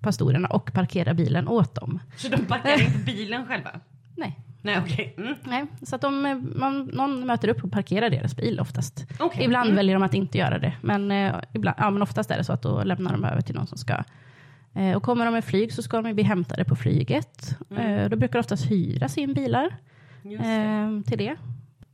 pastorerna 0.01 0.49
och 0.49 0.73
parkerar 0.73 1.15
bilen 1.15 1.49
åt 1.49 1.75
dem. 1.75 1.99
Så 2.17 2.29
de 2.29 2.43
backar 2.43 2.83
inte 2.85 2.99
bilen 2.99 3.47
själva? 3.47 3.71
Nej, 4.17 4.39
Nej, 4.63 4.79
okej. 4.85 5.15
Mm. 5.19 5.35
nej. 5.45 5.65
så 5.83 5.95
att 5.97 6.01
de, 6.03 6.43
man, 6.57 6.91
någon 6.93 7.27
möter 7.27 7.49
upp 7.49 7.65
och 7.65 7.73
parkerar 7.73 8.11
deras 8.11 8.37
bil 8.37 8.61
oftast. 8.61 9.07
Okej. 9.19 9.45
Ibland 9.45 9.67
Mm. 9.67 9.77
väljer 9.77 9.95
de 9.95 10.03
att 10.03 10.15
inte 10.15 10.39
göra 10.39 10.59
det, 10.59 10.73
men, 10.83 11.11
eh, 11.11 11.35
ibland, 11.53 11.77
ja, 11.81 11.91
men 11.91 12.03
oftast 12.03 12.31
är 12.31 12.37
det 12.39 12.45
så 12.45 12.53
att 12.53 12.63
då 12.63 12.83
lämnar 12.85 13.13
de 13.13 13.25
över 13.25 13.41
till 13.41 13.55
någon 13.55 13.67
som 13.67 13.79
ska. 13.79 14.03
Eh, 14.75 14.97
och 14.97 15.03
kommer 15.03 15.25
de 15.25 15.35
med 15.35 15.45
flyg 15.45 15.73
så 15.73 15.83
ska 15.83 16.03
de 16.03 16.15
bli 16.15 16.23
hämtade 16.23 16.65
på 16.65 16.77
flyget. 16.77 17.57
Mm. 17.71 17.87
Eh, 17.87 18.09
då 18.09 18.17
brukar 18.17 18.33
det 18.33 18.41
oftast 18.41 18.71
hyra 18.71 19.09
sin 19.09 19.35
bilar. 19.35 19.77
Det. 20.23 20.35
eh, 20.35 21.01
till 21.09 21.19
det. 21.19 21.37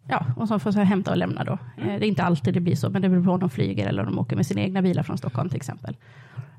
Ja, 0.08 0.26
och 0.36 0.48
som 0.48 0.60
får 0.60 0.72
så 0.72 0.80
hämta 0.80 1.10
och 1.10 1.16
lämna 1.16 1.44
då. 1.44 1.58
Mm. 1.76 1.88
Eh, 1.90 1.98
det 2.00 2.06
är 2.06 2.08
inte 2.08 2.22
alltid 2.24 2.54
det 2.54 2.60
blir 2.60 2.76
så, 2.76 2.90
men 2.90 3.02
det 3.02 3.08
beror 3.08 3.24
på 3.24 3.30
om 3.30 3.40
de 3.40 3.50
flyger 3.50 3.86
eller 3.86 4.02
om 4.02 4.08
de 4.08 4.18
åker 4.18 4.36
med 4.36 4.46
sina 4.46 4.60
egna 4.60 4.82
bilar 4.82 5.02
från 5.02 5.18
Stockholm 5.18 5.48
till 5.48 5.56
exempel. 5.56 5.96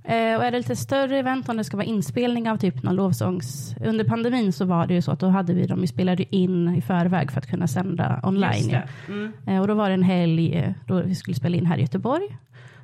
Eh, 0.08 0.36
och 0.38 0.44
är 0.44 0.52
det 0.52 0.58
lite 0.58 0.76
större 0.76 1.20
event, 1.20 1.50
om 1.50 1.58
det 1.58 1.64
ska 1.64 1.78
vara 1.78 1.86
inspelning 1.86 2.50
av 2.50 2.58
typ 2.58 2.84
någon 2.84 2.96
lovsångs... 2.96 3.76
Under 3.86 4.04
pandemin 4.04 4.54
så 4.54 4.66
var 4.66 4.88
det 4.88 4.94
ju 4.94 5.02
så 5.02 5.12
att 5.12 5.20
då 5.20 5.28
hade 5.28 5.54
vi 5.54 5.68
dem, 5.68 5.82
vi 5.82 5.88
spelade 5.88 6.36
in 6.36 6.76
i 6.76 6.82
förväg 6.82 7.32
för 7.32 7.40
att 7.40 7.48
kunna 7.50 7.68
sända 7.68 8.20
online. 8.24 8.54
Just 8.54 8.72
Ja. 8.72 8.82
Mm. 9.08 9.34
Eh, 9.48 9.62
och 9.62 9.68
då 9.68 9.74
var 9.74 9.90
det 9.90 9.94
en 9.94 10.04
helg 10.04 10.54
eh, 10.54 10.72
då 10.88 11.02
vi 11.02 11.16
skulle 11.16 11.36
spela 11.36 11.58
in 11.58 11.66
här 11.66 11.78
i 11.78 11.82
Göteborg. 11.82 12.38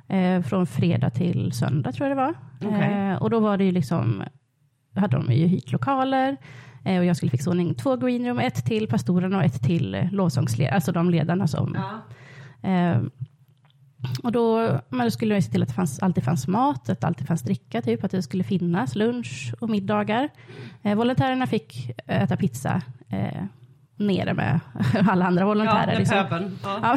Eh, 0.08 0.42
från 0.42 0.66
fredag 0.66 1.10
till 1.10 1.52
söndag 1.52 1.92
tror 1.92 2.08
jag 2.08 2.16
det 2.16 2.22
var. 2.22 2.34
Okej. 2.64 2.92
Eh, 2.92 3.22
och 3.22 3.30
då 3.30 3.40
var 3.40 3.56
det 3.56 3.64
ju 3.64 3.72
liksom, 3.72 4.22
hade 4.94 5.16
de 5.16 5.32
ju 5.32 5.46
hyrt 5.46 5.72
lokaler. 5.72 6.36
Eh, 6.84 6.98
och 6.98 7.04
jag 7.04 7.16
skulle 7.16 7.30
fixa 7.30 7.50
ordning 7.50 7.74
två 7.74 7.96
greenroom, 7.96 8.38
ett 8.38 8.64
till 8.64 8.86
pastorerna 8.86 9.36
och 9.36 9.44
ett 9.44 9.62
till 9.62 10.08
lovsångsledarna, 10.12 10.74
alltså 10.74 10.92
de 10.92 11.10
ledarna 11.10 11.46
som 11.46 11.76
Ja. 11.78 12.02
Eh, 14.04 14.10
och 14.22 14.32
då, 14.32 14.78
men 14.88 15.06
då 15.06 15.10
skulle 15.10 15.34
jag 15.34 15.44
se 15.44 15.50
till 15.50 15.62
att 15.62 15.68
det 15.68 15.74
fanns, 15.74 15.98
alltid 15.98 16.24
fanns 16.24 16.48
mat, 16.48 16.88
att 16.88 17.00
det 17.00 17.06
alltid 17.06 17.26
fanns 17.26 17.42
dricka, 17.42 17.82
typ, 17.82 18.04
att 18.04 18.10
det 18.10 18.22
skulle 18.22 18.44
finnas 18.44 18.94
lunch 18.94 19.54
och 19.60 19.70
middagar. 19.70 20.28
Eh, 20.82 20.94
volontärerna 20.94 21.46
fick 21.46 21.90
äta 22.06 22.36
pizza 22.36 22.82
eh, 23.08 23.42
nere 23.96 24.34
med 24.34 24.60
alla 25.08 25.26
andra 25.26 25.42
Ja, 25.42 25.46
volontärer. 25.46 25.86
med 25.86 25.98
liksom. 25.98 26.16
Ja. 26.62 26.96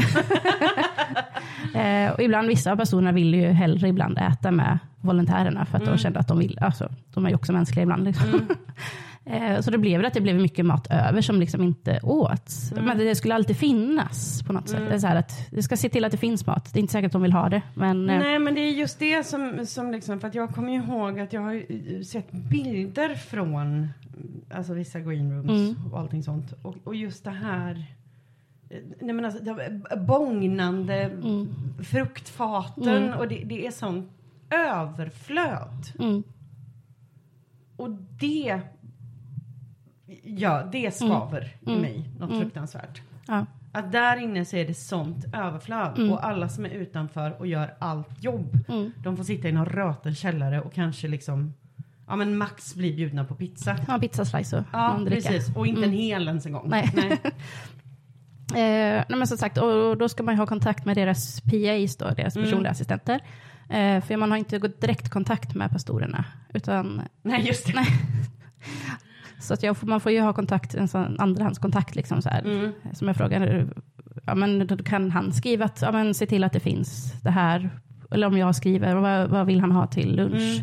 Ja. 1.73 1.79
eh, 1.81 2.11
och 2.11 2.21
ibland, 2.21 2.47
vissa 2.47 2.71
av 2.71 2.75
personerna 2.75 3.11
vill 3.11 3.33
ju 3.33 3.47
hellre 3.47 3.87
ibland 3.87 4.17
äta 4.17 4.51
med 4.51 4.79
volontärerna 5.01 5.65
för 5.65 5.77
att 5.77 5.83
Mm. 5.83 5.95
de 5.95 6.01
kände 6.01 6.19
att 6.19 6.27
de 6.27 6.39
vill, 6.39 6.59
alltså, 6.61 6.91
de 7.13 7.25
är 7.25 7.29
ju 7.29 7.35
också 7.35 7.53
mänskliga 7.53 7.83
ibland. 7.83 8.03
Liksom. 8.03 8.29
Mm. 8.29 8.45
Eh, 9.25 9.61
Så 9.61 9.71
det 9.71 9.77
blev 9.77 10.05
att 10.05 10.13
det 10.13 10.21
blev 10.21 10.35
mycket 10.35 10.65
mat 10.65 10.87
över 10.91 11.21
som 11.21 11.39
liksom 11.39 11.63
inte 11.63 11.99
åts. 12.03 12.71
Mm. 12.71 12.85
Men 12.85 12.97
det 12.97 13.15
skulle 13.15 13.35
alltid 13.35 13.57
finnas 13.57 14.43
på 14.43 14.53
något 14.53 14.69
sätt. 14.69 14.79
Det, 14.89 14.93
är 14.95 14.99
så 14.99 15.07
att, 15.07 15.47
det 15.51 15.63
ska 15.63 15.77
se 15.77 15.89
till 15.89 16.05
att 16.05 16.11
det 16.11 16.17
finns 16.17 16.45
mat. 16.47 16.73
Det 16.73 16.79
är 16.79 16.81
inte 16.81 16.91
säkert 16.91 17.05
att 17.09 17.11
de 17.13 17.21
vill 17.21 17.33
ha 17.33 17.49
det. 17.49 17.61
Men 17.73 18.09
eh, 18.09 18.19
Nej, 18.19 18.39
men 18.39 18.55
det 18.55 18.61
är 18.61 18.71
just 18.71 18.99
det 18.99 19.23
som, 19.23 19.65
som 19.65 19.91
liksom, 19.91 20.19
för 20.19 20.27
att 20.27 20.35
jag 20.35 20.49
kommer 20.49 20.73
ihåg 20.73 21.19
att 21.19 21.33
jag 21.33 21.41
har 21.41 21.53
ju 21.53 22.03
sett 22.03 22.31
bilder 22.31 23.15
från 23.15 23.87
alltså 24.53 24.73
vissa 24.73 24.99
greenrooms 24.99 25.49
Mm. 25.51 25.75
och 25.93 25.99
allting 25.99 26.23
sånt. 26.23 26.53
Och, 26.61 26.75
och 26.83 26.95
just 26.95 27.23
det 27.23 27.31
här, 27.31 27.85
eh, 28.69 28.77
nej 29.01 29.13
men 29.15 29.25
alltså, 29.25 29.39
bångnande 29.97 30.95
Mm. 31.03 31.47
fruktfaten 31.83 33.03
Mm. 33.03 33.19
och 33.19 33.27
det, 33.27 33.43
det 33.45 33.67
är 33.67 33.71
sån 33.71 34.09
överflöd. 34.49 35.85
mm, 35.99 36.23
Och 37.77 37.89
det, 38.19 38.59
ja, 40.25 40.63
det 40.71 40.95
skaver 40.95 41.53
i 41.61 41.69
Mm. 41.69 41.81
mig 41.81 42.09
något 42.19 42.29
Mm. 42.29 42.41
fruktansvärt. 42.41 43.01
ja, 43.27 43.45
Att 43.71 43.91
där 43.91 44.17
inne 44.17 44.45
så 44.45 44.55
är 44.55 44.67
det 44.67 44.73
sånt 44.73 45.25
överflöd 45.33 45.97
Mm. 45.97 46.11
och 46.11 46.25
alla 46.25 46.49
som 46.49 46.65
är 46.65 46.69
utanför 46.69 47.31
och 47.39 47.47
gör 47.47 47.73
allt 47.79 48.23
jobb 48.23 48.57
mm. 48.67 48.91
de 48.97 49.17
får 49.17 49.23
sitta 49.23 49.49
i 49.49 49.51
någon 49.51 49.65
röten 49.65 50.15
källare 50.15 50.61
och 50.61 50.73
kanske 50.73 51.07
liksom 51.07 51.53
Ja 52.07 52.15
men 52.15 52.37
max 52.37 52.75
blir 52.75 52.95
bjudna 52.95 53.23
på 53.25 53.35
pizza. 53.35 53.77
Ja, 53.87 53.99
pizzaslice 53.99 54.57
och 54.57 54.63
Ja 54.73 54.99
precis 55.07 55.55
och 55.55 55.67
inte 55.67 55.79
Mm. 55.83 55.89
en 55.89 55.95
hel 55.97 56.27
ens 56.27 56.45
en 56.45 56.51
gång. 56.51 56.65
Nej. 56.69 56.91
Eh, 58.53 59.03
nej 59.09 59.17
men 59.17 59.27
som 59.27 59.37
sagt, 59.37 59.57
och 59.57 59.97
då 59.97 60.09
ska 60.09 60.23
man 60.23 60.33
ju 60.33 60.37
ha 60.39 60.47
kontakt 60.47 60.85
med 60.85 60.97
deras 60.97 61.41
PAs, 61.41 61.95
då, 61.97 62.09
deras 62.09 62.35
Mm. 62.35 62.45
personliga 62.49 62.71
assistenter. 62.71 63.19
Eh, 63.69 64.01
för 64.01 64.17
man 64.17 64.31
har 64.31 64.37
inte 64.37 64.59
gått 64.59 64.81
direkt 64.81 65.09
kontakt 65.09 65.55
med 65.55 65.71
pastorerna. 65.71 66.25
Utan, 66.53 67.01
Nej 67.21 67.47
just 67.47 67.65
det. 67.67 67.73
Nej. 67.75 67.87
så 69.45 69.53
att 69.53 69.63
jag, 69.63 69.77
man 69.81 69.99
får 69.99 70.11
ju 70.11 70.21
ha 70.21 70.33
kontakt, 70.33 70.75
en 70.75 70.87
sån 70.87 71.19
andrahandskontakt. 71.19 71.95
Liksom 71.95 72.21
så 72.21 72.29
här. 72.29 72.41
Mm. 72.41 72.71
Som 72.93 73.07
jag 73.07 73.17
frågar, 73.17 73.67
ja, 74.25 74.35
men 74.35 74.67
då 74.67 74.77
kan 74.77 75.11
han 75.11 75.33
skriva 75.33 75.65
att 75.65 75.81
ja, 75.81 75.91
men 75.91 76.13
se 76.13 76.25
till 76.25 76.43
att 76.43 76.53
det 76.53 76.59
finns 76.59 77.13
det 77.21 77.31
här. 77.31 77.69
Eller 78.11 78.27
om 78.27 78.37
jag 78.37 78.55
skriver, 78.55 78.95
vad, 78.95 79.29
vad 79.29 79.45
vill 79.45 79.59
han 79.59 79.71
ha 79.71 79.87
till 79.87 80.15
lunch? 80.15 80.61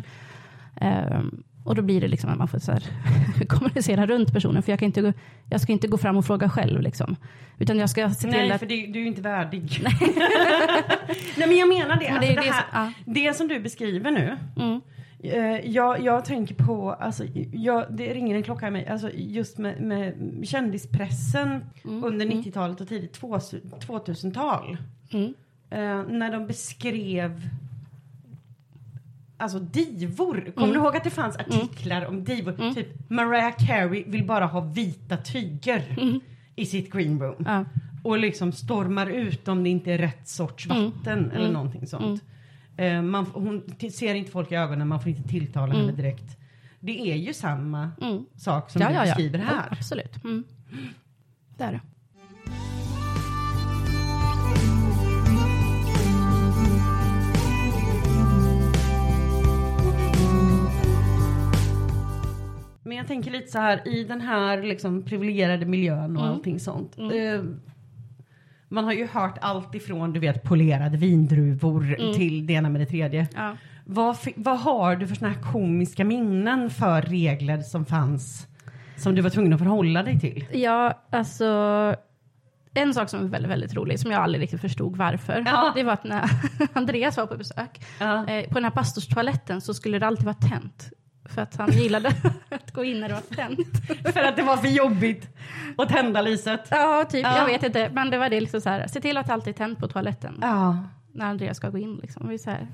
Ehm, 0.75 1.43
och 1.65 1.75
då 1.75 1.81
blir 1.81 2.01
det 2.01 2.07
liksom 2.07 2.29
att 2.29 2.37
man 2.37 2.47
får 2.47 2.59
så 2.59 2.71
här, 2.71 2.83
kommunicera 3.47 4.05
runt 4.05 4.33
personen. 4.33 4.63
För 4.63 4.71
jag, 4.71 4.79
kan 4.79 4.85
inte, 4.85 5.01
gå- 5.01 5.13
jag 5.49 5.61
ska 5.61 5.71
inte 5.71 5.87
gå 5.87 5.97
fram 5.97 6.17
och 6.17 6.25
fråga 6.25 6.49
själv. 6.49 6.81
Liksom. 6.81 7.15
Utan 7.59 7.77
jag 7.79 7.89
ska 7.89 8.09
se 8.09 8.21
till 8.21 8.29
Nej 8.29 8.51
att... 8.51 8.59
för 8.59 8.67
det, 8.67 8.75
du 8.87 8.99
är 8.99 9.03
ju 9.03 9.07
inte 9.07 9.21
värdig. 9.21 9.79
Nej 11.37 11.47
men 11.47 11.57
jag 11.57 11.67
menar 11.69 11.95
det. 11.95 12.11
Men 12.13 12.17
alltså, 12.17 12.19
det 12.19 12.31
är 12.31 12.35
det, 12.35 12.41
det 12.41 12.51
här, 12.51 12.85
som- 13.03 13.13
det 13.13 13.33
som 13.37 13.47
du 13.47 13.59
beskriver 13.59 14.11
nu. 14.11 14.37
Mm, 14.57 14.81
jag, 15.63 16.01
jag 16.03 16.25
tänker 16.25 16.55
på, 16.55 16.91
alltså, 16.93 17.23
jag, 17.51 17.85
det 17.89 18.13
ringer 18.13 18.35
en 18.35 18.43
klocka 18.43 18.67
i 18.67 18.71
mig, 18.71 18.87
alltså, 18.87 19.09
just 19.13 19.57
med, 19.57 19.81
med 19.81 20.13
kändispressen 20.47 21.63
Mm, 21.83 22.03
under 22.03 22.25
mm. 22.25 22.41
90-talet 22.41 22.81
och 22.81 22.87
tidigt 22.87 23.21
2000-tal. 23.21 24.77
mm, 25.11 25.33
Eh, 25.69 26.03
när 26.03 26.31
de 26.31 26.47
beskrev 26.47 27.49
Alltså 29.37 29.59
divor. 29.59 30.51
Kommer 30.55 30.67
Mm. 30.67 30.79
du 30.79 30.85
ihåg 30.85 30.97
att 30.97 31.03
det 31.03 31.09
fanns 31.09 31.35
artiklar 31.37 32.05
om 32.05 32.23
divor? 32.23 32.61
Mm. 32.61 32.75
Typ 32.75 33.09
Mariah 33.09 33.53
Carey 33.67 34.03
vill 34.07 34.25
bara 34.25 34.45
ha 34.45 34.59
vita 34.59 35.17
tyger 35.17 35.95
Mm. 36.01 36.19
i 36.55 36.65
sitt 36.65 36.91
greenroom. 36.93 37.43
ja, 37.45 37.65
Och 38.03 38.17
liksom 38.19 38.51
stormar 38.51 39.07
ut 39.07 39.47
om 39.47 39.63
det 39.63 39.69
inte 39.69 39.91
är 39.91 39.97
rätt 39.97 40.27
sorts 40.27 40.65
Mm. 40.69 40.83
vatten 40.91 41.31
eller 41.31 41.39
Mm. 41.41 41.53
någonting 41.53 41.87
sånt. 41.87 42.23
Eh, 42.77 43.01
man, 43.01 43.25
hon 43.25 43.63
ser 43.91 44.15
inte 44.15 44.31
folk 44.31 44.51
i 44.51 44.55
ögonen, 44.55 44.87
man 44.87 44.99
får 44.99 45.09
inte 45.09 45.29
tilltala 45.29 45.73
mm. 45.73 45.77
henne 45.85 45.91
direkt. 45.97 46.37
Det 46.79 47.11
är 47.11 47.15
ju 47.15 47.33
samma 47.33 47.91
mm. 48.01 48.25
sak 48.35 48.69
som 48.69 48.81
ja, 48.81 48.87
du 48.87 48.93
ja, 48.93 49.03
beskriver 49.03 49.39
ja. 49.39 49.45
här. 49.45 49.69
Oh, 49.69 49.71
absolut. 49.71 50.23
Mm. 50.23 50.43
Det 51.57 51.63
är 51.63 51.71
det. 51.71 51.81
Men 62.85 62.97
jag 62.97 63.07
tänker 63.07 63.31
lite 63.31 63.47
så 63.47 63.59
här 63.59 63.87
i 63.87 64.03
den 64.03 64.21
här 64.21 64.63
liksom 64.63 65.03
privilegierade 65.03 65.65
miljön 65.65 66.17
och 66.17 66.23
mm. 66.23 66.35
allting 66.35 66.59
sånt. 66.59 66.97
Mm. 66.97 67.11
Eh, 67.11 67.55
man 68.73 68.83
har 68.83 68.93
ju 68.93 69.07
hört 69.07 69.37
allt 69.41 69.75
ifrån 69.75 70.13
du 70.13 70.19
vet 70.19 70.43
polerade 70.43 70.97
vindruvor 70.97 71.95
Mm. 71.99 72.13
till 72.13 72.47
det 72.47 72.53
ena 72.53 72.69
med 72.69 72.81
det 72.81 72.85
tredje. 72.85 73.27
Ja. 73.35 73.57
Vad, 73.85 74.17
vad 74.35 74.59
har 74.59 74.95
du 74.95 75.07
för 75.07 75.15
såna 75.15 75.31
här 75.31 75.41
komiska 75.51 76.03
minnen 76.05 76.69
för 76.69 77.01
regler 77.01 77.61
som 77.61 77.85
fanns 77.85 78.47
som 78.97 79.15
du 79.15 79.21
var 79.21 79.29
tvungen 79.29 79.53
att 79.53 79.59
förhålla 79.59 80.03
dig 80.03 80.19
till? 80.19 80.45
Ja, 80.51 81.03
alltså 81.09 81.45
en 82.73 82.93
sak 82.93 83.09
som 83.09 83.19
är 83.25 83.27
väldigt, 83.27 83.51
väldigt 83.51 83.73
rolig, 83.73 83.99
som 83.99 84.11
jag 84.11 84.21
aldrig 84.21 84.41
riktigt 84.43 84.61
förstod 84.61 84.97
varför, 84.97 85.43
Ja. 85.45 85.71
det 85.75 85.83
var 85.83 85.93
att 85.93 86.03
när 86.03 86.29
Andreas 86.73 87.17
var 87.17 87.25
på 87.25 87.37
besök, 87.37 87.81
Ja. 87.99 88.27
eh, 88.27 88.47
på 88.47 88.53
den 88.53 88.63
här 88.63 88.71
pastorstoaletten 88.71 89.61
så 89.61 89.73
skulle 89.73 89.99
det 89.99 90.07
alltid 90.07 90.25
vara 90.25 90.35
tänt. 90.35 90.89
För 91.25 91.41
att 91.41 91.55
han 91.55 91.71
gillade 91.71 92.09
att 92.49 92.71
gå 92.71 92.83
in 92.83 92.99
när 92.99 93.07
det 93.07 93.13
var 93.13 93.35
tänt. 93.35 93.67
För 94.13 94.23
att 94.23 94.35
det 94.35 94.43
var 94.43 94.57
för 94.57 94.67
jobbigt 94.67 95.29
att 95.77 95.89
tända 95.89 96.21
lyset. 96.21 96.67
Ja, 96.71 97.05
typ. 97.09 97.23
Ja. 97.23 97.37
Jag 97.37 97.45
vet 97.45 97.63
inte. 97.63 97.89
Men 97.93 98.09
det 98.09 98.17
var 98.17 98.29
det 98.29 98.41
liksom 98.41 98.61
så 98.61 98.69
här, 98.69 98.87
se 98.87 99.01
till 99.01 99.17
att 99.17 99.27
det 99.27 99.33
alltid 99.33 99.53
är 99.53 99.57
tänt 99.57 99.79
på 99.79 99.87
toaletten. 99.87 100.37
Ja. 100.41 100.77
När 101.13 101.25
Andreas 101.25 101.57
ska 101.57 101.69
gå 101.69 101.77
in 101.77 101.95
liksom. 101.95 102.27
Vi 102.29 102.39
så 102.39 102.49
här, 102.49 102.67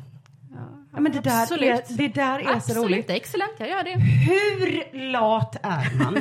ja, 0.52 0.86
Ja, 0.93 1.00
men 1.00 1.12
det 1.12 1.20
där, 1.20 1.41
absolut. 1.41 1.70
är, 1.70 1.97
det 1.97 2.08
där 2.08 2.39
är 2.39 2.43
så 2.43 2.50
Absolut, 2.52 2.84
roligt. 2.84 3.10
excellent, 3.10 3.52
jag 3.58 3.70
gör 3.70 3.84
det. 3.84 3.95
Hur 4.00 5.12
lat 5.12 5.56
är 5.66 6.04
man? 6.04 6.18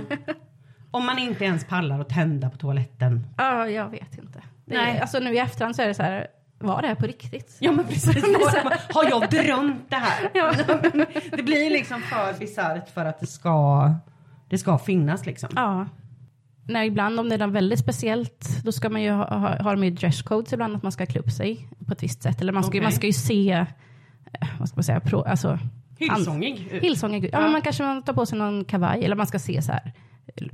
om 0.90 1.06
man 1.06 1.18
inte 1.18 1.44
ens 1.44 1.64
pallar 1.64 2.00
att 2.00 2.08
tända 2.08 2.50
på 2.50 2.56
toaletten. 2.56 3.26
Ja, 3.36 3.68
jag 3.68 3.88
vet 3.88 4.18
inte. 4.18 4.42
Det 4.64 4.74
är, 4.74 4.78
Nej. 4.82 5.00
Alltså 5.00 5.18
nu 5.18 5.34
i 5.34 5.38
efterhand 5.38 5.76
så 5.76 5.82
är 5.82 5.86
det 5.88 5.94
så 5.94 6.02
här, 6.02 6.26
var 6.58 6.82
det 6.82 6.88
här 6.88 6.94
på 6.94 7.06
riktigt? 7.06 7.56
Ja 7.60 7.72
men 7.72 7.86
precis. 7.86 8.24
Har 8.94 9.04
jag 9.10 9.30
drömt 9.30 9.90
det 9.90 9.96
här? 9.96 10.30
Ja. 10.34 10.52
Det 11.36 11.42
blir 11.42 11.70
liksom 11.70 12.00
för 12.02 12.38
bisarrt 12.38 12.88
för 12.94 13.04
att 13.04 13.20
det 13.20 13.26
ska, 13.26 13.90
det 14.48 14.58
ska 14.58 14.78
finnas 14.78 15.26
liksom. 15.26 15.48
Ja. 15.56 15.86
Nej, 16.70 16.86
ibland 16.88 17.20
om 17.20 17.28
det 17.28 17.34
är 17.34 17.38
något 17.38 17.54
väldigt 17.54 17.78
speciellt, 17.78 18.64
då 18.64 18.72
ska 18.72 18.88
man 18.88 19.02
ju 19.02 19.10
ha, 19.10 19.38
ha, 19.38 19.62
har 19.62 19.76
de 19.76 19.84
ju 19.84 19.90
dresscodes 19.90 20.52
ibland, 20.52 20.76
att 20.76 20.82
man 20.82 20.92
ska 20.92 21.06
klä 21.06 21.20
upp 21.20 21.30
sig 21.30 21.68
på 21.86 21.92
ett 21.92 22.02
visst 22.02 22.22
sätt. 22.22 22.40
Eller 22.40 22.52
man 22.52 22.62
ska, 22.62 22.68
Okej. 22.70 22.80
man 22.80 22.92
ska 22.92 23.06
ju 23.06 23.12
se, 23.12 23.50
eh, 23.52 24.48
vad 24.58 24.68
ska 24.68 24.76
man 24.76 24.84
säga, 24.84 25.00
pro, 25.00 25.22
alltså, 25.22 25.58
Hillsångig. 25.98 26.68
Hillsångig. 26.82 27.24
Ja, 27.24 27.28
Ja. 27.32 27.40
men 27.40 27.52
man 27.52 27.62
kanske 27.62 27.82
man 27.82 28.02
tar 28.02 28.12
på 28.12 28.26
sig 28.26 28.38
någon 28.38 28.64
kavaj, 28.64 29.04
eller 29.04 29.16
man 29.16 29.26
ska 29.26 29.38
se 29.38 29.62
så 29.62 29.72
här, 29.72 29.92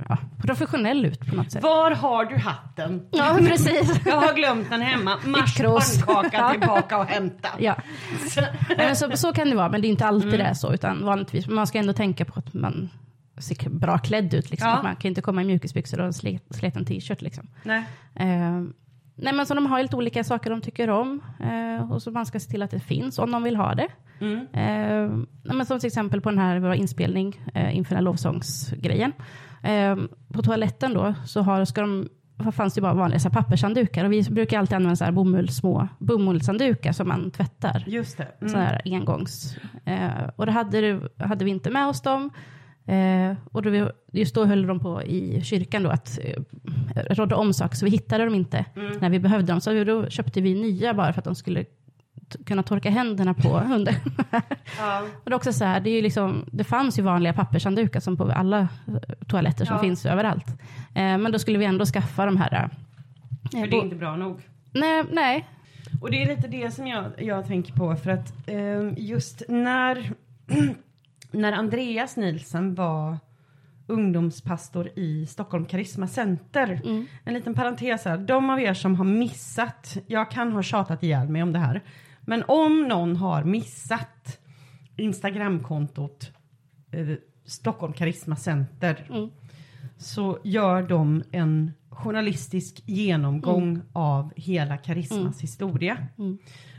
ja, 0.09 0.17
professionell 0.41 1.05
ut 1.05 1.19
på 1.29 1.35
något 1.35 1.51
sätt. 1.51 1.63
Var 1.63 1.91
har 1.91 2.25
du 2.25 2.35
hatten? 2.37 3.07
Ja, 3.11 3.37
precis. 3.47 4.05
Jag 4.05 4.15
har 4.21 4.33
glömt 4.33 4.69
den 4.69 4.81
hemma. 4.81 5.11
Kross. 5.57 6.05
pannkaka 6.05 6.49
tillbaka 6.49 6.97
och 6.97 7.05
hämta. 7.05 7.49
Ja. 7.59 7.75
Så- 8.29 8.95
så, 8.95 9.17
så 9.17 9.33
kan 9.33 9.49
det 9.49 9.55
vara, 9.55 9.69
men 9.69 9.81
det 9.81 9.87
är 9.87 9.89
inte 9.89 10.05
alltid 10.05 10.27
Mm. 10.33 10.37
det 10.39 10.43
är 10.49 10.53
så, 10.53 10.73
utan 10.73 11.05
vanligtvis, 11.05 11.47
man 11.47 11.67
ska 11.67 11.77
ändå 11.79 11.93
tänka 11.93 12.25
på 12.25 12.39
att 12.39 12.53
man 12.53 12.89
ser 13.37 13.69
bra 13.69 13.97
klädd 13.97 14.33
ut. 14.33 14.51
Liksom. 14.51 14.69
Ja. 14.69 14.75
Att 14.77 14.83
Man 14.83 14.95
kan 14.95 15.09
inte 15.09 15.21
komma 15.21 15.41
i 15.41 15.45
mjukisbyxor 15.45 15.99
och 15.99 16.05
en 16.05 16.13
slet, 16.13 16.43
sleten 16.49 16.85
t-shirt. 16.85 17.21
Liksom. 17.21 17.47
Nej. 17.63 17.83
Eh, 18.15 18.61
nej 19.15 19.33
men 19.33 19.45
så 19.45 19.53
de 19.53 19.65
har 19.65 19.81
lite 19.81 19.95
olika 19.95 20.23
saker 20.23 20.49
de 20.49 20.61
tycker 20.61 20.89
om 20.89 21.21
eh, 21.39 21.91
och 21.91 22.01
så 22.01 22.11
man 22.11 22.25
ska 22.25 22.39
se 22.39 22.51
till 22.51 22.61
att 22.61 22.71
det 22.71 22.79
finns 22.79 23.19
om 23.19 23.31
de 23.31 23.43
vill 23.43 23.55
ha 23.55 23.75
det. 23.75 23.87
Mm. 24.19 24.47
Eh, 24.53 25.53
men 25.55 25.65
som 25.65 25.79
till 25.79 25.87
exempel 25.87 26.21
på 26.21 26.29
den 26.29 26.39
här 26.39 26.59
vår 26.59 26.73
inspelning 26.73 27.41
eh, 27.53 27.77
inför 27.77 27.89
den 27.89 27.97
här 27.97 28.03
lovsångsgrejen. 28.03 29.13
Eh, 29.19 29.25
på 30.33 30.41
toaletten 30.41 30.93
då 30.93 31.13
så 31.25 31.41
har, 31.41 31.65
ska 31.65 31.81
de, 31.81 32.09
fanns 32.51 32.73
det 32.73 32.81
bara 32.81 32.93
vanliga 32.93 33.19
så 33.19 33.29
här, 33.29 33.33
pappershanddukar 33.33 34.05
och 34.05 34.11
vi 34.13 34.23
brukar 34.23 34.59
alltid 34.59 34.75
använda 34.75 34.95
så 34.95 35.03
här 35.05 35.11
bomull, 35.11 35.49
små 35.49 35.87
bomullshanddukar 35.99 36.91
som 36.91 37.07
man 37.07 37.31
tvättar. 37.31 37.83
Just 37.87 38.17
det. 38.17 38.27
Mm. 38.41 38.49
Sån 38.51 38.61
här 38.61 38.81
engångs. 38.85 39.57
Eh, 39.85 40.29
och 40.35 40.45
det 40.45 40.51
hade, 40.51 40.81
det- 40.81 41.25
hade 41.25 41.45
vi 41.45 41.51
inte 41.51 41.69
med 41.69 41.87
oss 41.87 42.01
dem. 42.01 42.29
Eh, 42.87 43.35
och 43.51 43.61
då 43.61 43.69
vi, 43.69 43.87
just 44.11 44.35
då 44.35 44.45
höll 44.45 44.67
de 44.67 44.79
på 44.79 45.03
i 45.03 45.41
kyrkan 45.43 45.83
då 45.83 45.89
att 45.89 46.19
eh, 46.23 46.41
rådde 47.09 47.35
om 47.35 47.53
saker, 47.53 47.75
så 47.75 47.85
vi 47.85 47.91
hittade 47.91 48.25
dem 48.25 48.35
inte 48.35 48.65
Mm. 48.75 48.97
när 49.01 49.09
vi 49.09 49.19
behövde 49.19 49.51
dem. 49.53 49.61
Så 49.61 49.83
då 49.83 50.09
köpte 50.09 50.41
vi 50.41 50.53
nya 50.61 50.93
bara 50.93 51.13
för 51.13 51.19
att 51.19 51.25
de 51.25 51.35
skulle 51.35 51.65
kunna 52.45 52.63
torka 52.63 52.89
händerna 52.89 53.33
på 53.33 53.59
under. 53.73 53.95
Ja. 54.79 55.01
och 55.01 55.29
det, 55.29 55.31
är 55.31 55.33
också 55.33 55.53
så 55.53 55.65
här, 55.65 55.79
det, 55.79 55.89
är 55.89 56.01
liksom, 56.01 56.45
det 56.51 56.63
fanns 56.63 56.99
ju 56.99 57.03
vanliga 57.03 57.33
pappershanddukar 57.33 57.99
som 57.99 58.17
på 58.17 58.31
alla 58.31 58.59
eh, 58.59 58.67
toaletter 59.27 59.65
som 59.65 59.75
Ja. 59.75 59.81
finns 59.81 60.05
överallt. 60.05 60.47
Eh, 60.95 61.17
men 61.17 61.31
då 61.31 61.39
skulle 61.39 61.57
vi 61.57 61.65
ändå 61.65 61.85
skaffa 61.85 62.25
de 62.25 62.37
här. 62.37 62.53
eh, 62.53 62.69
För 63.61 63.67
det 63.67 63.77
är 63.77 63.83
inte 63.83 63.95
bra 63.95 64.15
nog. 64.15 64.41
nej, 64.71 65.03
nej. 65.11 65.47
Och 66.01 66.11
det 66.11 66.21
är 66.23 66.27
lite 66.27 66.47
det 66.47 66.71
som 66.71 66.87
jag, 66.87 67.05
jag 67.17 67.47
tänker 67.47 67.73
på 67.73 67.95
för 67.95 68.09
att 68.11 68.33
ehm, 68.47 68.93
just 68.97 69.41
när, 69.49 70.11
när 71.31 71.51
Andreas 71.51 72.17
Nielsen 72.17 72.75
var 72.75 73.17
ungdomspastor 73.87 74.89
i 74.95 75.25
Stockholm 75.25 75.65
Karisma 75.65 76.07
Center. 76.07 76.81
Mm. 76.85 77.05
En 77.23 77.33
liten 77.33 77.53
parentes 77.53 78.05
här. 78.05 78.17
De 78.17 78.49
av 78.49 78.59
er 78.59 78.73
som 78.73 78.95
har 78.95 79.05
missat, 79.05 79.97
jag 80.07 80.31
kan 80.31 80.51
ha 80.51 80.63
tjatat 80.63 81.03
ihjäl 81.03 81.29
mig 81.29 81.43
om 81.43 81.53
det 81.53 81.59
här. 81.59 81.81
Men 82.25 82.43
om 82.47 82.87
någon 82.87 83.15
har 83.15 83.43
missat 83.43 84.39
Instagramkontot 84.95 86.31
eh, 86.91 87.07
Stockholm 87.45 87.93
Karisma 87.93 88.35
Center 88.35 89.07
Mm. 89.09 89.29
så 89.97 90.39
gör 90.43 90.83
de 90.83 91.23
en 91.31 91.71
journalistisk 91.89 92.81
genomgång 92.85 93.81
av 93.93 94.31
hela 94.35 94.77
Karismas 94.77 95.41
historia. 95.41 95.97
Mm. 96.17 96.37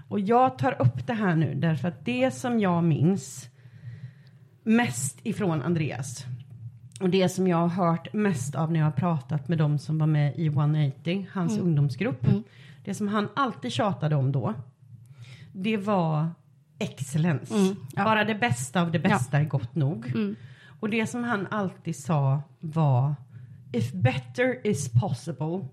Och 0.09 0.21
jag 0.21 0.59
tar 0.59 0.83
upp 0.83 1.07
det 1.07 1.13
här 1.15 1.37
nu 1.37 1.55
därför 1.55 1.89
att 1.89 2.05
det 2.05 2.31
som 2.31 2.61
jag 2.61 2.85
minns 2.85 3.49
mest 4.63 5.21
ifrån 5.23 5.63
Andreas 5.63 6.25
och 7.01 7.11
det 7.11 7.29
som 7.29 7.49
jag 7.49 7.57
har 7.57 7.87
hört 7.87 8.13
mest 8.13 8.55
av 8.55 8.73
när 8.73 8.81
jag 8.81 8.87
har 8.87 8.93
pratat 8.93 9.49
med 9.49 9.59
de 9.59 9.79
som 9.79 9.99
var 9.99 10.07
med 10.07 10.37
i 10.37 10.47
180, 10.47 11.27
hans 11.33 11.59
ungdomsgrupp. 11.59 12.27
Mm. 12.27 12.43
Det 12.85 12.95
som 12.95 13.09
han 13.09 13.29
alltid 13.37 13.73
tjatade 13.73 14.17
om 14.17 14.33
då, 14.33 14.55
det 15.63 15.77
var 15.77 16.29
excellens. 16.79 17.51
Mm, 17.51 17.77
ja. 17.97 18.05
Bara 18.05 18.25
det 18.25 18.35
bästa 18.35 18.83
av 18.83 18.93
det 18.93 18.99
bästa 18.99 19.39
är 19.39 19.45
gott 19.45 19.75
nog. 19.75 20.07
Mm. 20.07 20.37
Och 20.81 20.91
det 20.91 21.07
som 21.07 21.25
han 21.25 21.47
alltid 21.51 21.97
sa 21.97 22.43
var 22.61 23.15
If 23.73 23.93
better 23.93 24.67
is 24.67 24.93
possible 24.93 25.69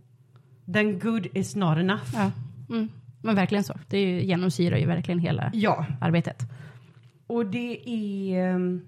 then 0.74 1.00
good 1.00 1.28
is 1.34 1.56
not 1.56 1.78
enough. 1.78 2.10
Ja. 2.14 2.32
Mm. 2.70 2.90
Men 3.22 3.36
verkligen 3.36 3.64
så. 3.64 3.74
Det 3.90 3.98
är 3.98 4.08
ju, 4.08 4.24
genomsyrar 4.24 4.78
ju 4.78 4.86
verkligen 4.86 5.20
hela 5.20 5.52
Ja, 5.54 5.86
arbetet. 6.02 6.42
och 7.28 7.46
det 7.46 7.90
är 7.90 8.38
ehm, 8.56 8.82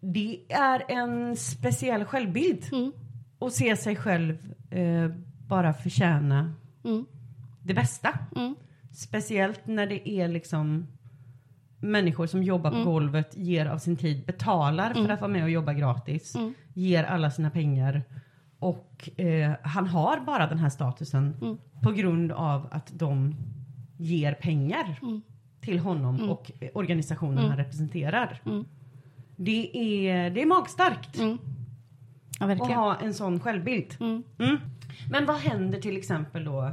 det 0.00 0.38
är 0.48 0.82
en 0.88 1.36
speciell 1.36 2.04
självbild 2.04 2.64
Mm. 2.72 2.92
att 3.40 3.52
se 3.52 3.76
sig 3.76 3.96
själv 3.96 4.54
eh, 4.70 5.08
bara 5.48 5.72
förtjäna 5.72 6.52
Mm. 6.84 7.06
det 7.62 7.74
bästa. 7.74 8.18
Mm. 8.36 8.54
Speciellt 8.94 9.66
när 9.66 9.86
det 9.86 10.08
är 10.08 10.28
liksom 10.28 10.86
människor 11.80 12.26
som 12.26 12.42
jobbar 12.42 12.70
på 12.70 12.76
Mm. 12.76 12.88
golvet, 12.88 13.36
ger 13.36 13.66
av 13.66 13.78
sin 13.78 13.96
tid, 13.96 14.24
betalar 14.26 14.94
för 14.94 15.08
att 15.08 15.20
vara 15.20 15.30
med 15.32 15.42
och 15.44 15.50
jobba 15.50 15.72
gratis, 15.72 16.34
Mm. 16.34 16.54
ger 16.74 17.04
alla 17.04 17.30
sina 17.30 17.50
pengar. 17.50 18.02
Och 18.58 19.10
eh, 19.20 19.52
han 19.62 19.86
har 19.86 20.20
bara 20.20 20.46
den 20.46 20.58
här 20.58 20.68
statusen 20.68 21.34
Mm. 21.42 21.58
på 21.82 21.92
grund 21.92 22.32
av 22.32 22.68
att 22.70 22.92
de 22.98 23.34
ger 23.98 24.34
pengar 24.34 24.98
Mm. 25.02 25.22
till 25.60 25.78
honom 25.78 26.30
och 26.30 26.50
eh, 26.60 26.68
organisationen 26.74 27.38
Mm. 27.38 27.48
han 27.50 27.58
representerar. 27.58 28.40
Mm. 28.46 28.64
Det, 29.36 29.76
är, 30.08 30.30
det 30.30 30.42
är 30.42 30.46
magstarkt 30.46 31.18
Mm. 31.18 31.38
Ja, 32.40 32.52
att 32.52 32.58
ha 32.58 32.96
en 32.96 33.14
sån 33.14 33.40
självbild. 33.40 33.96
Mm. 34.00 34.22
Mm. 34.38 34.56
Men 35.10 35.26
vad 35.26 35.36
händer 35.36 35.80
till 35.80 35.96
exempel 35.96 36.44
då? 36.44 36.70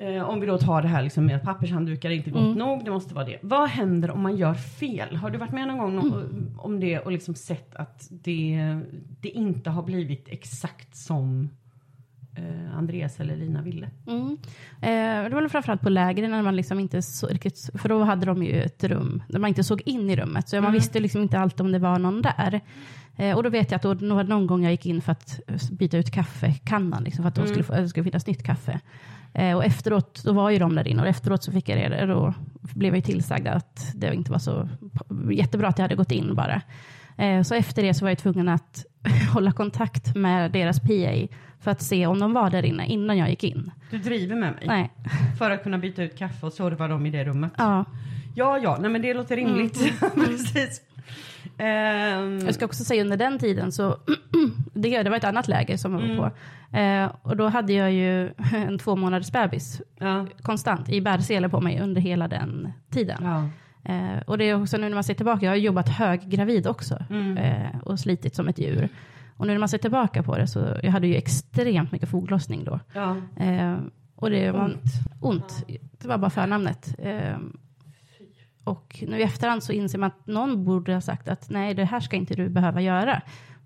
Eh, 0.00 0.22
om 0.22 0.40
vi 0.40 0.46
då 0.46 0.58
tar 0.58 0.82
det 0.82 0.88
här 0.88 1.02
liksom 1.02 1.26
med 1.26 1.42
pappershanddukar 1.42 2.10
är 2.10 2.14
inte 2.14 2.30
gott 2.30 2.42
Mm. 2.42 2.58
nog, 2.58 2.84
det 2.84 2.90
måste 2.90 3.14
vara 3.14 3.24
det. 3.24 3.38
Vad 3.42 3.68
händer 3.68 4.10
om 4.10 4.22
man 4.22 4.36
gör 4.36 4.54
fel? 4.54 5.16
Har 5.16 5.30
du 5.30 5.38
varit 5.38 5.52
med 5.52 5.68
någon 5.68 5.78
gång 5.78 5.98
Mm. 5.98 6.50
om- 6.58 6.80
det 6.80 6.98
och 6.98 7.12
liksom 7.12 7.34
sett 7.34 7.74
att 7.74 8.08
det, 8.10 8.78
det 9.20 9.28
inte 9.28 9.70
har 9.70 9.82
blivit 9.82 10.28
exakt 10.28 10.96
som 10.96 11.50
eh, 12.36 12.76
Andreas 12.78 13.20
eller 13.20 13.36
Lina 13.36 13.62
ville? 13.62 13.90
Mm. 14.06 14.36
Eh, 14.82 15.28
det 15.28 15.34
var 15.34 15.40
väl 15.40 15.48
framförallt 15.50 15.80
på 15.80 15.88
lägren 15.90 16.30
när 16.30 16.42
man 16.42 16.56
liksom 16.56 16.80
inte 16.80 17.02
så 17.02 17.26
riktigt, 17.26 17.70
för 17.74 17.88
då 17.88 18.02
hade 18.04 18.26
de 18.26 18.42
ju 18.42 18.62
ett 18.62 18.84
rum 18.84 19.22
där 19.28 19.38
man 19.38 19.48
inte 19.48 19.64
såg 19.64 19.82
in 19.86 20.10
i 20.10 20.16
rummet, 20.16 20.48
så 20.48 20.56
man 20.56 20.64
Mm. 20.64 20.72
visste 20.72 21.00
liksom 21.00 21.22
inte 21.22 21.38
alltid 21.38 21.60
om 21.60 21.72
det 21.72 21.78
var 21.78 21.98
någon 21.98 22.22
där. 22.22 22.60
Eh, 23.16 23.36
och 23.36 23.42
då 23.42 23.50
vet 23.50 23.70
jag 23.70 23.76
att 23.76 23.82
då, 23.82 23.94
någon 23.94 24.46
gång 24.46 24.62
jag 24.62 24.70
gick 24.72 24.86
in 24.86 25.00
för 25.00 25.12
att 25.12 25.40
byta 25.70 25.96
ut 25.98 26.10
kaffekannan, 26.10 27.04
liksom, 27.04 27.22
för 27.22 27.28
att 27.28 27.34
då 27.34 27.42
Mm. 27.42 27.62
skulle, 27.64 27.80
det 27.80 27.88
skulle 27.88 28.04
finnas 28.04 28.26
nytt 28.26 28.42
kaffe. 28.42 28.80
Eh, 29.34 29.56
och 29.56 29.64
efteråt, 29.64 30.22
då 30.24 30.32
var 30.32 30.50
ju 30.50 30.58
de 30.58 30.74
där 30.74 30.88
inne 30.88 31.02
och 31.02 31.08
efteråt 31.08 31.42
så 31.42 31.52
fick 31.52 31.68
jag 31.68 31.90
det, 31.90 32.06
då 32.06 32.34
blev 32.60 32.94
jag 32.94 33.04
tillsagd 33.04 33.48
att 33.48 33.92
det 33.94 34.14
inte 34.14 34.32
var 34.32 34.38
så 34.38 34.68
jättebra 35.30 35.68
att 35.68 35.78
jag 35.78 35.84
hade 35.84 35.94
gått 35.94 36.12
in 36.12 36.34
bara. 36.34 36.62
Eh, 37.18 37.42
så 37.42 37.54
efter 37.54 37.82
det 37.82 37.94
så 37.94 38.04
var 38.04 38.10
jag 38.10 38.18
tvungen 38.18 38.48
att 38.48 38.84
hålla 39.32 39.52
kontakt 39.52 40.16
med 40.16 40.52
deras 40.52 40.80
PA 40.80 41.36
för 41.60 41.70
att 41.70 41.82
se 41.82 42.06
om 42.06 42.18
de 42.18 42.32
var 42.32 42.50
där 42.50 42.64
inne 42.64 42.86
innan 42.86 43.18
jag 43.18 43.30
gick 43.30 43.44
in. 43.44 43.70
Du 43.90 43.98
driver 43.98 44.36
med 44.36 44.52
mig 44.52 44.64
Nej. 44.66 44.90
för 45.38 45.50
att 45.50 45.62
kunna 45.62 45.78
byta 45.78 46.02
ut 46.02 46.18
kaffe 46.18 46.46
och 46.46 46.52
serva 46.52 46.88
dem 46.88 47.06
i 47.06 47.10
det 47.10 47.24
rummet. 47.24 47.52
Ja. 47.56 47.84
Ja, 48.34 48.58
ja, 48.58 48.78
nej 48.80 48.90
men 48.90 49.02
det 49.02 49.14
låter 49.14 49.36
rimligt. 49.36 49.80
Mm, 49.80 50.10
Precis. 50.26 50.80
Ehm, 51.60 52.38
Jag 52.46 52.54
ska 52.54 52.64
också 52.64 52.84
säga 52.84 53.02
under 53.02 53.16
den 53.16 53.38
tiden 53.38 53.72
så, 53.72 53.96
det, 54.74 55.02
det 55.02 55.10
var 55.10 55.16
ett 55.16 55.24
annat 55.24 55.48
läger 55.48 55.76
som 55.76 55.92
jag 55.98 56.16
var 56.16 56.16
på. 56.16 56.30
Eh, 56.76 57.10
och 57.22 57.36
då 57.36 57.48
hade 57.48 57.72
jag 57.72 57.92
ju 57.92 58.30
en 58.68 58.78
två 58.78 58.96
månaders 58.96 59.32
bebis 59.32 59.82
ja. 59.98 60.26
konstant 60.42 60.88
i 60.88 61.00
bärsele 61.00 61.48
på 61.48 61.60
mig 61.60 61.80
under 61.80 62.00
hela 62.00 62.28
den 62.28 62.72
tiden. 62.90 63.18
Ja. 63.22 63.48
Eh, 63.92 64.20
och 64.26 64.38
det 64.38 64.44
är 64.44 64.62
också 64.62 64.76
nu 64.76 64.88
när 64.88 64.94
man 64.94 65.04
ser 65.04 65.14
tillbaka, 65.14 65.44
jag 65.46 65.52
har 65.52 65.56
jobbat 65.56 65.88
höggravid 65.88 66.66
också 66.66 66.98
Mm. 67.10 67.36
eh, 67.38 67.80
och 67.84 68.00
slitit 68.00 68.34
som 68.34 68.48
ett 68.48 68.58
djur. 68.58 68.88
Och 69.36 69.46
nu 69.46 69.52
när 69.52 69.58
man 69.60 69.68
ser 69.68 69.78
tillbaka 69.78 70.22
på 70.22 70.36
det 70.38 70.46
så, 70.46 70.76
jag 70.82 70.90
hade 70.90 71.06
ju 71.06 71.14
extremt 71.14 71.92
mycket 71.92 72.08
foglossning 72.08 72.64
då. 72.64 72.80
ja. 72.92 73.16
Eh, 73.36 73.76
och 74.16 74.30
det 74.30 74.50
var 74.50 74.64
Ont. 74.64 74.82
ont. 75.20 75.64
Det 75.98 76.08
var 76.08 76.18
bara 76.18 76.30
förnamnet. 76.30 76.94
Och 78.70 79.04
nu 79.08 79.18
i 79.18 79.22
efterhand 79.22 79.62
så 79.62 79.72
inser 79.72 79.98
man 79.98 80.06
att 80.06 80.26
någon 80.26 80.64
borde 80.64 80.94
ha 80.94 81.00
sagt 81.00 81.28
att 81.28 81.50
nej, 81.50 81.74
det 81.74 81.84
här 81.84 82.00
ska 82.00 82.16
inte 82.16 82.34
du 82.34 82.48
behöva 82.48 82.80
göra. 82.80 83.22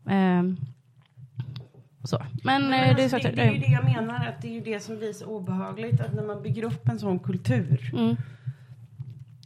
Eh, 0.09 0.43
så. 2.05 2.19
Men, 2.45 2.71
Men 2.71 2.73
eh, 2.91 2.97
det 2.97 3.03
är 3.03 3.05
alltså, 3.05 3.09
så 3.09 3.17
att, 3.17 3.23
det, 3.23 3.31
det 3.31 3.43
är 3.43 3.53
ju 3.53 3.59
det 3.61 3.67
jag 3.73 3.85
menar, 3.85 4.27
att 4.27 4.43
det 4.43 4.49
är 4.49 4.53
ju 4.53 4.61
det 4.61 4.81
som 4.81 4.97
blir 4.99 5.13
så 5.13 5.27
obehagligt. 5.27 6.01
Att 6.01 6.15
när 6.15 6.23
man 6.27 6.43
bygger 6.43 6.65
upp 6.65 6.89
en 6.89 6.99
sån 6.99 7.19
kultur 7.19 7.91
Mm, 7.95 8.17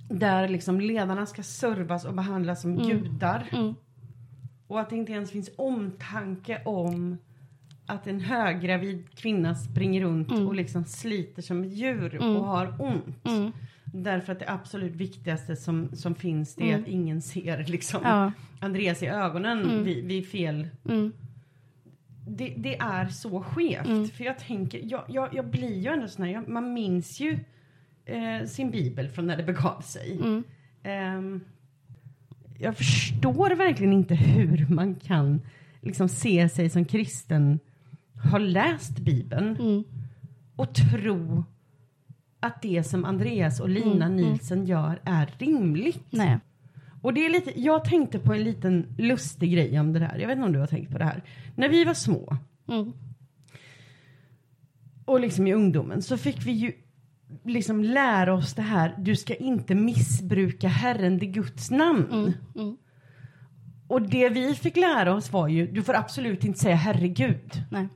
där 0.08 0.48
liksom 0.48 0.80
ledarna 0.80 1.26
ska 1.26 1.42
servas 1.42 2.04
och 2.04 2.14
behandlas 2.14 2.62
som 2.62 2.76
gudar. 2.76 3.48
mm, 3.52 3.74
Och 4.66 4.80
att 4.80 4.90
det 4.90 4.96
inte 4.96 5.12
ens 5.12 5.30
finns 5.30 5.50
omtanke 5.58 6.62
om 6.64 7.18
att 7.86 8.06
en 8.06 8.20
höggravid 8.20 9.06
kvinna 9.14 9.54
springer 9.54 10.00
runt 10.02 10.30
och 10.32 10.54
liksom 10.54 10.84
sliter 10.84 11.42
som 11.42 11.62
ett 11.64 11.72
djur 11.72 12.18
och 12.36 12.44
har 12.46 12.74
ont. 12.78 13.26
Mm, 13.92 14.02
Därför 14.04 14.32
att 14.32 14.38
det 14.38 14.48
absolut 14.48 14.94
viktigaste 14.94 15.56
som, 15.56 15.88
som 15.92 16.14
finns 16.14 16.54
det 16.54 16.72
är 16.72 16.78
att 16.78 16.88
ingen 16.88 17.22
ser 17.22 17.64
liksom. 17.64 18.00
Ja. 18.04 18.32
Andreas 18.60 19.02
i 19.02 19.06
ögonen 19.06 19.84
vid, 19.84 20.04
vid 20.04 20.28
fel. 20.28 20.68
Mm, 20.88 21.12
det, 22.26 22.54
det 22.56 22.76
är 22.76 23.08
så 23.08 23.42
skevt. 23.42 24.12
För 24.12 24.24
jag 24.24 24.38
tänker, 24.38 24.80
jag, 24.84 25.04
jag, 25.08 25.34
jag 25.34 25.46
blir 25.46 25.78
ju 25.78 25.88
ändå 25.92 26.08
sån 26.08 26.24
här, 26.24 26.32
jag, 26.32 26.48
man 26.48 26.72
minns 26.72 27.20
ju 27.20 27.38
eh, 28.04 28.46
sin 28.46 28.70
bibel 28.70 29.08
från 29.08 29.26
när 29.26 29.36
det 29.36 29.42
begav 29.42 29.80
sig. 29.80 30.18
mm, 30.22 30.44
Ehm, 30.82 31.40
jag 32.58 32.76
förstår 32.76 33.50
verkligen 33.50 33.92
inte 33.92 34.14
hur 34.14 34.66
man 34.74 34.94
kan 34.94 35.40
liksom 35.80 36.08
se 36.08 36.48
sig 36.48 36.70
som 36.70 36.84
kristen, 36.84 37.58
ha 38.30 38.38
läst 38.38 38.98
bibeln 38.98 39.56
mm, 39.60 39.84
och 40.56 40.74
tro 40.74 41.44
att 42.40 42.62
det 42.62 42.82
som 42.86 43.04
Andreas 43.04 43.60
och 43.60 43.68
Lina 43.68 44.08
Nielsen 44.08 44.66
gör 44.66 45.00
är 45.04 45.34
rimligt. 45.38 46.06
nej. 46.10 46.38
Och 47.02 47.14
det 47.14 47.26
är 47.26 47.30
lite, 47.30 47.60
jag 47.60 47.84
tänkte 47.84 48.18
på 48.18 48.32
en 48.34 48.42
liten 48.44 48.86
lustig 48.98 49.52
grej 49.52 49.80
om 49.80 49.92
det 49.92 49.98
där. 49.98 50.18
Jag 50.18 50.26
vet 50.28 50.36
inte 50.36 50.46
om 50.46 50.52
du 50.52 50.58
har 50.58 50.66
tänkt 50.66 50.92
på 50.92 50.98
det 50.98 51.04
här. 51.04 51.22
När 51.54 51.68
vi 51.68 51.84
var 51.84 51.94
små 51.94 52.36
Mm, 52.68 52.92
och 55.04 55.20
liksom 55.20 55.46
i 55.46 55.54
ungdomen 55.54 56.02
så 56.02 56.16
fick 56.16 56.46
vi 56.46 56.52
ju 56.52 56.72
liksom 57.44 57.84
lära 57.84 58.34
oss 58.34 58.54
det 58.54 58.62
här. 58.62 58.94
Du 58.98 59.16
ska 59.16 59.34
inte 59.34 59.74
missbruka 59.74 60.68
Herren, 60.68 61.18
det 61.18 61.26
Guds 61.26 61.70
namn. 61.70 62.06
mm, 62.12 62.32
mm, 62.54 62.76
Och 63.88 64.02
det 64.02 64.28
vi 64.28 64.54
fick 64.54 64.76
lära 64.76 65.14
oss 65.14 65.32
var 65.32 65.48
ju, 65.48 65.66
du 65.66 65.82
får 65.82 65.94
absolut 65.94 66.44
inte 66.44 66.58
säga 66.58 66.76
herregud. 66.76 67.62
nej. 67.70 67.88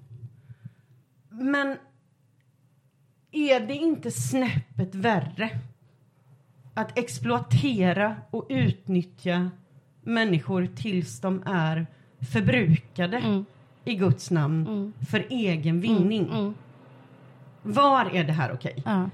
Men 1.31 1.77
är 3.33 3.61
det 3.61 3.75
inte 3.75 4.11
snäppet 4.11 4.95
värre 4.95 5.51
att 6.75 6.99
exploatera 6.99 8.17
och 8.31 8.47
utnyttja 8.49 9.51
människor 10.03 10.67
tills 10.77 11.21
de 11.21 11.43
är 11.47 11.87
förbrukade 12.33 13.17
Mm, 13.19 13.45
i 13.85 13.95
Guds 13.95 14.31
namn 14.31 14.67
mm, 14.67 14.93
för 15.11 15.27
egen 15.31 15.81
vinning? 15.81 16.29
mm, 16.33 16.55
Var 17.63 18.11
är 18.15 18.25
det 18.25 18.33
här 18.33 18.53
okej? 18.53 18.83
ja. 18.85 19.11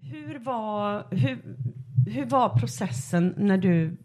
Hur 0.00 0.38
var, 0.38 1.04
hur, 1.10 1.38
hur 2.10 2.24
var 2.26 2.48
processen 2.48 3.34
när 3.36 3.58
du 3.58 3.96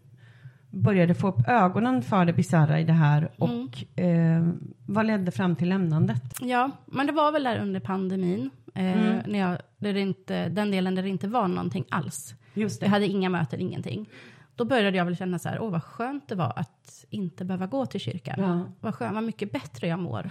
började 0.70 1.14
få 1.14 1.28
upp 1.28 1.48
ögonen 1.48 2.02
för 2.02 2.24
det 2.24 2.32
bisarra 2.32 2.80
i 2.80 2.84
det 2.84 2.92
här 2.92 3.30
och 3.38 4.00
eh, 4.00 4.48
vad 4.86 5.06
ledde 5.06 5.30
fram 5.30 5.56
till 5.56 5.68
lämnandet? 5.68 6.22
Ja, 6.40 6.70
men 6.86 7.06
det 7.06 7.12
var 7.12 7.32
väl 7.32 7.42
där 7.44 7.58
under 7.58 7.80
pandemin, 7.80 8.50
eh, 8.74 8.82
när 9.26 9.38
jag, 9.38 9.58
där 9.78 9.94
det 9.94 10.00
inte, 10.00 10.48
den 10.48 10.70
delen 10.70 10.94
där 10.94 11.02
det 11.02 11.08
inte 11.08 11.28
var 11.28 11.48
någonting 11.48 11.84
alls. 11.90 12.34
Just 12.54 12.82
Jag 12.82 12.88
hade 12.88 13.06
inga 13.06 13.28
möten, 13.28 13.60
ingenting. 13.60 14.08
Då 14.56 14.64
började 14.64 14.96
jag 14.96 15.04
väl 15.04 15.16
känna 15.16 15.38
så 15.38 15.48
här, 15.48 15.60
åh 15.60 15.70
vad 15.70 15.82
skönt 15.82 16.28
det 16.28 16.34
var 16.34 16.52
att 16.56 17.04
inte 17.10 17.44
behöva 17.44 17.66
gå 17.66 17.86
till 17.86 18.00
kyrkan. 18.00 18.34
Ja. 18.38 18.72
Vad 18.80 18.94
skönt, 18.94 19.14
vad 19.14 19.24
mycket 19.24 19.52
bättre 19.52 19.86
jag 19.86 19.98
mår 19.98 20.30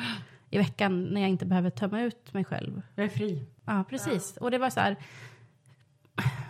i 0.49 0.57
veckan 0.57 1.03
när 1.03 1.21
jag 1.21 1.29
inte 1.29 1.45
behöver 1.45 1.69
tömma 1.69 2.01
ut 2.01 2.33
mig 2.33 2.43
själv. 2.43 2.81
Jag 2.95 3.05
är 3.05 3.09
fri. 3.09 3.45
Ja, 3.65 3.83
precis. 3.89 4.37
Och 4.37 4.51
det 4.51 4.57
var 4.57 4.69
så 4.69 4.79
här, 4.79 4.95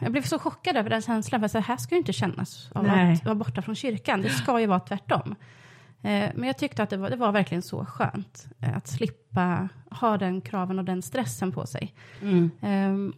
jag 0.02 0.12
blev 0.12 0.22
så 0.22 0.40
chockad 0.40 0.78
över 0.78 0.90
den 0.90 1.02
känslan, 1.02 1.42
för 1.42 1.48
så 1.48 1.60
här 1.60 1.78
ska 1.78 1.96
ju 1.96 2.00
inte 2.00 2.14
kännas 2.14 2.70
av 2.74 2.84
Nej. 2.84 3.14
att 3.14 3.26
vara 3.26 3.36
borta 3.36 3.62
från 3.62 3.76
kyrkan. 3.76 4.22
Det 4.22 4.30
ska 4.30 4.60
ju 4.60 4.66
vara 4.66 4.80
tvärtom. 4.80 5.36
Eh, 6.02 6.30
Men 6.36 6.44
jag 6.44 6.58
tyckte 6.58 6.84
att 6.84 6.90
det 6.90 6.98
var, 6.98 7.10
det 7.10 7.16
var 7.16 7.32
verkligen 7.32 7.62
så 7.62 7.86
skönt 7.86 8.48
eh, 8.60 8.78
att 8.78 8.88
slippa 8.88 9.70
ha 9.90 10.18
den 10.18 10.42
kraven 10.42 10.80
och 10.80 10.86
den 10.86 11.02
stressen 11.02 11.52
på 11.52 11.66
sig. 11.66 11.94
Mm. 12.22 12.52
Ehm, 12.62 13.14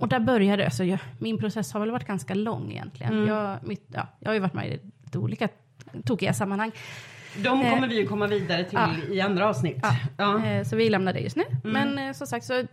och 0.00 0.08
där 0.08 0.20
började, 0.20 0.64
alltså 0.64 0.84
jag, 0.84 0.98
min 1.18 1.38
process 1.38 1.72
har 1.72 1.80
väl 1.80 1.90
varit 1.90 2.06
ganska 2.06 2.34
lång 2.34 2.70
egentligen. 2.70 3.12
Mm. 3.12 3.28
Jag, 3.28 3.58
mitt, 3.62 3.84
ja, 3.88 4.06
jag 4.18 4.28
har 4.28 4.34
ju 4.34 4.40
varit 4.40 4.54
med 4.54 4.66
i 4.68 4.80
lite 5.04 5.18
olika 5.18 5.48
tokiga 6.04 6.32
sammanhang. 6.32 6.70
De 7.36 7.60
Eh, 7.60 7.74
kommer 7.74 7.88
vi 7.88 7.96
ju 8.00 8.06
komma 8.06 8.26
vidare 8.26 8.64
till 8.64 8.78
ja. 9.08 9.14
i 9.14 9.20
andra 9.20 9.48
avsnitt. 9.48 9.78
Ja. 9.82 9.96
Ja. 10.16 10.46
Eh, 10.46 10.64
Så 10.64 10.76
vi 10.76 10.90
lämnar 10.90 11.12
det 11.12 11.20
just 11.20 11.36
nu. 11.36 11.44
Mm. 11.64 11.72
Men 11.94 11.98
eh, 12.08 12.12
som 12.12 12.26
sagt, 12.26 12.46
så, 12.46 12.58
eh, 12.58 12.66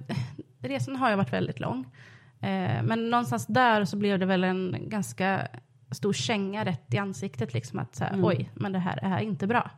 resan 0.61 0.95
har 0.95 1.09
ju 1.09 1.15
varit 1.15 1.33
väldigt 1.33 1.59
lång. 1.59 1.85
Eh, 2.47 2.83
Men 2.83 3.09
någonstans 3.09 3.47
där 3.47 3.85
så 3.85 3.97
blev 3.97 4.19
det 4.19 4.25
väl 4.25 4.43
en 4.43 4.75
ganska 4.81 5.47
stor 5.91 6.13
känga 6.13 6.65
rätt 6.65 6.93
i 6.93 6.97
ansiktet. 6.97 7.53
Liksom 7.53 7.79
att 7.79 7.95
så 7.95 8.03
här, 8.03 8.13
Mm. 8.13 8.25
oj, 8.25 8.49
men 8.53 8.71
det 8.71 8.79
här 8.79 8.99
är 9.01 9.19
inte 9.19 9.47
bra. 9.47 9.71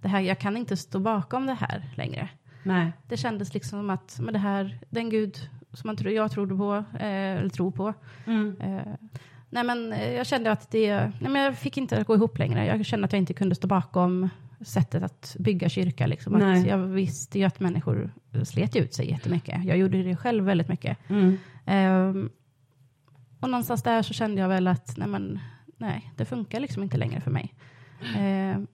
Det 0.00 0.08
här, 0.08 0.20
jag 0.20 0.38
kan 0.38 0.56
inte 0.56 0.76
stå 0.76 0.98
bakom 0.98 1.46
det 1.46 1.54
här 1.54 1.82
längre. 1.96 2.28
Nej. 2.62 2.92
Det 3.08 3.16
kändes 3.16 3.54
liksom 3.54 3.78
som 3.78 3.90
att 3.90 4.18
men 4.20 4.32
det 4.32 4.38
här, 4.38 4.78
den 4.90 5.10
gud 5.10 5.48
som 5.72 5.88
man 5.88 6.12
jag 6.14 6.30
trodde 6.30 6.56
på, 6.56 6.74
eh, 6.98 7.36
eller 7.36 7.48
tror 7.48 7.70
på. 7.70 7.94
Mm. 8.26 8.56
Eh, 8.60 8.92
nej 9.50 9.64
men 9.64 9.92
eh, 9.92 10.12
jag 10.12 10.26
kände 10.26 10.50
att 10.52 10.70
det, 10.70 10.96
nej 11.20 11.30
men 11.30 11.42
jag 11.42 11.58
fick 11.58 11.76
inte 11.76 12.02
gå 12.02 12.14
ihop 12.14 12.38
längre. 12.38 12.66
Jag 12.66 12.86
kände 12.86 13.04
att 13.04 13.12
jag 13.12 13.18
inte 13.18 13.34
kunde 13.34 13.54
stå 13.54 13.66
bakom 13.68 14.28
sättet 14.60 15.02
att 15.02 15.36
bygga 15.38 15.68
kyrka. 15.68 16.06
Liksom. 16.06 16.34
Att 16.34 16.66
jag 16.66 16.78
visste 16.78 17.38
ju 17.38 17.44
att 17.44 17.60
människor 17.60 18.10
slet 18.44 18.76
ut 18.76 18.94
sig 18.94 19.10
jättemycket. 19.10 19.64
Jag 19.64 19.78
gjorde 19.78 20.02
det 20.02 20.16
själv 20.16 20.44
väldigt 20.44 20.68
mycket. 20.68 20.98
Mm. 21.10 21.38
Ehm, 21.66 22.30
och 23.40 23.50
någonstans 23.50 23.82
där 23.82 24.02
så 24.02 24.14
kände 24.14 24.40
jag 24.40 24.48
väl 24.48 24.68
att 24.68 24.96
nej, 24.96 25.08
men, 25.08 25.38
nej 25.76 26.12
det 26.16 26.24
funkar 26.24 26.60
liksom 26.60 26.82
inte 26.82 26.96
längre 26.96 27.20
för 27.20 27.30
mig. 27.30 27.54
Ehm, 28.16 28.66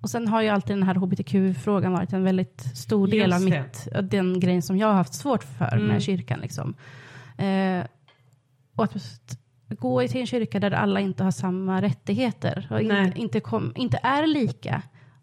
och 0.00 0.10
sen 0.10 0.28
har 0.28 0.42
ju 0.42 0.48
alltid 0.48 0.76
den 0.76 0.82
här 0.82 0.94
hbtq-frågan 0.94 1.92
varit 1.92 2.12
en 2.12 2.24
väldigt 2.24 2.60
stor 2.60 3.06
del 3.08 3.32
av 3.32 3.40
mitt, 3.42 3.88
den 4.02 4.40
grejen 4.40 4.62
som 4.62 4.76
jag 4.78 4.86
har 4.86 4.94
haft 4.94 5.14
svårt 5.14 5.44
för 5.44 5.72
Mm. 5.76 5.86
med 5.86 6.02
kyrkan. 6.02 6.40
Liksom. 6.40 6.74
Ehm, 7.38 7.84
och 8.74 8.84
att 8.84 9.38
gå 9.68 10.08
till 10.08 10.20
en 10.20 10.26
kyrka 10.26 10.60
där 10.60 10.70
alla 10.70 11.00
inte 11.00 11.24
har 11.24 11.30
samma 11.30 11.82
rättigheter 11.82 12.66
och 12.70 12.80
inte, 12.80 13.12
inte, 13.14 13.40
kom, 13.40 13.72
inte 13.76 14.00
är 14.02 14.26
lika 14.26 14.82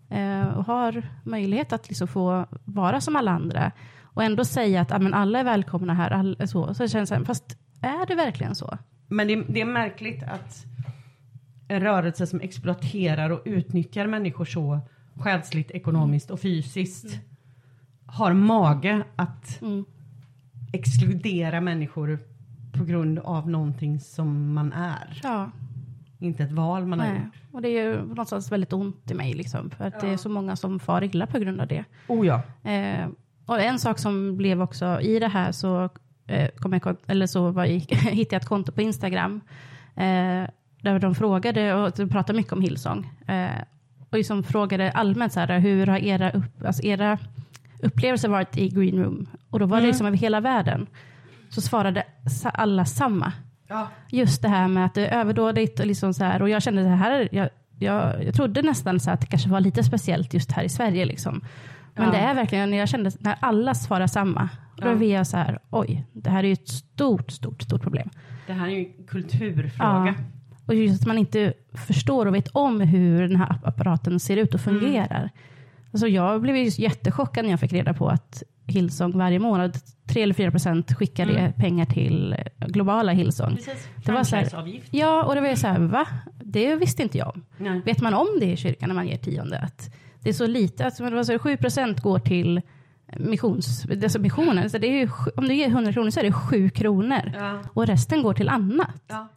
eh, 0.10 0.48
och 0.48 0.66
har 0.66 1.04
möjlighet 1.24 1.74
att 1.74 1.88
liksom 1.90 2.08
få 2.08 2.46
vara 2.66 3.02
som 3.02 3.16
alla 3.16 3.32
andra 3.32 3.72
och 4.16 4.24
ändå 4.24 4.46
säga 4.46 4.82
att 4.82 4.92
ah, 4.92 5.00
men 5.00 5.14
alla 5.14 5.40
är 5.40 5.44
välkomna 5.44 5.94
här. 5.94 6.12
All, 6.12 6.48
så, 6.48 6.74
så 6.74 6.88
känns 6.88 7.10
det, 7.10 7.26
fast 7.26 7.58
är 7.82 8.06
det 8.08 8.16
verkligen 8.16 8.56
så? 8.56 8.78
Men 9.08 9.28
det, 9.28 9.44
det 9.50 9.62
är 9.62 9.66
märkligt 9.66 10.24
att 10.24 10.66
en 11.68 11.80
rörelse 11.82 12.28
som 12.28 12.42
exploaterar 12.42 13.30
och 13.30 13.42
utnyttjar 13.46 14.08
människor 14.08 14.46
så 14.46 14.80
själsligt, 15.16 15.72
ekonomiskt 15.72 16.32
och 16.32 16.40
fysiskt 16.40 17.20
har 18.06 18.34
mage 18.34 19.04
att 19.16 19.62
Mm. 19.62 19.86
exkludera 20.74 21.62
människor 21.62 22.20
på 22.74 22.84
grund 22.86 23.20
av 23.20 23.50
någonting 23.50 24.00
som 24.00 24.54
man 24.54 24.74
är. 24.74 25.20
Ja, 25.24 25.52
Inte 26.20 26.44
ett 26.44 26.52
val 26.52 26.86
man 26.86 27.00
har 27.00 27.08
nej. 27.08 27.16
gjort. 27.26 27.34
Och 27.52 27.62
det 27.62 27.70
är 27.70 27.84
ju 27.84 28.02
någonstans 28.02 28.52
väldigt 28.52 28.74
ont 28.74 29.12
i 29.12 29.14
mig, 29.14 29.34
liksom, 29.34 29.70
för 29.70 29.86
att 29.86 30.00
det 30.02 30.08
är 30.08 30.18
så 30.18 30.30
många 30.30 30.56
som 30.56 30.80
far 30.80 31.04
illa 31.04 31.28
på 31.28 31.40
grund 31.40 31.62
av 31.62 31.68
det. 31.68 31.84
Oh 32.08 32.28
ja. 32.28 32.42
Eh, 32.72 33.08
och 33.46 33.62
en 33.62 33.80
sak 33.80 34.00
som 34.00 34.38
blev 34.38 34.62
också 34.62 35.02
i 35.02 35.20
det 35.20 35.28
här 35.28 35.52
så, 35.52 35.90
eh, 36.28 36.50
kom 36.60 36.74
jag, 36.74 36.96
eller 37.08 37.28
så 37.28 37.52
var, 37.52 37.66
hittade 38.10 38.36
jag 38.36 38.42
ett 38.42 38.48
konto 38.48 38.72
på 38.72 38.82
Instagram 38.82 39.42
eh, 39.96 40.44
där 40.82 41.00
de 41.00 41.16
frågade, 41.16 41.74
och 41.74 41.92
de 41.96 42.10
pratade 42.10 42.38
mycket 42.38 42.54
om 42.54 42.62
Hillsong, 42.62 43.10
eh, 43.28 43.62
och 44.10 44.18
liksom 44.18 44.44
frågade 44.44 44.92
allmänt 44.92 45.34
så 45.34 45.40
här, 45.40 45.60
hur 45.60 45.88
har 45.88 45.98
era, 45.98 46.32
upp, 46.32 46.66
alltså 46.66 46.84
era 46.84 47.18
upplevelse 47.82 48.28
varit 48.28 48.58
i 48.58 48.70
Green 48.70 49.04
Room. 49.04 49.28
Och 49.50 49.60
då 49.60 49.66
var 49.66 49.78
det 49.78 49.82
Mm. 49.82 49.88
liksom 49.90 50.08
över 50.08 50.18
hela 50.18 50.40
världen. 50.40 50.88
Så 51.50 51.62
svarade 51.62 52.04
alla 52.54 52.86
samma. 52.86 53.32
Ja. 53.68 53.88
Just 54.10 54.42
det 54.42 54.48
här 54.50 54.68
med 54.68 54.86
att 54.86 54.94
det 54.94 55.08
är 55.08 55.20
överdådigt 55.20 55.80
och 55.80 55.86
liksom 55.86 56.14
så 56.14 56.24
här. 56.24 56.42
Och 56.42 56.50
jag 56.50 56.64
kände 56.64 56.84
det 56.84 56.90
här, 56.90 57.12
är- 57.12 57.30
jag, 57.32 57.50
jag, 57.80 58.24
jag 58.24 58.34
trodde 58.36 58.62
nästan 58.62 59.00
så 59.00 59.12
att 59.12 59.22
det 59.22 59.28
kanske 59.28 59.50
var 59.50 59.60
lite 59.60 59.84
speciellt 59.84 60.34
just 60.34 60.52
här 60.52 60.64
i 60.64 60.70
Sverige. 60.70 61.06
Liksom. 61.06 61.42
Men 61.96 62.06
Ja. 62.06 62.12
det 62.12 62.18
är 62.18 62.34
verkligen, 62.36 62.74
jag 62.74 62.90
kände 62.90 63.12
när 63.20 63.36
alla 63.40 63.74
svarar 63.74 64.08
samma. 64.08 64.50
Då 64.78 64.88
Ja. 64.88 64.96
blir 64.96 65.14
jag 65.14 65.28
så 65.28 65.38
här, 65.38 65.60
oj, 65.70 66.06
det 66.14 66.30
här 66.30 66.44
är 66.44 66.48
ju 66.48 66.54
ett 66.54 66.68
stort, 66.70 67.32
stort, 67.32 67.62
stort 67.62 67.82
problem. 67.82 68.10
Det 68.48 68.54
här 68.54 68.68
är 68.68 68.72
ju 68.72 68.80
en 68.80 69.08
kulturfråga. 69.08 70.16
Och 70.66 70.74
just 70.76 71.02
att 71.02 71.08
man 71.08 71.18
inte 71.18 71.54
förstår 71.74 72.26
och 72.26 72.36
vet 72.36 72.48
om 72.48 72.82
hur 72.82 73.22
den 73.28 73.36
här 73.36 73.58
apparaten 73.64 74.20
ser 74.20 74.38
ut 74.38 74.54
och 74.54 74.68
Mm. 74.68 74.80
fungerar. 74.80 75.30
Alltså 75.94 76.08
jag 76.08 76.42
blev 76.42 76.56
ju 76.56 76.72
jättechockad 76.84 77.44
när 77.46 77.52
jag 77.52 77.60
fick 77.60 77.74
reda 77.74 77.94
på 77.94 78.08
att 78.10 78.44
Hillsong 78.68 79.18
varje 79.18 79.40
månad, 79.40 79.78
3 80.08 80.22
eller 80.24 80.34
4 80.34 80.52
procent 80.52 80.94
skickade 80.94 81.34
Mm. 81.38 81.54
pengar 81.54 81.86
till 81.86 82.36
globala 82.60 83.12
Hillsong. 83.12 83.56
Precis. 83.56 83.88
Det 84.06 84.12
var 84.12 84.24
så 84.24 84.36
här-. 84.36 84.82
Ja, 84.92 85.24
och 85.24 85.36
det 85.36 85.42
var 85.42 85.48
ju 85.50 85.56
så 85.56 85.68
här, 85.68 85.80
va? 85.80 86.08
Det 86.44 86.76
visste 86.76 87.04
inte 87.04 87.18
jag 87.18 87.28
om. 87.36 87.46
Nej. 87.58 87.82
Vet 87.86 88.02
man 88.02 88.14
om 88.14 88.28
det 88.40 88.46
i 88.52 88.58
kyrkan 88.58 88.90
när 88.90 88.96
man 88.96 89.08
ger 89.08 89.18
tionde? 89.18 89.60
Att 89.60 89.90
det 90.26 90.30
är 90.30 90.34
så 90.34 90.48
lite, 90.48 90.86
alltså, 90.86 91.04
det 91.04 91.16
var 91.16 91.24
så 91.24 91.40
7 91.40 91.58
procent 91.58 92.02
går 92.02 92.20
till 92.20 92.62
missions, 93.20 93.86
alltså 94.04 94.20
missionen. 94.20 94.70
Så 94.70 94.78
det 94.78 94.88
är 94.88 95.00
ju, 95.00 95.10
om 95.36 95.48
du 95.48 95.54
ger 95.54 95.68
100 95.68 95.94
kronor 95.94 96.10
så 96.10 96.20
är 96.20 96.24
det 96.24 96.32
7 96.32 96.70
kronor. 96.70 97.32
Ja. 97.36 97.60
Och 97.74 97.88
resten 97.88 98.24
går 98.24 98.34
till 98.34 98.50
annat. 98.50 99.04
Ja. 99.08 99.28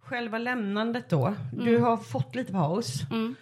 Själva 0.00 0.38
lämnandet 0.38 1.10
då. 1.10 1.34
Du 1.52 1.78
har 1.78 1.96
fått 1.96 2.34
lite 2.34 2.52
paus. 2.52 3.02
Mm. 3.10 3.34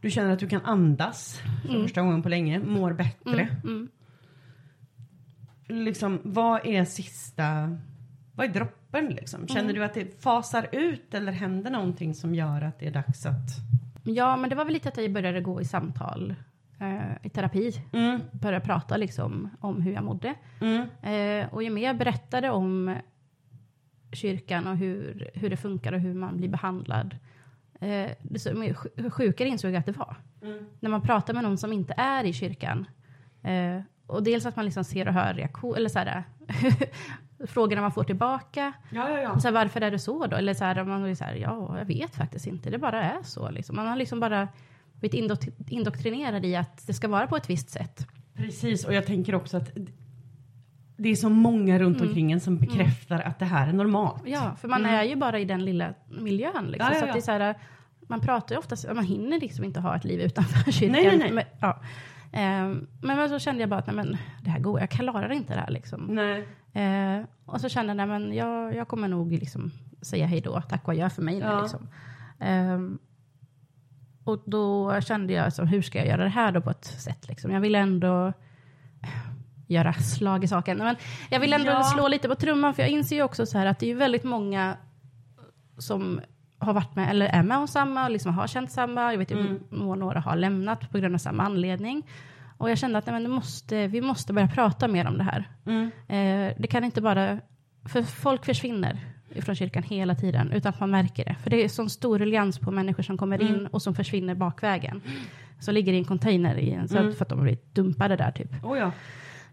Du 0.00 0.10
känner 0.10 0.30
att 0.32 0.38
du 0.38 0.48
kan 0.48 0.62
andas 0.64 1.40
för 1.66 1.82
första 1.82 2.00
gången 2.02 2.22
på 2.22 2.28
länge. 2.28 2.58
Mår 2.58 2.92
bättre. 2.92 3.48
Mm. 3.64 3.88
Liksom, 5.68 6.20
vad 6.24 6.66
är 6.66 6.84
sista... 6.84 7.76
Vad 8.34 8.46
är 8.46 8.52
droppen 8.52 9.06
liksom? 9.06 9.48
Känner 9.48 9.60
Mm. 9.62 9.74
du 9.74 9.84
att 9.84 9.94
det 9.94 10.22
fasar 10.22 10.66
ut 10.72 11.14
eller 11.14 11.32
händer 11.32 11.70
någonting 11.70 12.14
som 12.14 12.34
gör 12.34 12.62
att 12.62 12.78
det 12.78 12.86
är 12.86 12.90
dags 12.92 13.26
att... 13.26 13.50
Ja, 14.08 14.36
men 14.36 14.50
det 14.50 14.56
var 14.56 14.64
väl 14.64 14.74
lite 14.74 14.88
att 14.88 14.96
jag 14.96 15.12
började 15.12 15.40
gå 15.40 15.60
i 15.60 15.64
samtal, 15.64 16.34
eh, 16.80 17.26
i 17.26 17.30
terapi. 17.30 17.72
Mm, 17.92 18.20
Började 18.32 18.64
prata 18.64 18.96
liksom 18.96 19.50
om 19.60 19.82
hur 19.82 19.92
jag 19.92 20.04
mådde. 20.04 20.34
mm, 20.60 20.86
Eh, 21.02 21.54
och 21.54 21.62
ju 21.62 21.70
mer 21.70 21.82
jag 21.86 21.96
berättade 21.98 22.50
om 22.50 22.96
kyrkan 24.12 24.66
och 24.66 24.76
hur, 24.76 25.30
hur 25.34 25.50
det 25.50 25.56
funkar 25.56 25.92
och 25.92 26.00
hur 26.00 26.14
man 26.14 26.36
blir 26.36 26.48
behandlad. 26.48 27.16
Eh, 27.80 28.10
desto 28.22 28.50
sjukare 29.10 29.48
insåg 29.48 29.70
jag 29.70 29.76
att 29.78 29.86
det 29.86 29.92
var. 29.98 30.16
mm. 30.42 30.66
När 30.80 30.90
man 30.90 31.02
pratar 31.02 31.34
med 31.34 31.42
någon 31.42 31.58
som 31.58 31.72
inte 31.72 31.94
är 31.96 32.24
i 32.24 32.32
kyrkan. 32.32 32.86
Eh, 33.42 33.80
och 34.06 34.22
dels 34.22 34.46
att 34.46 34.56
man 34.56 34.64
liksom 34.64 34.84
ser 34.84 35.08
och 35.08 35.14
hör 35.14 35.34
reaktion, 35.34 35.76
eller 35.76 35.88
så 35.88 35.98
här, 35.98 36.22
frågorna 37.46 37.80
man 37.82 37.92
får 37.92 38.04
tillbaka. 38.04 38.72
Ja, 38.90 39.10
ja, 39.10 39.20
ja. 39.20 39.30
Och 39.32 39.42
så 39.42 39.48
här, 39.48 39.52
varför 39.52 39.80
är 39.80 39.90
det 39.90 39.98
så 39.98 40.26
då? 40.26 40.36
Eller 40.36 40.54
så 40.54 40.64
här, 40.64 40.84
man 40.84 41.02
blir 41.02 41.14
så 41.14 41.24
här, 41.24 41.34
ja, 41.34 41.78
jag 41.78 41.84
vet 41.84 42.14
faktiskt 42.16 42.46
inte. 42.46 42.70
Det 42.70 42.78
bara 42.78 43.02
är 43.02 43.22
så. 43.22 43.50
Liksom. 43.50 43.76
Man 43.76 43.86
har 43.86 43.96
liksom 43.96 44.20
bara 44.20 44.48
blivit 44.94 45.20
indok- 45.30 45.64
indoktrinerad 45.68 46.44
i 46.44 46.56
att 46.56 46.86
det 46.86 46.92
ska 46.94 47.08
vara 47.08 47.26
på 47.26 47.36
ett 47.36 47.50
visst 47.50 47.70
sätt. 47.70 48.06
Precis, 48.34 48.84
och 48.84 48.94
jag 48.94 49.06
tänker 49.06 49.34
också 49.34 49.56
att 49.56 49.70
det 50.96 51.08
är 51.08 51.14
så 51.16 51.28
många 51.28 51.78
runt 51.78 51.96
Mm. 51.96 52.08
omkring 52.08 52.32
en 52.32 52.40
som 52.40 52.58
bekräftar 52.58 53.20
att 53.20 53.38
det 53.38 53.44
här 53.44 53.68
är 53.68 53.72
normalt. 53.72 54.22
Ja, 54.26 54.54
för 54.60 54.68
man 54.68 54.80
Mm. 54.84 54.94
är 54.94 55.04
ju 55.04 55.16
bara 55.16 55.38
i 55.38 55.44
den 55.44 55.64
lilla 55.64 55.94
miljön. 56.08 56.66
Liksom. 56.70 56.94
Så 56.94 57.04
det 57.06 57.10
är 57.16 57.20
så 57.20 57.30
här, 57.32 57.54
man 58.00 58.20
pratar 58.20 58.54
ju 58.54 58.58
oftast, 58.58 58.86
man 58.94 59.04
hinner 59.04 59.40
liksom 59.40 59.64
inte 59.64 59.80
ha 59.80 59.96
ett 59.96 60.04
liv 60.04 60.20
utanför 60.20 60.72
kyrkan. 60.72 60.92
Nej, 60.92 61.18
nej, 61.18 61.30
nej. 61.32 61.46
Men. 61.60 61.72
Ehm, 62.32 62.86
men 63.02 63.28
så 63.28 63.38
kände 63.38 63.60
jag 63.60 63.70
bara 63.70 63.80
att 63.80 63.86
nej, 63.86 63.96
men, 63.96 64.16
det 64.42 64.50
här 64.50 64.58
går, 64.60 64.80
jag 64.80 64.90
klarar 64.90 65.32
inte 65.32 65.54
det 65.54 65.60
här. 65.60 65.70
Liksom. 65.70 66.00
Nej. 66.10 66.48
Eh, 66.72 67.24
och 67.44 67.60
så 67.60 67.68
kände 67.68 67.94
jag, 67.94 68.08
men 68.08 68.32
jag, 68.34 68.74
jag 68.74 68.88
kommer 68.88 69.08
nog 69.08 69.32
liksom 69.32 69.70
säga 70.02 70.26
hej 70.26 70.40
då, 70.40 70.60
tack 70.60 70.82
och 70.88 70.92
adjö 70.92 71.10
för 71.10 71.22
mig 71.22 71.34
nu. 71.34 71.44
Ja. 71.44 71.60
Liksom. 71.62 71.88
Ehm, 72.40 72.98
och 74.24 74.42
då 74.46 75.00
kände 75.00 75.32
jag, 75.32 75.44
alltså, 75.44 75.64
hur 75.64 75.82
ska 75.82 75.98
jag 75.98 76.06
göra 76.06 76.24
det 76.24 76.30
här 76.30 76.52
då 76.52 76.60
på 76.60 76.70
ett 76.70 76.84
sätt? 76.84 77.28
Liksom? 77.28 77.50
Jag 77.50 77.60
vill 77.60 77.74
ändå 77.74 78.32
göra 79.66 79.92
slag 79.92 80.44
i 80.44 80.48
saken. 80.48 80.78
Men 80.78 80.96
jag 81.30 81.40
vill 81.40 81.52
ändå 81.52 81.70
Ja. 81.70 81.82
slå 81.82 82.08
lite 82.08 82.28
på 82.28 82.34
trumman, 82.34 82.74
för 82.74 82.82
jag 82.82 82.90
inser 82.90 83.16
ju 83.16 83.22
också 83.22 83.46
så 83.46 83.58
här 83.58 83.66
att 83.66 83.78
det 83.78 83.90
är 83.90 83.94
väldigt 83.94 84.24
många 84.24 84.76
som 85.78 86.20
har 86.58 86.72
varit 86.72 86.94
med, 86.96 87.10
eller 87.10 87.26
är 87.26 87.42
med 87.42 87.58
om 87.58 87.68
samma, 87.68 88.04
och 88.04 88.10
liksom 88.10 88.34
har 88.34 88.46
känt 88.46 88.70
samma. 88.72 89.12
Jag 89.12 89.18
vet 89.18 89.30
ju 89.30 89.40
Mm. 89.40 89.58
några 89.70 90.20
har 90.20 90.36
lämnat 90.36 90.90
på 90.90 90.98
grund 90.98 91.14
av 91.14 91.18
samma 91.18 91.42
anledning. 91.42 92.02
Och 92.58 92.70
jag 92.70 92.78
kände 92.78 92.98
att 92.98 93.06
nej, 93.06 93.12
men 93.12 93.22
det 93.22 93.28
måste, 93.28 93.86
vi 93.86 94.00
måste 94.00 94.32
börja 94.32 94.48
prata 94.48 94.88
mer 94.88 95.06
om 95.06 95.18
det 95.18 95.24
här. 95.24 95.48
Mm. 95.66 95.90
Eh, 96.08 96.54
det 96.58 96.66
kan 96.66 96.84
inte 96.84 97.00
bara... 97.00 97.38
För 97.84 98.02
folk 98.02 98.44
försvinner 98.44 98.98
från 99.40 99.54
kyrkan 99.54 99.82
hela 99.82 100.14
tiden 100.14 100.52
utan 100.52 100.70
att 100.70 100.80
man 100.80 100.90
märker 100.90 101.24
det. 101.24 101.36
För 101.42 101.50
det 101.50 101.64
är 101.64 101.68
sån 101.68 101.90
stor 101.90 102.18
ruljans 102.18 102.58
på 102.58 102.70
människor 102.70 103.02
som 103.02 103.18
kommer 103.18 103.42
in 103.42 103.54
Mm. 103.54 103.66
och 103.66 103.82
som 103.82 103.94
försvinner 103.94 104.34
bakvägen. 104.34 105.00
Som 105.60 105.74
ligger 105.74 105.92
i 105.92 105.98
en 105.98 106.04
container 106.04 106.58
i 106.58 106.70
en, 106.72 106.88
så 106.88 106.96
Mm. 106.96 107.08
att, 107.10 107.16
för 107.18 107.24
att 107.24 107.28
de 107.28 107.38
har 107.38 107.42
blivit 107.42 107.74
dumpade 107.74 108.16
där 108.16 108.30
typ. 108.30 108.64
Oh, 108.64 108.78
ja. 108.78 108.92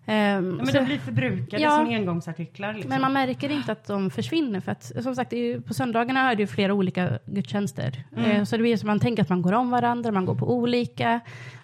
Ehm, 0.08 0.58
Ja, 0.60 0.66
men 0.66 0.74
de 0.74 0.86
blir 0.86 0.98
förbrukade 0.98 1.64
Ja. 1.64 1.70
som 1.78 1.86
engångsartiklar. 1.88 2.74
Liksom. 2.74 2.90
men 2.90 3.02
man 3.02 3.14
märker 3.14 3.50
inte 3.52 3.72
att 3.72 3.88
de 3.88 4.10
försvinner. 4.10 4.60
För 4.60 4.72
att, 4.72 4.92
som 5.04 5.16
sagt, 5.16 5.34
ju, 5.34 5.62
på 5.62 5.74
söndagarna 5.74 6.32
är 6.32 6.36
det 6.36 6.42
ju 6.44 6.48
flera 6.48 6.74
olika 6.74 7.20
gudstjänster. 7.26 8.04
Mm. 8.18 8.32
Eh, 8.32 8.44
så 8.44 8.58
det 8.58 8.62
blir 8.62 8.78
som 8.78 8.88
man 8.88 9.00
tänker 9.00 9.24
att 9.24 9.30
man 9.30 9.42
går 9.42 9.54
om 9.54 9.70
varandra, 9.70 10.12
man 10.12 10.26
går 10.26 10.36
på 10.36 10.54
olika. 10.58 11.20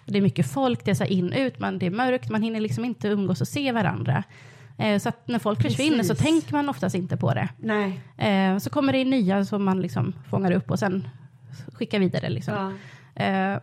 Det 0.06 0.18
är 0.18 0.22
mycket 0.22 0.52
folk, 0.52 0.84
det 0.84 0.90
är 0.90 0.94
så 0.94 1.04
in 1.04 1.32
ut, 1.32 1.58
man, 1.58 1.78
det 1.78 1.86
är 1.86 1.90
mörkt, 1.90 2.30
man 2.30 2.42
hinner 2.42 2.60
liksom 2.60 2.84
inte 2.84 3.08
umgås 3.08 3.40
och 3.40 3.48
se 3.48 3.72
varandra. 3.72 4.22
Eh, 4.78 4.98
så 4.98 5.08
att 5.08 5.28
när 5.28 5.38
folk 5.38 5.62
försvinner 5.62 6.02
så 6.02 6.14
Precis. 6.14 6.24
tänker 6.26 6.52
man 6.52 6.68
oftast 6.68 6.94
inte 6.94 7.16
på 7.16 7.34
det. 7.34 7.48
Nej. 7.58 8.00
Så 8.60 8.70
kommer 8.70 8.92
det 8.92 8.98
in 8.98 9.10
nya 9.10 9.44
som 9.44 9.64
man 9.64 9.80
liksom 9.80 10.12
fångar 10.30 10.52
upp 10.52 10.70
och 10.70 10.78
sen 10.78 11.08
skickar 11.72 11.98
vidare. 11.98 12.30
Liksom. 12.30 12.54
Ja. 13.14 13.60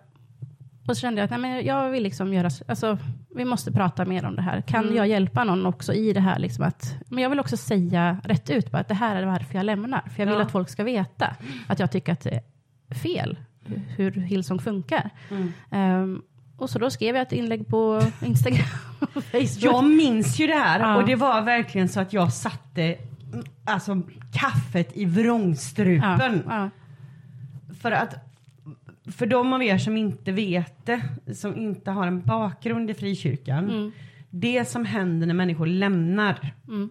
Och 0.90 0.98
så 0.98 1.02
kände 1.02 1.22
jag 1.22 1.26
att 1.26 1.32
nej, 1.32 1.40
men 1.40 1.66
jag 1.66 1.90
vill 1.90 2.04
liksom 2.04 2.34
göra, 2.34 2.50
alltså, 2.68 2.98
vi 3.36 3.46
måste 3.46 3.72
prata 3.72 4.06
mer 4.06 4.26
om 4.26 4.36
det 4.36 4.42
här. 4.42 4.62
Kan 4.62 4.84
Mm. 4.84 4.96
jag 4.96 5.08
hjälpa 5.08 5.44
någon 5.44 5.66
också 5.66 5.94
i 5.94 6.14
det 6.14 6.20
här? 6.20 6.40
Liksom 6.40 6.66
att, 6.66 6.96
men 7.10 7.24
jag 7.24 7.30
vill 7.30 7.40
också 7.40 7.58
säga 7.58 8.18
rätt 8.24 8.50
ut 8.50 8.72
bara 8.72 8.78
att 8.78 8.88
det 8.88 8.94
här 8.94 9.16
är 9.16 9.26
varför 9.26 9.56
jag 9.56 9.66
lämnar. 9.66 10.02
För 10.02 10.22
jag 10.22 10.26
vill 10.28 10.36
Ja. 10.36 10.42
att 10.42 10.52
folk 10.52 10.70
ska 10.70 10.84
veta 10.84 11.36
att 11.68 11.80
jag 11.80 11.92
tycker 11.92 12.14
att 12.14 12.22
det 12.22 12.40
är 12.90 12.96
fel 12.96 13.38
hur 13.98 14.12
Hillsong 14.12 14.60
funkar. 14.60 15.10
Mm. 15.32 15.52
Ehm, 15.72 16.22
och 16.58 16.70
så 16.70 16.80
då 16.80 16.90
skrev 16.90 17.16
jag 17.16 17.22
ett 17.22 17.32
inlägg 17.32 17.68
på 17.68 18.02
Instagram 18.26 18.66
och 19.00 19.24
Facebook. 19.32 19.58
Jag 19.60 19.84
minns 19.86 20.40
ju 20.40 20.48
det 20.48 20.54
här 20.56 20.80
Ja. 20.80 20.96
och 20.96 21.06
det 21.06 21.16
var 21.16 21.42
verkligen 21.42 21.90
så 21.90 22.00
att 22.00 22.14
jag 22.14 22.34
satte 22.34 22.96
alltså, 23.66 24.02
kaffet 24.34 24.98
i 24.98 25.06
vrångstrupen. 25.06 26.44
ja, 26.48 26.70
För 27.82 27.92
att 27.92 28.29
för 29.12 29.26
de 29.26 29.53
av 29.53 29.64
er 29.64 29.78
som 29.78 29.97
inte 29.97 30.32
vet 30.32 30.86
det, 30.86 31.01
som 31.36 31.57
inte 31.57 31.91
har 31.91 32.07
en 32.07 32.22
bakgrund 32.22 32.89
i 32.89 32.93
frikyrkan. 32.93 33.70
Mm. 33.70 33.91
Det 34.30 34.66
som 34.66 34.86
händer 34.86 35.28
när 35.28 35.34
människor 35.34 35.66
lämnar. 35.66 36.53
Mm. 36.68 36.89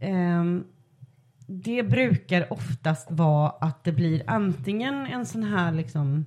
ehm, 0.00 0.64
det 1.46 1.82
brukar 1.82 2.52
oftast 2.52 3.10
vara 3.10 3.50
att 3.50 3.84
det 3.84 3.92
blir 3.92 4.22
antingen 4.26 5.06
en 5.06 5.26
sån 5.26 5.42
här 5.42 5.72
liksom. 5.72 6.26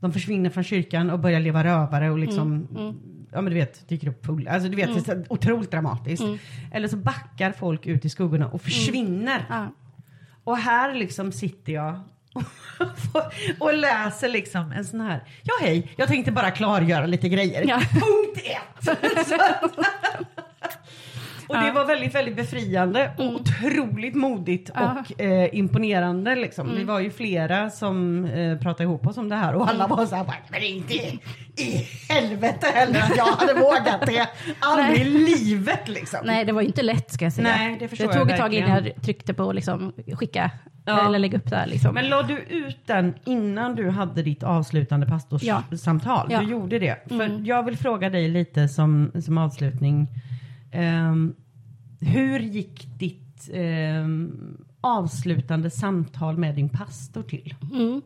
De 0.00 0.12
försvinner 0.12 0.50
från 0.50 0.64
kyrkan 0.64 1.10
och 1.10 1.18
börjar 1.18 1.40
leva 1.40 1.64
rövare 1.64 2.10
och 2.10 2.18
liksom. 2.18 2.68
Mm. 2.76 2.94
Ja 3.32 3.40
men 3.40 3.52
du 3.52 3.58
vet, 3.58 3.88
dyker 3.88 4.08
upp 4.08 4.26
full. 4.26 4.48
Alltså 4.48 4.68
du 4.68 4.76
vet, 4.76 5.06
det 5.06 5.12
är 5.12 5.24
otroligt 5.28 5.70
dramatiskt. 5.70 6.22
Mm. 6.22 6.38
Eller 6.72 6.88
så 6.88 6.96
backar 6.96 7.52
folk 7.52 7.86
ut 7.86 8.04
i 8.04 8.08
skuggorna 8.08 8.48
och 8.48 8.62
försvinner. 8.62 9.46
ja. 9.48 9.68
Och 10.44 10.56
här 10.56 10.94
liksom 10.94 11.32
sitter 11.32 11.72
jag 11.72 12.00
och 13.58 13.74
läser 13.74 14.28
liksom 14.28 14.72
en 14.72 14.84
sån 14.84 15.00
här. 15.00 15.24
Ja 15.42 15.54
hej, 15.60 15.92
jag 15.96 16.08
tänkte 16.08 16.32
bara 16.32 16.50
klargöra 16.50 17.06
lite 17.06 17.28
grejer. 17.28 17.64
Ja. 17.68 17.80
Punkt 17.92 18.40
ett. 18.44 18.98
Och 21.58 21.64
det 21.64 21.72
var 21.72 21.84
väldigt, 21.84 22.14
väldigt 22.14 22.36
befriande 22.36 23.10
och 23.18 23.24
otroligt 23.24 24.14
modigt 24.14 24.70
och 24.70 25.20
eh, 25.20 25.48
imponerande 25.58 26.34
liksom. 26.36 26.70
Vi 26.76 26.84
var 26.84 27.00
ju 27.00 27.10
flera 27.10 27.70
som 27.70 28.24
eh, 28.24 28.58
pratade 28.58 28.84
ihop 28.84 29.06
oss 29.06 29.16
om 29.16 29.28
det 29.28 29.36
här 29.36 29.54
och 29.54 29.68
alla 29.68 29.86
var 29.86 30.06
så 30.06 30.16
här, 30.16 30.26
men 30.50 30.62
inte 30.62 30.94
i 30.94 31.86
helvete 32.08 32.66
heller 32.74 33.00
att 33.00 33.16
jag 33.16 33.24
hade 33.24 33.54
vågat 33.54 34.06
det. 34.06 34.28
Aldrig 34.60 35.00
i 35.00 35.04
livet 35.04 35.88
liksom. 35.88 36.20
Nej, 36.24 36.44
det 36.44 36.52
var 36.52 36.60
ju 36.60 36.66
inte 36.66 36.82
lätt 36.82 37.12
ska 37.12 37.24
jag 37.24 37.32
säga. 37.32 37.48
Nej, 37.48 37.76
det 37.80 37.88
förstår 37.88 38.06
det 38.08 38.14
tog 38.14 38.30
ett 38.30 38.38
tag 38.40 38.54
innan 38.54 38.70
jag 38.70 39.02
tryckte 39.02 39.34
på 39.34 39.52
liksom, 39.52 39.92
skicka 40.18 40.50
Ja. 40.84 41.06
eller 41.06 41.18
lägga 41.18 41.38
upp 41.38 41.50
där. 41.50 41.66
Liksom. 41.66 41.94
Men 41.94 42.08
la 42.08 42.22
du 42.22 42.38
ut 42.38 42.78
den 42.86 43.14
innan 43.24 43.74
du 43.74 43.90
hade 43.90 44.22
ditt 44.22 44.42
avslutande 44.42 45.06
pastorssamtal? 45.06 46.26
Ja. 46.30 46.40
Du 46.40 46.50
gjorde 46.50 46.78
det? 46.78 46.96
För 47.08 47.14
Mm. 47.14 47.44
jag 47.44 47.62
vill 47.62 47.76
fråga 47.78 48.10
dig 48.10 48.28
lite 48.28 48.68
som, 48.68 49.12
som 49.24 49.38
avslutning. 49.38 50.08
Ehm, 50.72 51.34
hur 52.02 52.38
gick 52.40 52.88
ditt 52.98 53.50
ehm, 53.52 54.64
avslutande 54.80 55.70
samtal 55.70 56.38
med 56.38 56.54
din 56.54 56.68
pastor 56.68 57.22
till? 57.22 57.54
Mm. 57.72 58.02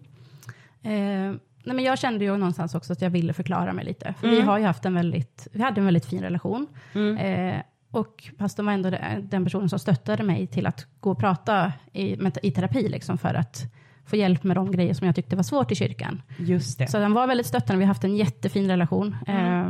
Eh, 0.82 1.38
nej 1.64 1.76
men 1.76 1.84
jag 1.84 1.98
kände 1.98 2.24
ju 2.24 2.36
någonstans 2.36 2.74
också 2.74 2.92
att 2.92 3.02
jag 3.02 3.10
ville 3.10 3.32
förklara 3.32 3.72
mig 3.72 3.84
lite. 3.84 4.14
För 4.20 4.26
Mm. 4.26 4.38
vi 4.40 4.44
har 4.46 4.58
ju 4.58 4.64
haft 4.64 4.84
en 4.84 4.94
väldigt, 4.94 5.48
vi 5.52 5.62
hade 5.62 5.80
en 5.80 5.84
väldigt 5.84 6.06
fin 6.06 6.20
relation. 6.20 6.66
Mm. 6.92 7.16
Eh, 7.16 7.62
och 7.90 8.30
pastorn 8.38 8.66
var 8.66 8.72
ändå 8.72 8.90
den 9.22 9.44
personen 9.44 9.68
som 9.68 9.78
stöttade 9.78 10.22
mig 10.22 10.46
till 10.46 10.66
att 10.66 10.86
gå 11.00 11.10
och 11.10 11.18
prata 11.18 11.72
i, 11.92 12.16
med, 12.16 12.38
i 12.42 12.50
terapi, 12.50 12.88
liksom, 12.88 13.18
för 13.18 13.34
att 13.34 13.72
få 14.04 14.16
hjälp 14.16 14.42
med 14.44 14.56
de 14.56 14.70
grejer 14.70 14.94
som 14.94 15.06
jag 15.06 15.16
tyckte 15.16 15.36
var 15.36 15.42
svårt 15.42 15.72
i 15.72 15.74
kyrkan. 15.74 16.22
Just 16.38 16.78
det. 16.78 16.86
Så 16.86 16.98
den 16.98 17.12
var 17.12 17.26
väldigt 17.26 17.46
stöttande, 17.46 17.78
vi 17.78 17.84
har 17.84 17.88
haft 17.88 18.04
en 18.04 18.16
jättefin 18.16 18.68
relation. 18.68 19.16
Eh, 19.26 19.66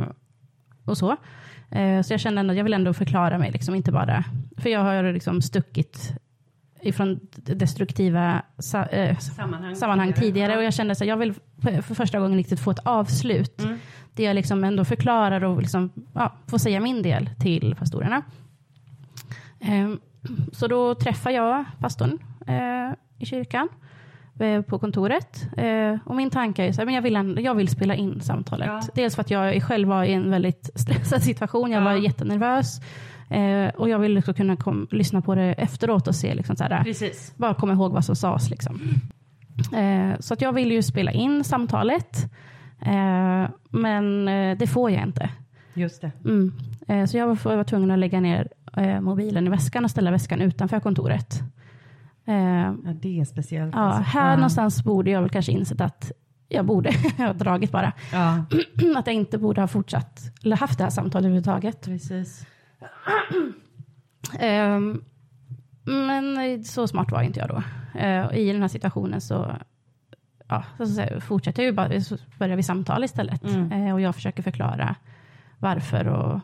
och 0.85 0.97
så. 0.97 1.15
Eh, 1.71 2.01
så 2.01 2.13
jag 2.13 2.19
kände 2.19 2.39
ändå 2.39 2.51
att 2.51 2.57
jag 2.57 2.63
vill 2.63 2.73
ändå 2.73 2.93
förklara 2.93 3.37
mig, 3.37 3.51
liksom, 3.51 3.75
inte 3.75 3.91
bara... 3.91 4.23
För 4.57 4.69
jag 4.69 4.79
har 4.79 5.13
liksom 5.13 5.41
stuckit 5.41 6.13
ifrån 6.81 7.19
destruktiva 7.35 8.41
sa, 8.57 8.83
eh, 8.85 9.17
Sammanhang, 9.17 9.75
sammanhang 9.75 10.13
tidigare 10.13 10.57
och 10.57 10.63
jag 10.63 10.73
kände 10.73 10.91
att 10.91 11.05
jag 11.05 11.17
vill 11.17 11.33
för 11.61 11.81
för 11.81 11.95
första 11.95 12.19
gången 12.19 12.37
riktigt 12.37 12.59
få 12.59 12.71
ett 12.71 12.79
avslut. 12.85 13.61
Mm. 13.63 13.79
Där 14.13 14.23
jag 14.23 14.35
liksom 14.35 14.63
ändå 14.63 14.85
förklarar 14.85 15.43
och 15.43 15.61
liksom, 15.61 15.89
ja, 16.13 16.33
får 16.47 16.57
säga 16.57 16.79
min 16.79 17.01
del 17.01 17.29
till 17.39 17.75
pastorerna. 17.79 18.21
Ehm, 19.59 19.99
så 20.51 20.67
då 20.67 20.95
träffar 20.95 21.31
jag 21.31 21.65
pastorn 21.79 22.19
eh, 22.47 22.93
i 23.17 23.25
kyrkan 23.25 23.69
eh, 23.71 23.86
på 24.67 24.79
kontoret. 24.79 25.47
Eh, 25.57 25.97
och 26.05 26.15
min 26.15 26.29
tanke 26.29 26.63
är 26.65 26.71
så 26.71 26.81
här, 26.81 26.85
men 26.85 26.95
jag 26.95 27.01
vill, 27.01 27.39
jag 27.43 27.55
vill 27.55 27.67
spela 27.67 27.95
in 27.95 28.21
samtalet. 28.21 28.67
Ja. 28.67 28.81
Dels 28.95 29.15
för 29.15 29.21
att 29.21 29.31
jag 29.31 29.63
själv 29.63 29.87
var 29.87 30.03
i 30.03 30.13
en 30.13 30.31
väldigt 30.31 30.69
stressad 30.75 31.23
situation. 31.23 31.71
Jag 31.71 31.81
Ja. 31.81 31.85
var 31.85 31.93
jättenervös. 31.95 32.79
Eh, 33.29 33.67
och 33.75 33.89
jag 33.89 33.99
ville 33.99 34.19
också 34.19 34.33
kunna 34.33 34.55
kom, 34.55 34.87
lyssna 34.91 35.21
på 35.21 35.35
det 35.35 35.53
efteråt 35.53 36.07
och 36.07 36.15
se 36.15 36.35
liksom 36.35 36.55
så 36.55 36.63
här, 36.63 36.83
Precis. 36.83 37.33
bara 37.35 37.53
komma 37.53 37.73
ihåg 37.73 37.91
vad 37.93 38.05
som 38.05 38.15
sades. 38.15 38.49
Liksom. 38.49 38.79
Eh, 39.77 40.19
så 40.19 40.33
att 40.33 40.41
jag 40.41 40.53
vill 40.53 40.71
ju 40.71 40.81
spela 40.83 41.11
in 41.11 41.43
samtalet. 41.43 42.17
Eh, 42.81 43.49
men 43.69 44.27
eh, 44.27 44.57
det 44.57 44.67
får 44.67 44.91
jag 44.91 45.03
inte. 45.03 45.29
Just 45.73 46.01
det. 46.01 46.11
Mm. 46.25 46.53
Eh, 46.87 47.05
så 47.05 47.17
jag 47.17 47.27
var, 47.27 47.55
var 47.55 47.63
tvungen 47.63 47.91
att 47.91 47.99
lägga 47.99 48.19
ner 48.19 48.47
eh, 48.77 49.01
mobilen 49.01 49.47
i 49.47 49.49
väskan 49.49 49.83
och 49.83 49.91
ställa 49.91 50.11
väskan 50.11 50.41
utanför 50.41 50.79
kontoret. 50.79 51.41
Eh, 52.27 52.35
Ja, 52.85 52.93
det 53.01 53.19
är 53.19 53.25
speciellt. 53.25 53.73
ja, 53.75 53.79
alltså. 53.81 54.01
här 54.01 54.29
Ja. 54.29 54.35
någonstans 54.35 54.83
borde 54.83 55.11
jag 55.11 55.21
väl 55.21 55.29
kanske 55.29 55.51
insett 55.51 55.81
att 55.81 56.11
jag 56.49 56.65
borde 56.65 56.91
ha 57.17 57.33
dragit 57.33 57.71
bara. 57.71 57.91
Ja, 58.11 58.45
Att 58.97 59.07
jag 59.07 59.15
inte 59.15 59.37
borde 59.37 59.61
ha 59.61 59.67
fortsatt 59.67 60.21
eller 60.43 60.55
haft 60.57 60.77
det 60.77 60.83
här 60.83 60.91
samtalet 60.91 61.25
överhuvudtaget. 61.25 61.85
precis. 61.85 62.45
Ehm, 64.39 65.01
men 65.83 66.63
så 66.63 66.87
smart 66.87 67.11
var 67.11 67.21
inte 67.21 67.39
jag 67.39 67.49
då. 67.49 67.63
Eh, 67.99 68.37
I 68.37 68.51
den 68.51 68.61
här 68.61 68.67
situationen 68.67 69.21
så, 69.21 69.55
ja, 70.47 70.63
så, 70.77 71.19
fortsätter 71.21 71.63
jag 71.63 71.69
ju 71.69 71.75
bara, 71.75 72.01
så 72.01 72.17
börjar 72.39 72.55
vi 72.55 72.63
samtala 72.63 73.05
istället. 73.05 73.43
Mm. 73.43 73.71
Eh, 73.71 73.93
och 73.93 74.01
jag 74.01 74.15
försöker 74.15 74.43
förklara 74.43 74.95
varför 75.59 76.07
och 76.07 76.39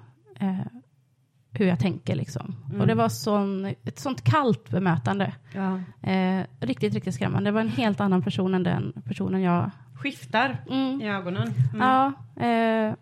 hur 1.53 1.65
jag 1.65 1.79
tänker. 1.79 2.15
Liksom. 2.15 2.55
Mm. 2.69 2.81
Och 2.81 2.87
det 2.87 2.95
var 2.95 3.09
sån, 3.09 3.65
ett 3.65 3.99
sånt 3.99 4.23
kallt 4.23 4.69
bemötande. 4.69 5.33
Ja. 5.53 5.79
Eh, 6.11 6.43
riktigt, 6.59 6.93
riktigt 6.93 7.15
skrämmande. 7.15 7.47
Det 7.49 7.53
var 7.53 7.61
en 7.61 7.69
helt 7.69 8.01
annan 8.01 8.21
person 8.21 8.53
än 8.55 8.63
den 8.63 8.93
personen 9.05 9.41
jag... 9.41 9.71
Skiftar 9.95 10.57
Mm. 10.71 11.01
i 11.01 11.09
ögonen. 11.09 11.53
Mm. 11.73 11.87
Ja, 11.87 12.13
eh, 12.45 12.93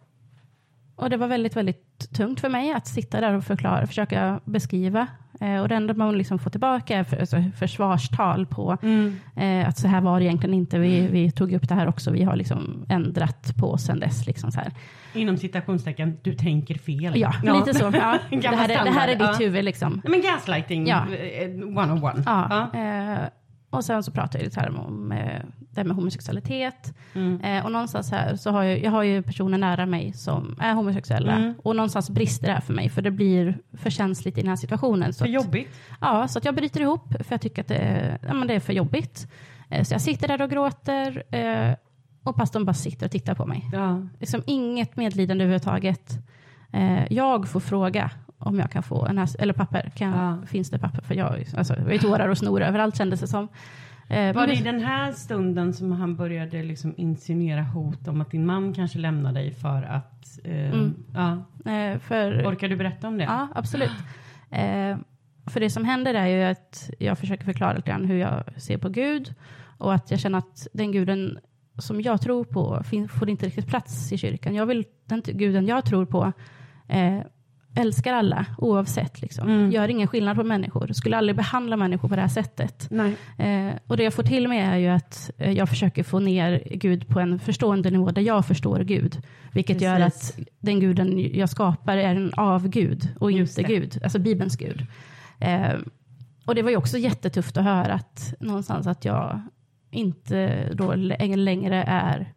och 0.96 1.10
det 1.10 1.18
var 1.18 1.28
väldigt, 1.28 1.56
väldigt 1.56 2.10
tungt 2.16 2.40
för 2.40 2.50
mig 2.50 2.74
att 2.74 2.88
sitta 2.88 3.22
där 3.22 3.34
och 3.34 3.44
förklara, 3.44 3.88
försöka 3.88 4.40
beskriva. 4.46 5.08
Eh, 5.42 5.62
och 5.62 5.68
det 5.70 5.76
enda 5.76 5.94
man 5.94 6.18
liksom 6.18 6.40
får 6.40 6.50
tillbaka 6.50 6.98
är 6.98 7.04
för, 7.04 7.18
alltså, 7.18 7.44
försvarstal 7.56 8.46
på 8.46 8.78
Mm. 8.82 9.16
eh, 9.36 9.68
att 9.70 9.78
så 9.78 9.88
här 9.88 10.02
var 10.02 10.20
det 10.20 10.26
egentligen 10.26 10.54
inte. 10.54 10.80
Vi, 10.80 11.08
vi 11.08 11.32
tog 11.32 11.54
upp 11.54 11.70
det 11.70 11.76
här 11.76 11.88
också. 11.88 12.12
Vi 12.12 12.24
har 12.24 12.36
liksom 12.36 12.86
ändrat 12.90 13.56
på 13.58 13.78
sen 13.78 14.00
dess. 14.00 14.28
Liksom 14.28 14.52
så 14.52 14.60
här. 14.60 14.72
Inom 15.14 15.38
citationstecken, 15.38 16.18
du 16.22 16.34
tänker 16.34 16.76
fel. 16.76 17.20
Ja, 17.20 17.34
lite 17.44 17.74
så. 17.74 17.92
Ja. 17.94 18.18
Det, 18.42 18.48
här 18.48 18.70
är, 18.70 18.84
det 18.86 18.92
här 18.92 19.08
är 19.08 19.16
ditt 19.16 19.22
ja. 19.22 19.34
huvud. 19.40 19.66
Liksom. 19.66 20.02
Men 20.04 20.22
gaslighting 20.22 20.88
Ja. 20.88 21.06
eh, 21.14 21.50
one 21.50 21.94
on 21.94 22.04
one. 22.04 22.24
Ja. 22.26 22.72
Eh, 22.80 23.28
och 23.70 23.86
sen 23.86 24.04
så 24.04 24.12
pratar 24.12 24.40
jag 24.40 24.44
lite 24.46 24.60
här 24.60 24.80
om 24.80 25.12
eh, 25.12 25.42
det 25.60 25.80
här 25.82 25.84
med 25.84 25.96
homosexualitet. 25.96 26.94
Mm. 27.14 27.42
Eh, 27.42 27.66
och 27.66 27.72
någonstans 27.72 28.12
här 28.12 28.36
så 28.36 28.52
har 28.52 28.64
jag, 28.64 28.84
jag 28.84 28.92
har 28.92 29.04
ju 29.04 29.22
personer 29.22 29.58
nära 29.58 29.86
mig 29.86 30.14
som 30.14 30.56
är 30.62 30.74
homosexuella. 30.74 31.32
Mm. 31.38 31.54
Och 31.64 31.76
någonstans 31.76 32.10
brister 32.10 32.48
det 32.48 32.54
här 32.54 32.62
för 32.62 32.74
mig, 32.74 32.90
för 32.90 33.02
det 33.02 33.12
blir 33.12 33.58
för 33.78 33.90
känsligt 33.90 34.38
i 34.38 34.42
den 34.42 34.50
här 34.50 34.56
situationen. 34.56 35.14
Så 35.14 35.18
För 35.18 35.26
att, 35.26 35.32
jobbigt. 35.46 35.70
ja, 36.02 36.28
så 36.28 36.38
att 36.40 36.46
jag 36.46 36.56
bryter 36.56 36.82
ihop, 36.82 37.14
för 37.20 37.34
jag 37.34 37.42
tycker 37.42 37.62
att 37.62 37.68
det, 37.68 37.76
är- 37.76 38.20
ja, 38.28 38.34
men 38.34 38.48
det 38.48 38.54
är 38.54 38.60
för 38.60 38.74
jobbigt. 38.74 39.28
Eh, 39.70 39.84
så 39.84 39.94
jag 39.94 40.02
sitter 40.02 40.28
där 40.28 40.42
och 40.42 40.50
gråter. 40.50 41.24
Och 42.24 42.36
pastorn 42.36 42.66
bara 42.66 42.74
sitter 42.74 43.06
och 43.06 43.12
tittar 43.12 43.36
på 43.36 43.46
mig. 43.46 43.70
Ja. 43.74 44.02
Liksom 44.20 44.42
inget 44.48 44.96
medlidande 44.98 45.44
överhuvudtaget. 45.44 46.12
Eh, 46.74 47.14
jag 47.14 47.48
får 47.50 47.60
fråga 47.60 48.12
om 48.38 48.60
jag 48.60 48.72
kan 48.72 48.84
få 48.84 49.06
en 49.06 49.18
här, 49.18 49.30
eller 49.40 49.54
papper. 49.54 49.92
Kan 49.96 50.12
Ja. 50.12 50.38
Finns 50.48 50.70
det 50.70 50.80
papper? 50.80 51.02
För 51.02 51.16
jag, 51.16 51.46
alltså, 51.58 51.76
var 51.84 51.92
ju 51.92 51.98
tårar 51.98 52.28
och 52.28 52.38
snor 52.38 52.62
överallt 52.62 52.98
kändes 52.98 53.20
det 53.20 53.28
som. 53.28 53.48
Eh, 54.08 54.34
Var 54.36 54.48
det 54.48 54.54
i 54.54 54.62
den 54.64 54.80
här 54.80 55.12
stunden 55.12 55.74
som 55.74 55.92
han 55.92 56.16
började 56.16 56.64
liksom 56.64 56.94
insinuera 56.98 57.64
hot 57.64 58.08
om 58.08 58.22
att 58.22 58.32
din 58.32 58.46
man 58.46 58.74
kanske 58.74 59.00
lämnar 59.00 59.34
dig 59.34 59.52
för 59.54 59.84
att... 59.84 60.40
Eh, 60.44 60.74
Mm. 60.74 60.94
ja. 61.14 61.32
eh, 61.72 62.00
för, 62.00 62.48
Orkar 62.48 62.70
du 62.70 62.76
berätta 62.76 63.08
om 63.08 63.18
det? 63.18 63.24
Ja, 63.24 63.48
absolut. 63.56 63.92
Eh, 64.50 64.98
för 65.46 65.60
det 65.60 65.70
som 65.70 65.86
händer 65.86 66.14
är 66.14 66.28
ju 66.28 66.44
att 66.44 66.90
jag 67.00 67.18
försöker 67.18 67.46
förklara 67.46 67.74
lite 67.74 67.90
grann 67.92 68.06
hur 68.06 68.18
jag 68.18 68.44
ser 68.58 68.78
på 68.78 68.90
Gud 68.90 69.34
och 69.78 69.94
att 69.94 70.12
jag 70.12 70.20
känner 70.20 70.38
att 70.38 70.68
den 70.74 70.92
guden 70.92 71.40
som 71.78 72.02
jag 72.02 72.22
tror 72.22 72.44
på 72.44 72.84
får 73.10 73.30
inte 73.30 73.46
riktigt 73.46 73.68
plats 73.68 74.12
i 74.12 74.18
kyrkan. 74.18 74.56
Jag 74.56 74.66
vill, 74.66 74.86
den 75.06 75.22
guden 75.26 75.68
jag 75.68 75.86
tror 75.86 76.06
på 76.06 76.32
eh, 76.88 77.20
älskar 77.76 78.14
alla 78.14 78.46
oavsett. 78.58 79.22
Liksom. 79.22 79.50
Mm. 79.50 79.72
Gör 79.72 79.88
ingen 79.88 80.08
skillnad 80.08 80.38
på 80.38 80.44
människor. 80.44 80.94
Skulle 80.94 81.18
aldrig 81.18 81.36
behandla 81.36 81.78
människor 81.78 82.10
på 82.10 82.16
det 82.16 82.22
här 82.22 82.28
sättet. 82.28 82.92
Eh, 83.38 83.70
och 83.88 83.98
det 83.98 84.04
jag 84.04 84.14
får 84.14 84.24
till 84.24 84.48
mig 84.48 84.60
är 84.60 84.78
ju 84.78 84.88
att 84.88 85.32
eh, 85.38 85.52
jag 85.52 85.70
försöker 85.70 86.04
få 86.04 86.20
ner 86.20 86.64
Gud 86.72 87.08
på 87.08 87.20
en 87.20 87.40
förstående 87.40 87.90
nivå 87.90 88.12
där 88.12 88.22
jag 88.22 88.46
förstår 88.46 88.80
Gud. 88.80 89.22
Vilket 89.52 89.82
gör 89.82 89.98
Precis. 89.98 90.38
att 90.38 90.48
den 90.60 90.80
guden 90.80 91.38
jag 91.38 91.50
skapar 91.50 91.98
är 91.98 92.16
en 92.16 92.34
avgud 92.34 93.10
och 93.20 93.32
Just 93.32 93.60
inte 93.60 93.72
det. 93.72 93.80
Gud, 93.80 94.00
alltså 94.04 94.20
Bibelns 94.20 94.56
Gud. 94.56 94.86
Eh, 95.40 95.74
och 96.46 96.56
det 96.56 96.62
var 96.62 96.70
ju 96.70 96.78
också 96.78 96.98
jättetufft 96.98 97.58
att 97.58 97.64
höra 97.64 97.94
att 97.94 98.34
någonstans 98.40 98.88
att 98.88 99.06
jag 99.06 99.42
inte 99.92 100.70
då 100.74 100.94
lä- 100.96 101.36
längre 101.36 101.84
är 101.88 102.34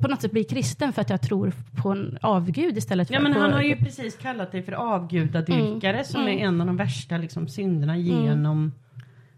på 0.00 0.08
något 0.08 0.22
sätt 0.22 0.32
blir 0.32 0.44
kristen 0.44 0.92
för 0.92 1.00
att 1.02 1.10
jag 1.10 1.20
tror 1.22 1.52
på 1.82 1.90
en 1.90 2.18
avgud 2.22 2.76
istället 2.76 3.08
för 3.08 3.14
Ja, 3.14 3.20
men 3.20 3.32
han 3.32 3.52
har 3.52 3.62
ju 3.62 3.76
precis 3.76 4.16
kallat 4.16 4.52
dig 4.52 4.62
för 4.62 4.72
avgudadyrkare 4.72 6.04
som 6.04 6.20
Mm. 6.20 6.38
är 6.38 6.42
en 6.44 6.60
av 6.60 6.66
de 6.66 6.76
värsta 6.76 7.16
liksom, 7.16 7.48
synderna 7.48 7.96
genom 7.96 8.72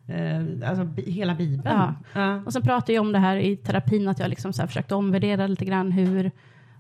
eh, 0.09 0.69
alltså, 0.71 1.03
hela 1.11 1.35
Bibeln. 1.35 1.77
Ja. 1.79 1.95
Ja. 2.13 2.43
Och 2.47 2.53
sen 2.53 2.63
pratade 2.63 2.93
jag 2.93 3.01
om 3.01 3.13
det 3.13 3.19
här 3.19 3.37
i 3.37 3.57
terapin, 3.57 4.09
att 4.09 4.19
jag 4.19 4.29
liksom 4.31 4.53
så 4.53 4.63
här 4.63 4.67
försökte 4.67 4.95
omvärdera 4.95 5.47
lite 5.47 5.65
grann 5.65 5.93
hur, 5.93 6.31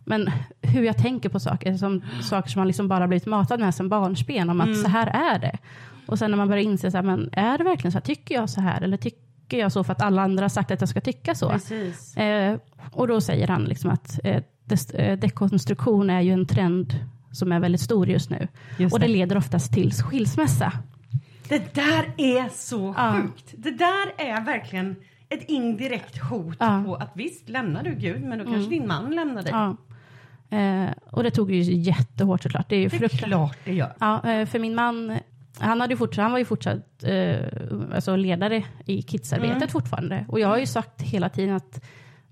men 0.04 0.30
hur 0.62 0.82
jag 0.82 0.96
tänker 0.96 1.28
på 1.28 1.40
saker, 1.40 1.74
som 1.76 2.02
saker 2.22 2.50
som 2.50 2.60
man 2.60 2.66
liksom 2.66 2.88
bara 2.88 3.08
blivit 3.08 3.26
matad 3.26 3.60
med 3.60 3.74
som 3.74 3.88
barnsben, 3.88 4.50
om 4.50 4.60
att 4.60 4.66
Mm. 4.66 4.78
så 4.78 4.88
här 4.88 5.06
är 5.34 5.38
det. 5.38 5.58
Och 6.06 6.18
sen 6.18 6.30
när 6.30 6.38
man 6.38 6.48
börjar 6.48 6.62
inse, 6.64 6.90
så 6.90 6.96
här, 6.96 7.04
men 7.04 7.28
är 7.32 7.58
det 7.58 7.64
verkligen 7.64 7.92
så 7.92 7.98
här, 7.98 8.04
tycker 8.04 8.34
jag 8.34 8.50
så 8.50 8.60
här, 8.60 8.82
eller 8.82 8.96
tycker 8.96 9.25
jag 9.52 9.72
så 9.72 9.84
för 9.84 9.92
att 9.92 10.02
alla 10.02 10.22
andra 10.22 10.44
har 10.44 10.48
sagt 10.48 10.70
att 10.70 10.80
jag 10.80 10.88
ska 10.88 11.00
tycka 11.00 11.34
så? 11.34 11.50
Eh, 12.20 12.56
och 12.92 13.08
då 13.08 13.20
säger 13.20 13.48
han 13.48 13.64
liksom 13.64 13.90
att 13.90 14.20
eh, 14.24 14.42
eh, 14.94 15.18
dekonstruktion 15.18 16.10
är 16.10 16.20
ju 16.20 16.32
en 16.32 16.46
trend 16.46 16.98
som 17.32 17.52
är 17.52 17.60
väldigt 17.60 17.80
stor 17.80 18.08
just 18.08 18.30
nu. 18.30 18.48
Just 18.78 18.94
och 18.94 19.00
det 19.00 19.06
det. 19.06 19.12
leder 19.12 19.36
oftast 19.36 19.72
till 19.72 19.92
skilsmässa. 19.92 20.72
Det 21.48 21.74
där 21.74 22.04
är 22.16 22.48
så 22.54 22.94
Ja. 22.96 23.12
sjukt. 23.22 23.54
Det 23.58 23.70
där 23.70 24.12
är 24.26 24.44
verkligen 24.44 24.96
ett 25.28 25.42
indirekt 25.48 26.18
hot 26.22 26.56
Ja. 26.60 26.82
på 26.86 26.94
att 26.94 27.10
visst 27.14 27.48
lämnar 27.48 27.82
du 27.82 27.94
Gud 27.94 28.22
men 28.22 28.38
då 28.38 28.44
kanske 28.44 28.58
Mm. 28.66 28.70
din 28.70 28.86
man 28.88 29.10
lämnar 29.10 29.42
dig. 29.42 29.52
Ja. 29.52 29.76
Eh, 30.50 30.90
och 31.10 31.22
det 31.22 31.30
tog 31.30 31.50
ju 31.52 31.62
jättehårt 31.74 32.42
såklart. 32.42 32.68
Det 32.68 32.76
är 32.76 32.80
ju 32.80 32.88
Det 32.88 33.04
är 33.04 33.08
klart 33.08 33.58
det 33.64 33.72
gör. 33.72 33.92
Ja, 33.98 34.30
eh, 34.30 34.46
för 34.46 34.58
min 34.58 34.74
man, 34.74 35.18
han, 35.58 35.80
hade 35.80 35.96
fortsatt, 35.96 36.22
han 36.22 36.32
var 36.32 36.38
ju 36.38 36.44
fortsatt 36.44 37.04
eh, 37.04 37.36
alltså 37.94 38.16
ledare 38.16 38.64
i 38.84 39.02
kidsarbetet 39.02 39.56
Mm. 39.56 39.68
fortfarande. 39.68 40.24
Och 40.28 40.40
jag 40.40 40.48
har 40.48 40.58
ju 40.58 40.66
sagt 40.66 41.02
hela 41.02 41.28
tiden 41.28 41.54
att 41.56 41.84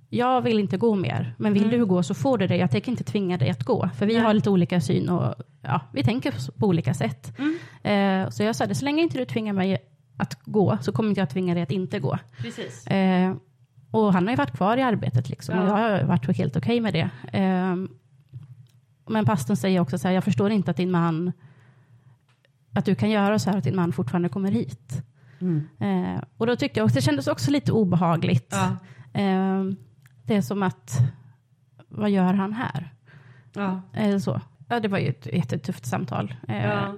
jag 0.08 0.40
vill 0.42 0.58
inte 0.58 0.76
gå 0.76 0.94
mer, 0.94 1.34
men 1.38 1.52
vill 1.52 1.64
Mm. 1.64 1.78
du 1.78 1.86
gå 1.86 2.02
så 2.02 2.14
får 2.14 2.38
du 2.38 2.46
det. 2.46 2.56
Jag 2.56 2.70
tänker 2.70 2.90
inte 2.90 3.04
tvinga 3.04 3.36
dig 3.38 3.50
att 3.50 3.64
gå. 3.64 3.88
För 3.98 4.06
vi 4.06 4.14
Nej. 4.14 4.22
har 4.22 4.34
lite 4.34 4.50
olika 4.50 4.80
syn 4.80 5.08
och 5.08 5.34
ja, 5.62 5.80
vi 5.92 6.02
tänker 6.04 6.58
på 6.58 6.66
olika 6.66 6.94
sätt. 6.94 7.32
Mm. 7.38 8.24
Eh, 8.24 8.30
så 8.30 8.42
jag 8.42 8.56
sa 8.56 8.66
det, 8.66 8.74
så 8.74 8.84
länge 8.84 9.02
inte 9.02 9.18
du 9.18 9.24
tvingar 9.24 9.52
mig 9.52 9.78
att 10.16 10.38
gå 10.44 10.78
så 10.80 10.92
kommer 10.92 11.08
inte 11.08 11.20
jag 11.20 11.30
tvinga 11.30 11.54
dig 11.54 11.62
att 11.62 11.70
inte 11.72 11.98
gå. 12.00 12.18
Precis. 12.38 12.86
Eh, 12.86 13.34
och 13.90 14.12
han 14.12 14.24
har 14.24 14.30
ju 14.32 14.36
varit 14.36 14.56
kvar 14.56 14.76
i 14.76 14.82
arbetet 14.82 15.28
liksom, 15.28 15.58
och 15.58 15.64
Ja. 15.68 15.80
jag 15.90 15.98
har 15.98 16.04
varit 16.04 16.36
helt 16.36 16.56
okej 16.56 16.80
med 16.80 16.92
det. 16.92 17.10
Eh, 17.38 17.76
men 19.08 19.24
pastorn 19.24 19.56
säger 19.56 19.80
också 19.80 19.98
så 19.98 20.08
här, 20.08 20.14
jag 20.14 20.24
förstår 20.24 20.50
inte 20.50 20.70
att 20.70 20.76
din 20.76 20.90
man, 20.90 21.32
att 22.74 22.84
du 22.84 22.94
kan 22.94 23.10
göra 23.10 23.38
så 23.38 23.50
här 23.50 23.58
att 23.58 23.64
din 23.64 23.76
man 23.76 23.92
fortfarande 23.92 24.28
kommer 24.28 24.50
hit. 24.50 25.02
Mm. 25.40 25.68
Eh, 25.78 26.22
och 26.36 26.46
då 26.46 26.56
tyckte 26.56 26.80
jag 26.80 26.84
också, 26.84 26.94
det 26.94 27.02
kändes 27.02 27.26
också 27.26 27.50
lite 27.50 27.72
obehagligt. 27.72 28.48
Ja. 28.56 28.76
Eh, 29.20 29.64
det 30.22 30.34
är 30.36 30.40
som 30.40 30.62
att, 30.62 30.92
vad 31.88 32.10
gör 32.10 32.32
han 32.34 32.52
här? 32.52 32.92
Ja. 33.52 33.80
Eller 33.92 34.18
så. 34.18 34.40
Ja, 34.68 34.80
det 34.80 34.88
var 34.88 34.98
ju 34.98 35.08
ett 35.08 35.26
jättetufft 35.32 35.86
samtal. 35.86 36.34
Eh, 36.48 36.64
Ja. 36.64 36.94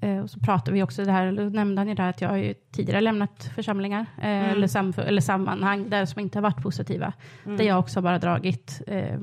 eh, 0.00 0.18
och 0.18 0.30
så 0.30 0.40
pratade 0.40 0.72
vi 0.72 0.82
också 0.82 1.04
det 1.04 1.12
här, 1.12 1.32
nämnde 1.50 1.80
han 1.80 1.88
ju 1.88 1.94
där 1.94 2.08
att 2.10 2.20
jag 2.20 2.28
har 2.28 2.36
ju 2.36 2.54
tidigare 2.72 3.00
lämnat 3.00 3.50
församlingar 3.54 4.00
eh, 4.18 4.26
Mm. 4.28 4.50
eller, 4.50 4.66
sam, 4.66 4.92
eller 4.96 5.20
sammanhang 5.20 5.90
där 5.90 6.04
som 6.06 6.20
inte 6.20 6.38
har 6.38 6.42
varit 6.42 6.62
positiva. 6.62 7.12
Mm. 7.44 7.56
Där 7.56 7.64
jag 7.64 7.78
också 7.78 8.02
bara 8.02 8.18
dragit. 8.18 8.82
Eh, 8.86 9.20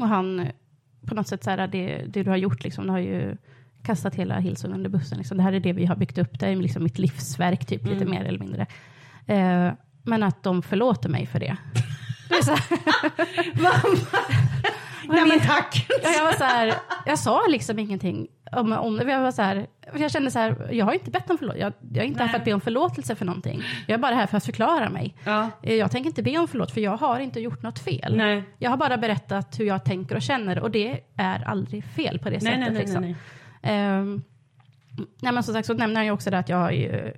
och 0.00 0.08
han, 0.08 0.40
eh, 0.40 0.48
på 1.06 1.14
något 1.14 1.28
sätt 1.28 1.44
så 1.44 1.50
här, 1.50 1.66
det, 1.66 2.04
det 2.08 2.22
du 2.22 2.30
har 2.30 2.36
gjort 2.36 2.64
liksom, 2.64 2.84
du 2.84 2.90
har 2.90 2.98
ju 2.98 3.36
kastat 3.82 4.14
hela 4.14 4.38
Hillsong 4.38 4.72
under 4.74 4.90
bussen. 4.90 5.18
Liksom. 5.18 5.36
Det 5.36 5.42
här 5.42 5.52
är 5.52 5.60
det 5.60 5.72
vi 5.72 5.86
har 5.86 5.96
byggt 5.96 6.18
upp, 6.18 6.38
det 6.38 6.46
är 6.46 6.56
liksom 6.56 6.82
mitt 6.84 6.98
livsverk 6.98 7.66
typ, 7.66 7.82
lite 7.86 8.04
Mm. 8.04 8.10
mer 8.10 8.24
eller 8.24 8.38
mindre. 8.38 8.66
Eh, 9.26 9.72
men 10.04 10.22
att 10.22 10.42
de 10.42 10.62
förlåter 10.62 11.08
mig 11.08 11.26
för 11.26 11.40
det. 11.40 11.56
det 12.28 12.34
är 12.34 12.42
så 12.42 12.56
Nej 15.08 15.24
men 15.26 15.40
tack. 15.40 15.86
Ja, 16.02 16.10
jag 16.16 16.24
var 16.24 16.32
så 16.32 16.44
här, 16.44 16.74
jag 17.06 17.18
sa 17.18 17.42
liksom 17.48 17.78
ingenting 17.78 18.26
om, 18.52 18.72
om 18.72 18.96
det. 18.96 19.10
Jag 19.12 19.20
var 19.20 19.30
så 19.32 19.42
här, 19.42 19.66
jag 19.96 20.10
kände 20.10 20.30
så 20.30 20.38
här, 20.38 20.68
jag 20.72 20.84
har 20.84 20.92
inte 20.92 21.10
bett 21.10 21.30
om 21.30 21.38
förlåtelse. 21.38 21.62
Jag, 21.64 21.72
jag 21.92 22.04
är 22.04 22.08
inte 22.08 22.20
här 22.22 22.28
för 22.28 22.38
att 22.38 22.44
be 22.44 22.52
om 22.52 22.60
förlåtelse 22.60 23.14
för 23.14 23.24
någonting. 23.24 23.62
Jag 23.86 23.94
är 23.94 23.98
bara 23.98 24.14
här 24.14 24.26
för 24.26 24.36
att 24.36 24.44
förklara 24.44 24.88
mig. 24.90 25.14
Ja. 25.24 25.50
Eh, 25.62 25.74
Jag 25.74 25.90
tänker 25.90 26.08
inte 26.10 26.22
be 26.22 26.38
om 26.38 26.48
förlåt 26.48 26.70
för 26.70 26.80
jag 26.80 26.96
har 26.96 27.18
inte 27.20 27.40
gjort 27.40 27.62
något 27.62 27.78
fel. 27.78 28.16
Nej. 28.16 28.42
Jag 28.58 28.70
har 28.70 28.76
bara 28.76 28.96
berättat 28.96 29.60
hur 29.60 29.64
jag 29.64 29.84
tänker 29.84 30.14
och 30.16 30.22
känner 30.22 30.58
och 30.58 30.70
det 30.70 31.00
är 31.16 31.44
aldrig 31.48 31.84
fel 31.84 32.18
på 32.18 32.24
det 32.24 32.30
Nej, 32.30 32.40
sättet. 32.40 32.60
nej, 32.60 32.70
nej, 32.70 32.80
liksom. 32.82 33.14
Ehm, 33.62 34.22
nej, 35.22 35.32
men 35.32 35.42
som 35.42 35.54
sagt 35.54 35.66
så 35.66 35.74
nämner 35.74 35.96
han 35.96 36.04
ju 36.04 36.10
också 36.10 36.30
det 36.30 36.38
att 36.38 36.48
jag 36.48 36.56
har 36.56 36.70
ju 36.70 37.12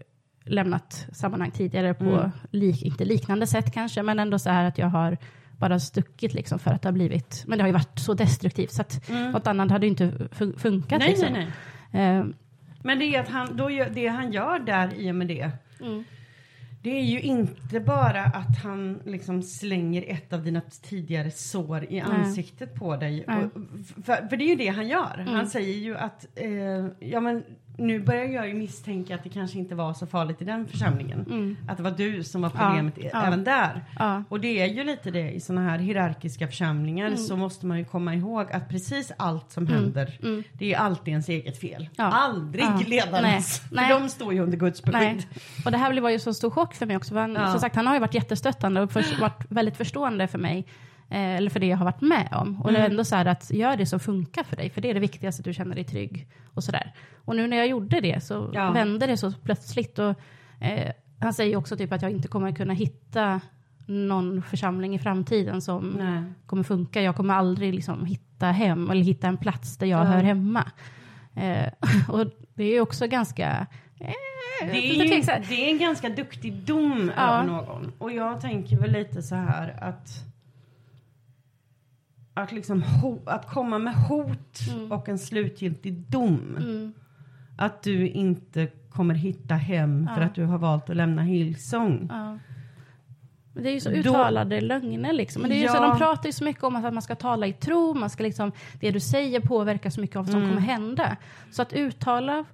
lämnat 0.44 1.06
sammanhang 1.12 1.50
tidigare 1.50 1.94
på, 1.94 2.04
Mm. 2.04 2.30
lik, 2.50 2.82
inte 2.82 3.04
liknande 3.04 3.46
sätt 3.46 3.72
kanske, 3.74 4.02
men 4.02 4.18
ändå 4.18 4.38
så 4.38 4.50
här 4.50 4.64
att 4.64 4.78
jag 4.78 4.86
har 4.86 5.16
bara 5.58 5.78
stuckit 5.80 6.34
liksom 6.34 6.58
för 6.58 6.70
att 6.70 6.82
det 6.82 6.88
har 6.88 6.92
blivit, 6.92 7.44
men 7.46 7.58
det 7.58 7.62
har 7.62 7.68
ju 7.68 7.72
varit 7.72 7.98
så 7.98 8.14
destruktivt 8.14 8.72
så 8.72 8.82
att 8.82 9.08
något 9.08 9.46
annat 9.46 9.70
hade 9.70 9.86
ju 9.86 9.90
inte 9.90 10.06
fun- 10.10 10.58
funkat. 10.58 10.92
Mm. 10.92 10.98
Nej, 10.98 11.08
liksom. 11.08 11.32
nej, 11.32 11.50
nej. 11.90 12.02
Ehm, 12.04 12.34
Men 12.82 12.98
det 12.98 13.04
är 13.04 13.20
att 13.20 13.28
han, 13.28 13.56
då 13.56 13.68
det 13.68 14.06
han 14.06 14.32
gör 14.32 14.58
där 14.58 14.94
i 14.94 15.10
och 15.10 15.14
med 15.14 15.26
det. 15.26 15.50
Mm. 15.80 16.04
Det 16.84 16.90
är 16.90 17.04
ju 17.04 17.20
inte 17.20 17.80
bara 17.80 18.22
att 18.22 18.58
han 18.62 19.00
liksom 19.04 19.42
slänger 19.42 20.04
ett 20.08 20.32
av 20.32 20.44
dina 20.44 20.60
tidigare 20.82 21.30
sår 21.30 21.84
i 21.84 22.00
ansiktet 22.00 22.74
på 22.74 22.96
dig. 22.96 23.24
Och, 23.24 23.50
för, 24.04 24.28
för 24.28 24.36
det 24.36 24.44
är 24.44 24.48
ju 24.48 24.54
det 24.56 24.68
han 24.68 24.88
gör. 24.88 25.18
Mm. 25.18 25.34
Han 25.34 25.46
säger 25.46 25.74
ju 25.74 25.96
att, 25.96 26.26
eh, 26.34 26.86
ja 26.98 27.20
men 27.20 27.44
nu 27.76 28.00
börjar 28.00 28.24
jag 28.24 28.48
ju 28.48 28.54
misstänka 28.54 29.14
att 29.14 29.22
det 29.24 29.28
kanske 29.28 29.58
inte 29.58 29.74
var 29.74 29.94
så 29.94 30.06
farligt 30.06 30.42
i 30.42 30.44
den 30.44 30.66
församlingen. 30.66 31.56
Att 31.68 31.76
det 31.76 31.82
var 31.82 31.90
du 31.90 32.24
som 32.24 32.42
var 32.42 32.50
problemet 32.50 32.96
Mm. 32.98 33.10
Ja. 33.12 33.26
även 33.26 33.44
där. 33.44 33.84
Ja. 33.98 34.22
Och 34.28 34.40
det 34.40 34.60
är 34.62 34.66
ju 34.66 34.84
lite 34.84 35.10
det 35.10 35.30
i 35.30 35.40
sådana 35.40 35.70
här 35.70 35.78
hierarkiska 35.78 36.46
församlingar 36.48 37.06
Mm. 37.06 37.18
så 37.18 37.36
måste 37.36 37.66
man 37.66 37.78
ju 37.78 37.84
komma 37.84 38.14
ihåg 38.14 38.52
att 38.52 38.68
precis 38.68 39.12
allt 39.16 39.50
som 39.50 39.66
händer 39.66 40.18
det 40.52 40.74
är 40.74 40.78
alltid 40.78 41.08
ens 41.12 41.28
eget 41.28 41.60
fel. 41.60 41.80
Mm. 41.82 41.88
Ja. 41.96 42.04
Aldrig 42.04 42.64
Ja. 42.64 42.80
ledarens. 42.86 43.62
Nej. 43.70 43.86
För 43.88 43.94
Nej. 43.94 44.00
de 44.02 44.08
står 44.08 44.34
ju 44.34 44.40
under 44.40 44.58
Guds 44.58 44.82
beskydd. 44.82 45.24
Och 45.64 45.70
det 45.70 45.78
här 45.78 46.00
var 46.00 46.10
ju 46.10 46.18
så 46.18 46.34
stor 46.34 46.50
chock 46.50 46.74
för 46.74 46.86
mig 46.86 46.96
också. 46.96 47.14
För 47.14 47.20
han, 47.20 47.34
Ja. 47.34 47.50
Som 47.50 47.60
sagt, 47.60 47.76
han 47.76 47.86
har 47.86 47.94
ju 47.94 48.00
varit 48.00 48.14
jättestöttande 48.14 48.80
och 48.80 48.92
för, 48.92 49.20
varit 49.20 49.44
väldigt 49.48 49.76
förstående 49.76 50.26
för 50.28 50.38
mig. 50.38 50.66
Eh, 51.10 51.36
eller 51.36 51.50
för 51.50 51.60
det 51.60 51.66
jag 51.66 51.76
har 51.76 51.84
varit 51.84 52.00
med 52.00 52.28
om. 52.32 52.62
Och 52.62 52.72
det 52.72 52.78
Mm. 52.78 52.86
är 52.86 52.90
ändå 52.90 53.04
så 53.04 53.16
här 53.16 53.26
att 53.26 53.50
gör 53.50 53.76
det 53.76 53.86
som 53.86 54.00
funkar 54.00 54.42
för 54.44 54.56
dig. 54.56 54.70
För 54.70 54.80
det 54.80 54.90
är 54.90 54.94
det 54.94 55.00
viktigaste, 55.00 55.40
att 55.40 55.44
du 55.44 55.54
känner 55.54 55.74
dig 55.74 55.84
trygg. 55.84 56.28
Och 56.54 56.64
sådär. 56.64 56.92
Och 57.24 57.36
nu 57.36 57.46
när 57.46 57.56
jag 57.56 57.66
gjorde 57.66 58.00
det 58.00 58.24
så 58.24 58.50
Ja. 58.54 58.70
vände 58.70 59.06
det 59.06 59.16
så 59.16 59.32
plötsligt. 59.32 59.98
Och, 59.98 60.14
eh, 60.60 60.90
han 61.20 61.32
säger 61.34 61.56
också 61.56 61.76
typ 61.76 61.92
att 61.92 62.02
jag 62.02 62.10
inte 62.10 62.28
kommer 62.28 62.52
kunna 62.52 62.72
hitta 62.74 63.40
någon 63.86 64.42
församling 64.42 64.94
i 64.94 64.98
framtiden 64.98 65.62
som 65.62 65.88
Nej. 65.98 66.22
kommer 66.46 66.62
funka. 66.62 67.02
Jag 67.02 67.16
kommer 67.16 67.34
aldrig 67.34 67.74
liksom 67.74 68.06
hitta 68.06 68.46
hem 68.46 68.90
eller 68.90 69.02
hitta 69.04 69.26
en 69.28 69.36
plats 69.36 69.76
där 69.78 69.86
jag 69.86 70.00
Ja. 70.00 70.04
hör 70.04 70.22
hemma. 70.22 70.64
Eh, 71.36 71.68
och 72.08 72.26
det 72.54 72.64
är 72.64 72.72
ju 72.72 72.80
också 72.80 73.06
ganska... 73.06 73.66
Eh, 74.00 74.10
Det 74.60 74.70
är, 74.78 75.04
ju, 75.04 75.20
det 75.48 75.64
är 75.64 75.70
en 75.72 75.78
ganska 75.78 76.08
duktig 76.08 76.52
dom 76.52 77.12
Ja. 77.16 77.22
över 77.22 77.44
någon. 77.46 77.92
Och 77.98 78.12
jag 78.12 78.40
tänker 78.40 78.76
väl 78.76 78.92
lite 78.92 79.22
så 79.22 79.34
här 79.34 79.76
att 79.80 80.08
att, 82.34 82.52
liksom 82.52 82.84
att 83.26 83.46
komma 83.48 83.78
med 83.78 83.94
hot 83.94 84.58
och 84.90 85.08
en 85.08 85.18
slutgiltig 85.18 85.94
dom. 85.94 86.56
Mm. 86.58 86.92
Att 87.56 87.82
du 87.82 88.08
inte 88.08 88.66
kommer 88.90 89.14
hitta 89.14 89.54
hem 89.54 90.08
för 90.14 90.20
Ja. 90.20 90.26
att 90.26 90.34
du 90.34 90.44
har 90.44 90.58
valt 90.58 90.90
att 90.90 90.96
lämna 90.96 91.22
Hillsong. 91.22 92.08
Ja. 92.12 92.38
Det 93.62 93.68
är 93.68 93.72
ju 93.72 93.80
så 93.80 93.90
Då- 93.90 93.96
uttalade 93.96 94.60
lögner 94.60 95.12
liksom. 95.12 95.42
Men 95.42 95.50
det 95.50 95.56
är 95.56 95.62
ju 95.62 95.68
så, 95.68 95.76
Ja. 95.76 95.88
de 95.88 95.98
pratar 95.98 96.26
ju 96.26 96.32
så 96.32 96.44
mycket 96.44 96.64
om 96.64 96.76
att 96.76 96.94
man 96.94 97.02
ska 97.02 97.14
tala 97.14 97.46
i 97.46 97.52
tro, 97.52 97.94
man 97.94 98.10
ska 98.10 98.22
liksom, 98.22 98.52
det 98.80 98.90
du 98.90 99.00
säger 99.00 99.40
påverkar 99.40 99.90
så 99.90 100.00
mycket 100.00 100.16
av 100.16 100.24
vad 100.24 100.30
som 100.32 100.42
Mm. 100.42 100.54
kommer 100.54 100.66
hända. 100.66 101.16
Så 101.50 101.62
att 101.62 101.72
uttala 101.72 102.44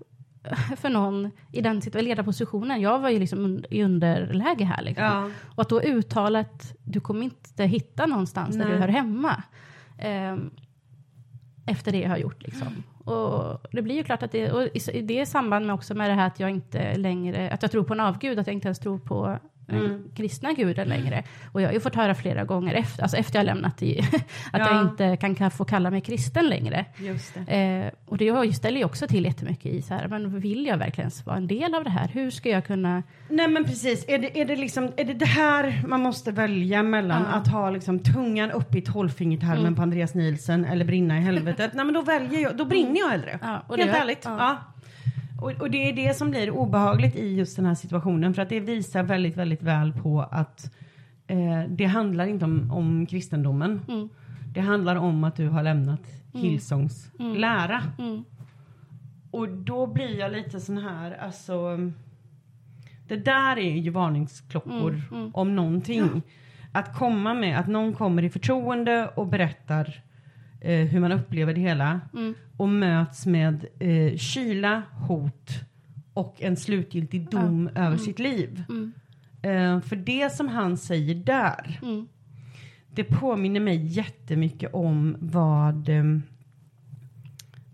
för 0.76 0.89
någon 0.89 1.31
i 1.53 1.61
den 1.61 1.81
ledarpositionen, 1.95 2.81
jag 2.81 2.99
var 2.99 3.09
ju 3.09 3.18
liksom 3.18 3.64
i 3.70 3.83
underläge 3.85 4.64
här 4.64 4.83
liksom. 4.83 5.05
Ja. 5.05 5.31
Och 5.47 5.62
att 5.62 5.68
då 5.68 5.83
uttala 5.83 6.41
att 6.41 6.74
du 6.85 7.01
kommer 7.01 7.22
inte 7.22 7.64
hitta 7.64 8.07
någonstans 8.07 8.57
där 8.57 8.64
Nej. 8.64 8.72
du 8.72 8.78
hör 8.78 8.89
hemma. 8.89 9.43
Ehm, 10.01 10.51
efter 11.66 11.92
det 11.92 12.01
jag 12.01 12.09
har 12.09 12.16
gjort 12.18 12.42
liksom. 12.42 12.68
Och 13.05 13.66
det 13.72 13.82
blir 13.82 13.94
ju 13.94 14.03
klart 14.05 14.22
att 14.22 14.32
det, 14.32 14.53
och 14.53 14.62
i- 14.62 14.90
i 14.98 15.03
det 15.03 15.26
samband 15.26 15.66
med 15.66 15.74
också 15.74 15.94
med 15.94 16.11
det 16.11 16.14
här 16.14 16.26
att 16.26 16.40
jag 16.40 16.51
inte 16.51 16.96
längre, 16.96 17.51
att 17.51 17.62
jag 17.62 17.70
tror 17.70 17.84
på 17.84 17.92
en 17.94 18.01
avgud, 18.01 18.38
att 18.38 18.46
jag 18.46 18.55
inte 18.55 18.68
ens 18.68 18.78
tror 18.78 18.98
på 18.98 19.38
Mm. 19.76 19.88
den 19.88 20.10
kristna 20.16 20.52
guden 20.52 20.88
längre. 20.88 21.22
Och 21.52 21.62
jag 21.62 21.68
har 21.68 21.72
ju 21.72 21.80
fått 21.80 21.94
höra 21.94 22.14
flera 22.14 22.44
gånger 22.44 22.74
efter, 22.74 23.02
alltså 23.02 23.16
efter 23.16 23.38
jag 23.38 23.46
lämnat 23.46 23.82
i, 23.82 24.00
att 24.52 24.60
Ja. 24.60 24.72
jag 24.72 24.82
inte 24.82 25.16
kan, 25.16 25.34
kan 25.34 25.50
få 25.50 25.64
kalla 25.64 25.90
mig 25.90 26.00
kristen 26.00 26.48
längre. 26.48 26.84
Just 26.98 27.34
det. 27.46 27.54
Eh, 27.56 27.92
och 28.06 28.18
det 28.18 28.52
ställer 28.54 28.78
ju 28.78 28.84
också 28.84 29.06
till 29.06 29.24
jättemycket 29.24 29.66
i 29.72 29.82
så 29.82 29.94
här, 29.94 30.08
men 30.08 30.40
vill 30.40 30.66
jag 30.66 30.76
verkligen 30.76 31.10
vara 31.24 31.36
en 31.36 31.46
del 31.46 31.74
av 31.74 31.84
det 31.84 31.90
här? 31.90 32.08
Hur 32.08 32.30
ska 32.30 32.48
jag 32.48 32.66
kunna 32.66 33.02
Nej 33.28 33.48
men 33.48 33.64
precis, 33.64 34.04
är 34.08 34.18
det, 34.18 34.40
är 34.40 34.44
det 34.44 34.56
liksom, 34.56 34.92
är 34.96 35.04
det 35.04 35.14
det 35.14 35.26
här 35.26 35.82
man 35.86 36.00
måste 36.00 36.32
välja 36.32 36.82
mellan? 36.82 37.22
Ja. 37.30 37.36
Att 37.38 37.48
ha 37.48 37.70
liksom 37.70 37.98
tungan 37.98 38.50
uppe 38.50 38.78
i 38.78 38.82
tolvfingertarmen 38.82 39.58
Mm. 39.58 39.74
på 39.74 39.82
Andreas 39.82 40.14
Nielsen 40.14 40.64
eller 40.64 40.84
brinna 40.84 41.18
i 41.18 41.20
helvetet? 41.20 41.70
Nej 41.74 41.84
men 41.84 41.94
då 41.94 42.02
väljer 42.02 42.40
jag, 42.40 42.56
då 42.56 42.64
brinner 42.64 43.00
jag 43.00 43.08
hellre. 43.08 43.38
Ja, 43.42 43.62
Helt 43.76 43.86
gör- 43.86 43.94
ärligt. 43.94 44.22
ja. 44.24 44.56
Ja. 45.41 45.47
Och, 45.47 45.62
och 45.62 45.70
det 45.70 45.88
är 45.88 45.93
det 45.93 46.14
som 46.14 46.30
blir 46.30 46.51
obehagligt 46.51 47.16
i 47.16 47.34
just 47.36 47.57
den 47.57 47.66
här 47.66 47.74
situationen 47.74 48.34
för 48.34 48.43
att 48.43 48.49
det 48.49 48.61
visar 48.61 49.03
väldigt, 49.03 49.36
väldigt 49.36 49.62
väl 49.62 49.93
på 49.93 50.20
att 50.30 50.74
eh, 51.26 51.62
det 51.68 51.84
handlar 51.84 52.26
inte 52.26 52.45
om, 52.45 52.70
om 52.70 53.07
kristendomen. 53.07 53.80
Mm. 53.88 54.09
Det 54.55 54.61
handlar 54.61 54.97
om 54.97 55.24
att 55.24 55.36
du 55.36 55.49
har 55.49 55.62
lämnat 55.62 56.01
Hillsongs 56.32 57.11
lära. 57.18 57.82
Mm. 57.99 58.24
Och 59.30 59.49
då 59.49 59.86
blir 59.86 60.18
jag 60.18 60.32
lite 60.32 60.61
sån 60.61 60.78
här, 60.78 61.12
alltså. 61.12 61.78
Det 63.09 63.16
där 63.16 63.59
är 63.59 63.76
ju 63.76 63.91
varningsklockor 63.91 64.91
Mm, 64.91 65.05
mm. 65.12 65.30
om 65.34 65.57
någonting. 65.57 66.22
Att 66.72 66.99
komma 66.99 67.34
med 67.34 67.59
att 67.59 67.68
någon 67.68 67.93
kommer 67.93 68.22
i 68.22 68.30
förtroende 68.30 69.09
och 69.14 69.26
berättar 69.26 70.03
eh, 70.61 70.86
hur 70.86 71.00
man 71.00 71.12
upplever 71.12 71.54
det 71.54 71.61
hela 71.61 72.00
Mm. 72.14 72.34
och 72.56 72.68
möts 72.68 73.26
med 73.26 73.66
eh, 73.78 74.16
kyla, 74.16 74.82
hot 75.08 75.50
och 76.14 76.42
en 76.42 76.56
slutgiltig 76.56 77.30
dom 77.30 77.68
över 77.74 77.96
sitt 77.96 78.18
liv. 78.18 78.64
Mm. 78.68 78.92
Eh, 79.42 79.80
för 79.80 79.96
det 79.96 80.32
som 80.32 80.48
han 80.48 80.76
säger 80.76 81.14
där, 81.14 81.78
Mm. 81.82 82.08
det 82.94 83.04
påminner 83.04 83.61
mig 83.61 83.86
jättemycket 83.86 84.74
om 84.74 85.16
vad 85.20 85.88
eh, 85.88 86.04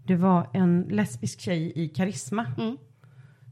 det 0.07 0.16
var 0.16 0.47
en 0.53 0.82
lesbisk 0.91 1.41
tjej 1.41 1.72
i 1.74 1.89
Karisma 1.89 2.47
Mm. 2.59 2.76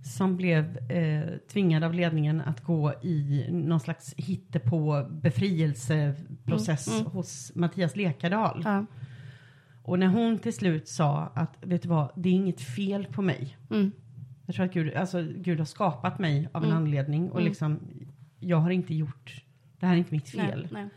som 0.05 0.37
blev 0.37 0.91
eh, 0.91 1.25
tvingad 1.53 1.85
av 1.85 1.95
ledningen 1.95 2.41
att 2.41 2.61
gå 2.61 2.93
i 3.03 3.47
någon 3.51 3.81
slags 3.81 4.15
hittepå 4.17 5.07
befrielseprocess 5.11 6.89
Mm, 6.89 7.01
mm. 7.01 7.13
hos 7.13 7.53
Mattias 7.55 7.97
Lekardal. 7.97 8.63
Ja. 8.65 8.87
Och 9.87 9.99
när 9.99 10.07
hon 10.07 10.39
till 10.39 10.53
slut 10.53 10.89
sa 10.89 11.31
att 11.35 11.57
vet 11.61 11.83
du 11.83 11.89
vad, 11.89 12.11
det 12.17 12.29
är 12.29 12.33
inget 12.33 12.61
fel 12.61 13.07
på 13.07 13.23
mig. 13.23 13.57
Mm. 13.71 13.93
Jag 14.47 14.55
tror 14.57 14.67
att 14.67 14.73
Gud, 14.73 14.95
alltså, 14.95 15.23
Gud 15.37 15.59
har 15.59 15.65
skapat 15.67 16.19
mig 16.19 16.49
av 16.53 16.63
en 16.65 16.69
Mm. 16.71 16.83
anledning 16.83 17.31
och 17.31 17.41
Mm. 17.41 17.49
liksom 17.49 17.81
jag 18.41 18.57
har 18.57 18.71
inte 18.71 18.95
gjort, 18.95 19.45
det 19.79 19.87
här 19.87 19.95
är 19.95 19.99
inte 19.99 20.15
mitt 20.15 20.29
fel. 20.29 20.69
Nej, 20.73 20.89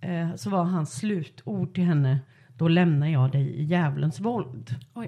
nej. 0.00 0.20
Eh, 0.20 0.34
så 0.34 0.50
var 0.50 0.64
hans 0.64 0.92
slutord 0.94 1.74
till 1.74 1.84
henne, 1.84 2.20
då 2.56 2.68
lämnar 2.68 3.06
jag 3.08 3.32
dig 3.32 3.48
i 3.50 3.64
djävulens 3.64 4.20
våld. 4.20 4.74
Ja. 4.94 5.04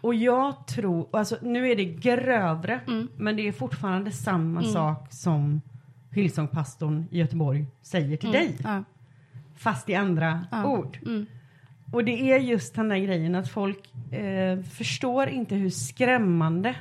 Och 0.00 0.14
jag 0.14 0.66
tror, 0.66 1.08
alltså 1.12 1.36
nu 1.42 1.70
är 1.70 1.76
det 1.76 1.84
grövre, 1.84 2.80
Mm. 2.86 3.08
men 3.16 3.36
det 3.36 3.48
är 3.48 3.52
fortfarande 3.52 4.10
samma 4.10 4.60
Mm. 4.60 4.72
sak 4.72 5.12
som 5.12 5.60
Hillsongpastorn 6.10 7.06
i 7.10 7.18
Göteborg 7.18 7.66
säger 7.82 8.16
till 8.16 8.32
dig, 8.32 8.56
Ja. 8.62 8.84
fast 9.54 9.88
i 9.88 9.94
andra 9.94 10.46
Ja. 10.50 10.66
ord. 10.66 10.98
Mm. 11.92 11.98
Och 11.98 12.04
det 12.04 12.32
är 12.32 12.38
just 12.38 12.74
den 12.74 12.88
där 12.88 12.96
grejen 12.98 13.34
att 13.34 13.48
folk 13.48 13.92
eh, 14.12 14.60
förstår 14.60 15.28
inte 15.28 15.54
hur 15.54 15.70
skrämmande 15.70 16.74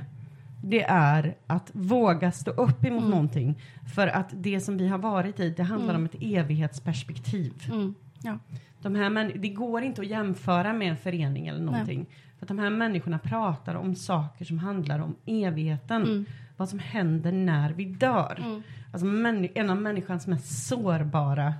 det 0.63 0.83
är 0.83 1.35
att 1.47 1.69
våga 1.73 2.31
stå 2.31 2.51
upp 2.51 2.85
emot 2.85 2.99
Mm. 2.99 3.09
någonting. 3.11 3.55
För 3.95 4.07
att 4.07 4.29
det 4.33 4.59
som 4.59 4.77
vi 4.77 4.87
har 4.87 4.97
varit 4.97 5.39
i, 5.39 5.49
det 5.49 5.63
handlar 5.63 5.95
om 5.95 6.05
ett 6.05 6.15
evighetsperspektiv. 6.21 7.53
Mm. 7.71 7.95
Ja. 8.23 8.37
De 8.81 8.95
här 8.95 9.09
män- 9.09 9.31
det 9.41 9.49
går 9.49 9.81
inte 9.83 10.01
att 10.01 10.07
jämföra 10.07 10.73
med 10.73 10.89
en 10.89 10.97
förening 10.97 11.47
eller 11.47 11.59
någonting. 11.61 12.05
För 12.39 12.45
att 12.45 12.47
de 12.47 12.59
här 12.59 12.69
människorna 12.69 13.19
pratar 13.19 13.75
om 13.75 13.95
saker 13.95 14.45
som 14.45 14.59
handlar 14.59 14.99
om 14.99 15.15
evigheten. 15.25 16.01
Mm. 16.03 16.25
Vad 16.57 16.69
som 16.69 16.79
händer 16.79 17.31
när 17.31 17.71
vi 17.73 17.85
dör. 17.85 18.61
Alltså 18.91 19.05
män- 19.07 19.49
en 19.55 19.69
av 19.69 19.77
människans 19.81 20.27
mest 20.27 20.67
sårbara 20.67 21.53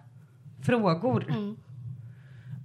frågor. 0.61 1.25
Mm. 1.29 1.57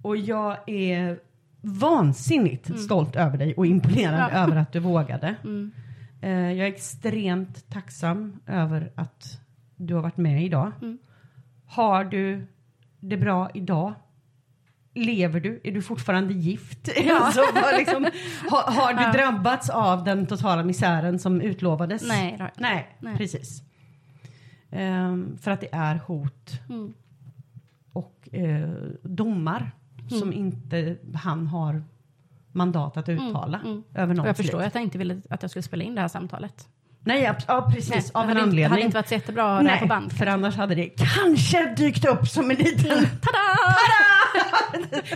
Och 0.03 0.16
jag 0.16 0.57
är 0.68 1.20
vansinnigt 1.61 2.78
stolt 2.80 3.16
över 3.16 3.38
dig 3.38 3.55
och 3.55 3.66
imponerad 3.66 4.14
Mm. 4.14 4.30
Ja. 4.32 4.38
över 4.38 4.57
att 4.57 4.72
du 4.72 4.78
vågade. 4.78 5.34
Mm. 5.44 5.72
Eh, 6.20 6.30
jag 6.53 6.68
är 6.68 6.72
extremt 6.72 7.68
tacksam 7.70 8.40
över 8.47 8.92
att 8.94 9.40
du 9.76 9.94
har 9.94 10.03
varit 10.03 10.16
med 10.16 10.44
idag. 10.44 10.72
Mm. 10.82 10.99
Har 11.66 12.05
du 12.05 12.47
det 13.01 13.16
bra 13.16 13.51
idag? 13.55 13.92
Lever 14.94 15.40
du? 15.40 15.61
Är 15.64 15.72
du 15.72 15.82
fortfarande 15.82 16.34
gift? 16.34 16.88
alltså, 17.20 17.40
vad 17.55 17.74
liksom, 17.78 18.07
har, 18.51 18.72
har 18.72 18.94
du 18.94 19.03
Ja. 19.03 19.12
drabbats 19.12 19.70
av 19.70 20.05
den 20.05 20.26
totala 20.26 20.62
misären 20.64 21.18
som 21.18 21.40
utlovades? 21.40 22.09
Nej, 22.09 22.32
inte. 22.32 22.51
Nej, 22.59 22.97
Nej. 23.01 23.16
precis. 23.16 23.62
Ehm, 24.70 25.38
för 25.40 25.51
att 25.51 25.61
det 25.61 25.68
är 25.72 25.94
hot 26.07 26.61
Mm. 26.68 26.94
och 27.92 28.28
eh, 28.32 28.68
domar 29.03 29.70
som 30.09 30.32
inte 30.32 30.96
han 31.14 31.46
har 31.46 31.82
mandat 32.52 32.96
att 32.96 33.09
uttala 33.09 33.61
mm. 33.64 33.82
över 33.94 34.11
Och 34.11 34.16
någons 34.16 34.26
jag 34.26 34.36
förstår 34.36 34.62
att 34.62 34.74
jag 34.74 34.82
inte 34.82 34.98
ville 34.98 35.20
att 35.30 35.42
jag 35.42 35.50
skulle 35.50 35.62
spela 35.62 35.84
in 35.84 35.94
det 35.94 36.00
här 36.00 36.09
samtalet. 36.09 36.68
Nej, 37.00 37.32
ja, 37.48 37.70
precis. 37.74 37.90
Nej, 37.90 38.02
av 38.14 38.22
det 38.26 38.30
en 38.30 38.36
hade 38.36 38.42
anledning. 38.42 38.70
hade 38.70 38.82
inte 38.82 38.96
varit 38.96 39.09
så 39.09 39.14
jättebra 39.14 39.59
att 39.59 39.64
det 39.64 39.70
här 39.70 39.80
på 39.80 39.86
band. 39.86 40.12
för 40.12 40.26
annars 40.26 40.57
hade 40.57 40.74
det 40.74 40.86
kanske 40.86 41.74
dykt 41.76 42.07
upp 42.07 42.28
som 42.28 42.50
en 42.50 42.57
liten... 42.57 42.98
Tada! 42.98 43.46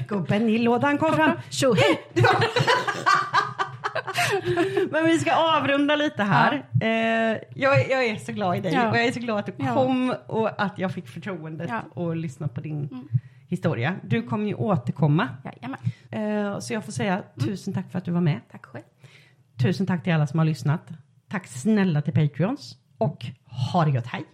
Gubben 0.09 0.49
i 0.49 0.59
lådan 0.59 0.99
kom 0.99 1.12
fram. 1.12 1.30
Tjohej! 1.51 2.01
Men 4.91 5.05
vi 5.07 5.18
ska 5.18 5.34
avrunda 5.34 5.97
lite 5.97 6.22
här. 6.22 6.53
Eh, 6.80 6.88
jag, 7.55 7.91
jag 7.91 8.05
är 8.05 8.16
så 8.16 8.32
glad 8.32 8.57
i 8.57 8.61
dig 8.61 8.72
Ja. 8.72 8.91
och 8.91 8.97
jag 8.97 9.05
är 9.05 9.12
så 9.12 9.20
glad 9.20 9.38
att 9.38 9.47
du 9.47 9.53
Ja. 9.57 9.74
kom 9.74 10.14
och 10.26 10.62
att 10.62 10.78
jag 10.78 10.93
fick 10.95 11.09
förtroendet 11.09 11.70
Ja. 11.95 12.03
att 12.11 12.16
lyssna 12.16 12.49
på 12.49 12.61
din 12.61 12.88
Mm. 12.93 13.09
Historia. 13.51 13.96
Du 14.03 14.22
kommer 14.22 14.46
ju 14.46 14.55
återkomma. 14.55 15.28
Jajamän. 15.44 15.80
Eh, 16.11 16.59
så 16.59 16.72
jag 16.74 16.84
får 16.84 16.92
säga 16.92 17.12
Mm. 17.14 17.24
tusen 17.38 17.74
tack 17.74 17.90
för 17.90 17.98
att 17.98 18.05
du 18.05 18.11
var 18.11 18.20
med. 18.20 18.40
Tack 18.51 18.66
själv. 18.66 18.84
Tusen 19.62 19.86
tack 19.86 20.05
till 20.05 20.12
alla 20.12 20.26
som 20.26 20.38
har 20.38 20.46
lyssnat. 20.46 20.88
Tack 21.28 21.46
snälla 21.46 22.03
till 22.03 22.12
Patreons 22.14 22.76
och 22.98 23.26
ha 23.72 23.84
det 23.84 23.90
gött, 23.90 24.07
hej! 24.07 24.24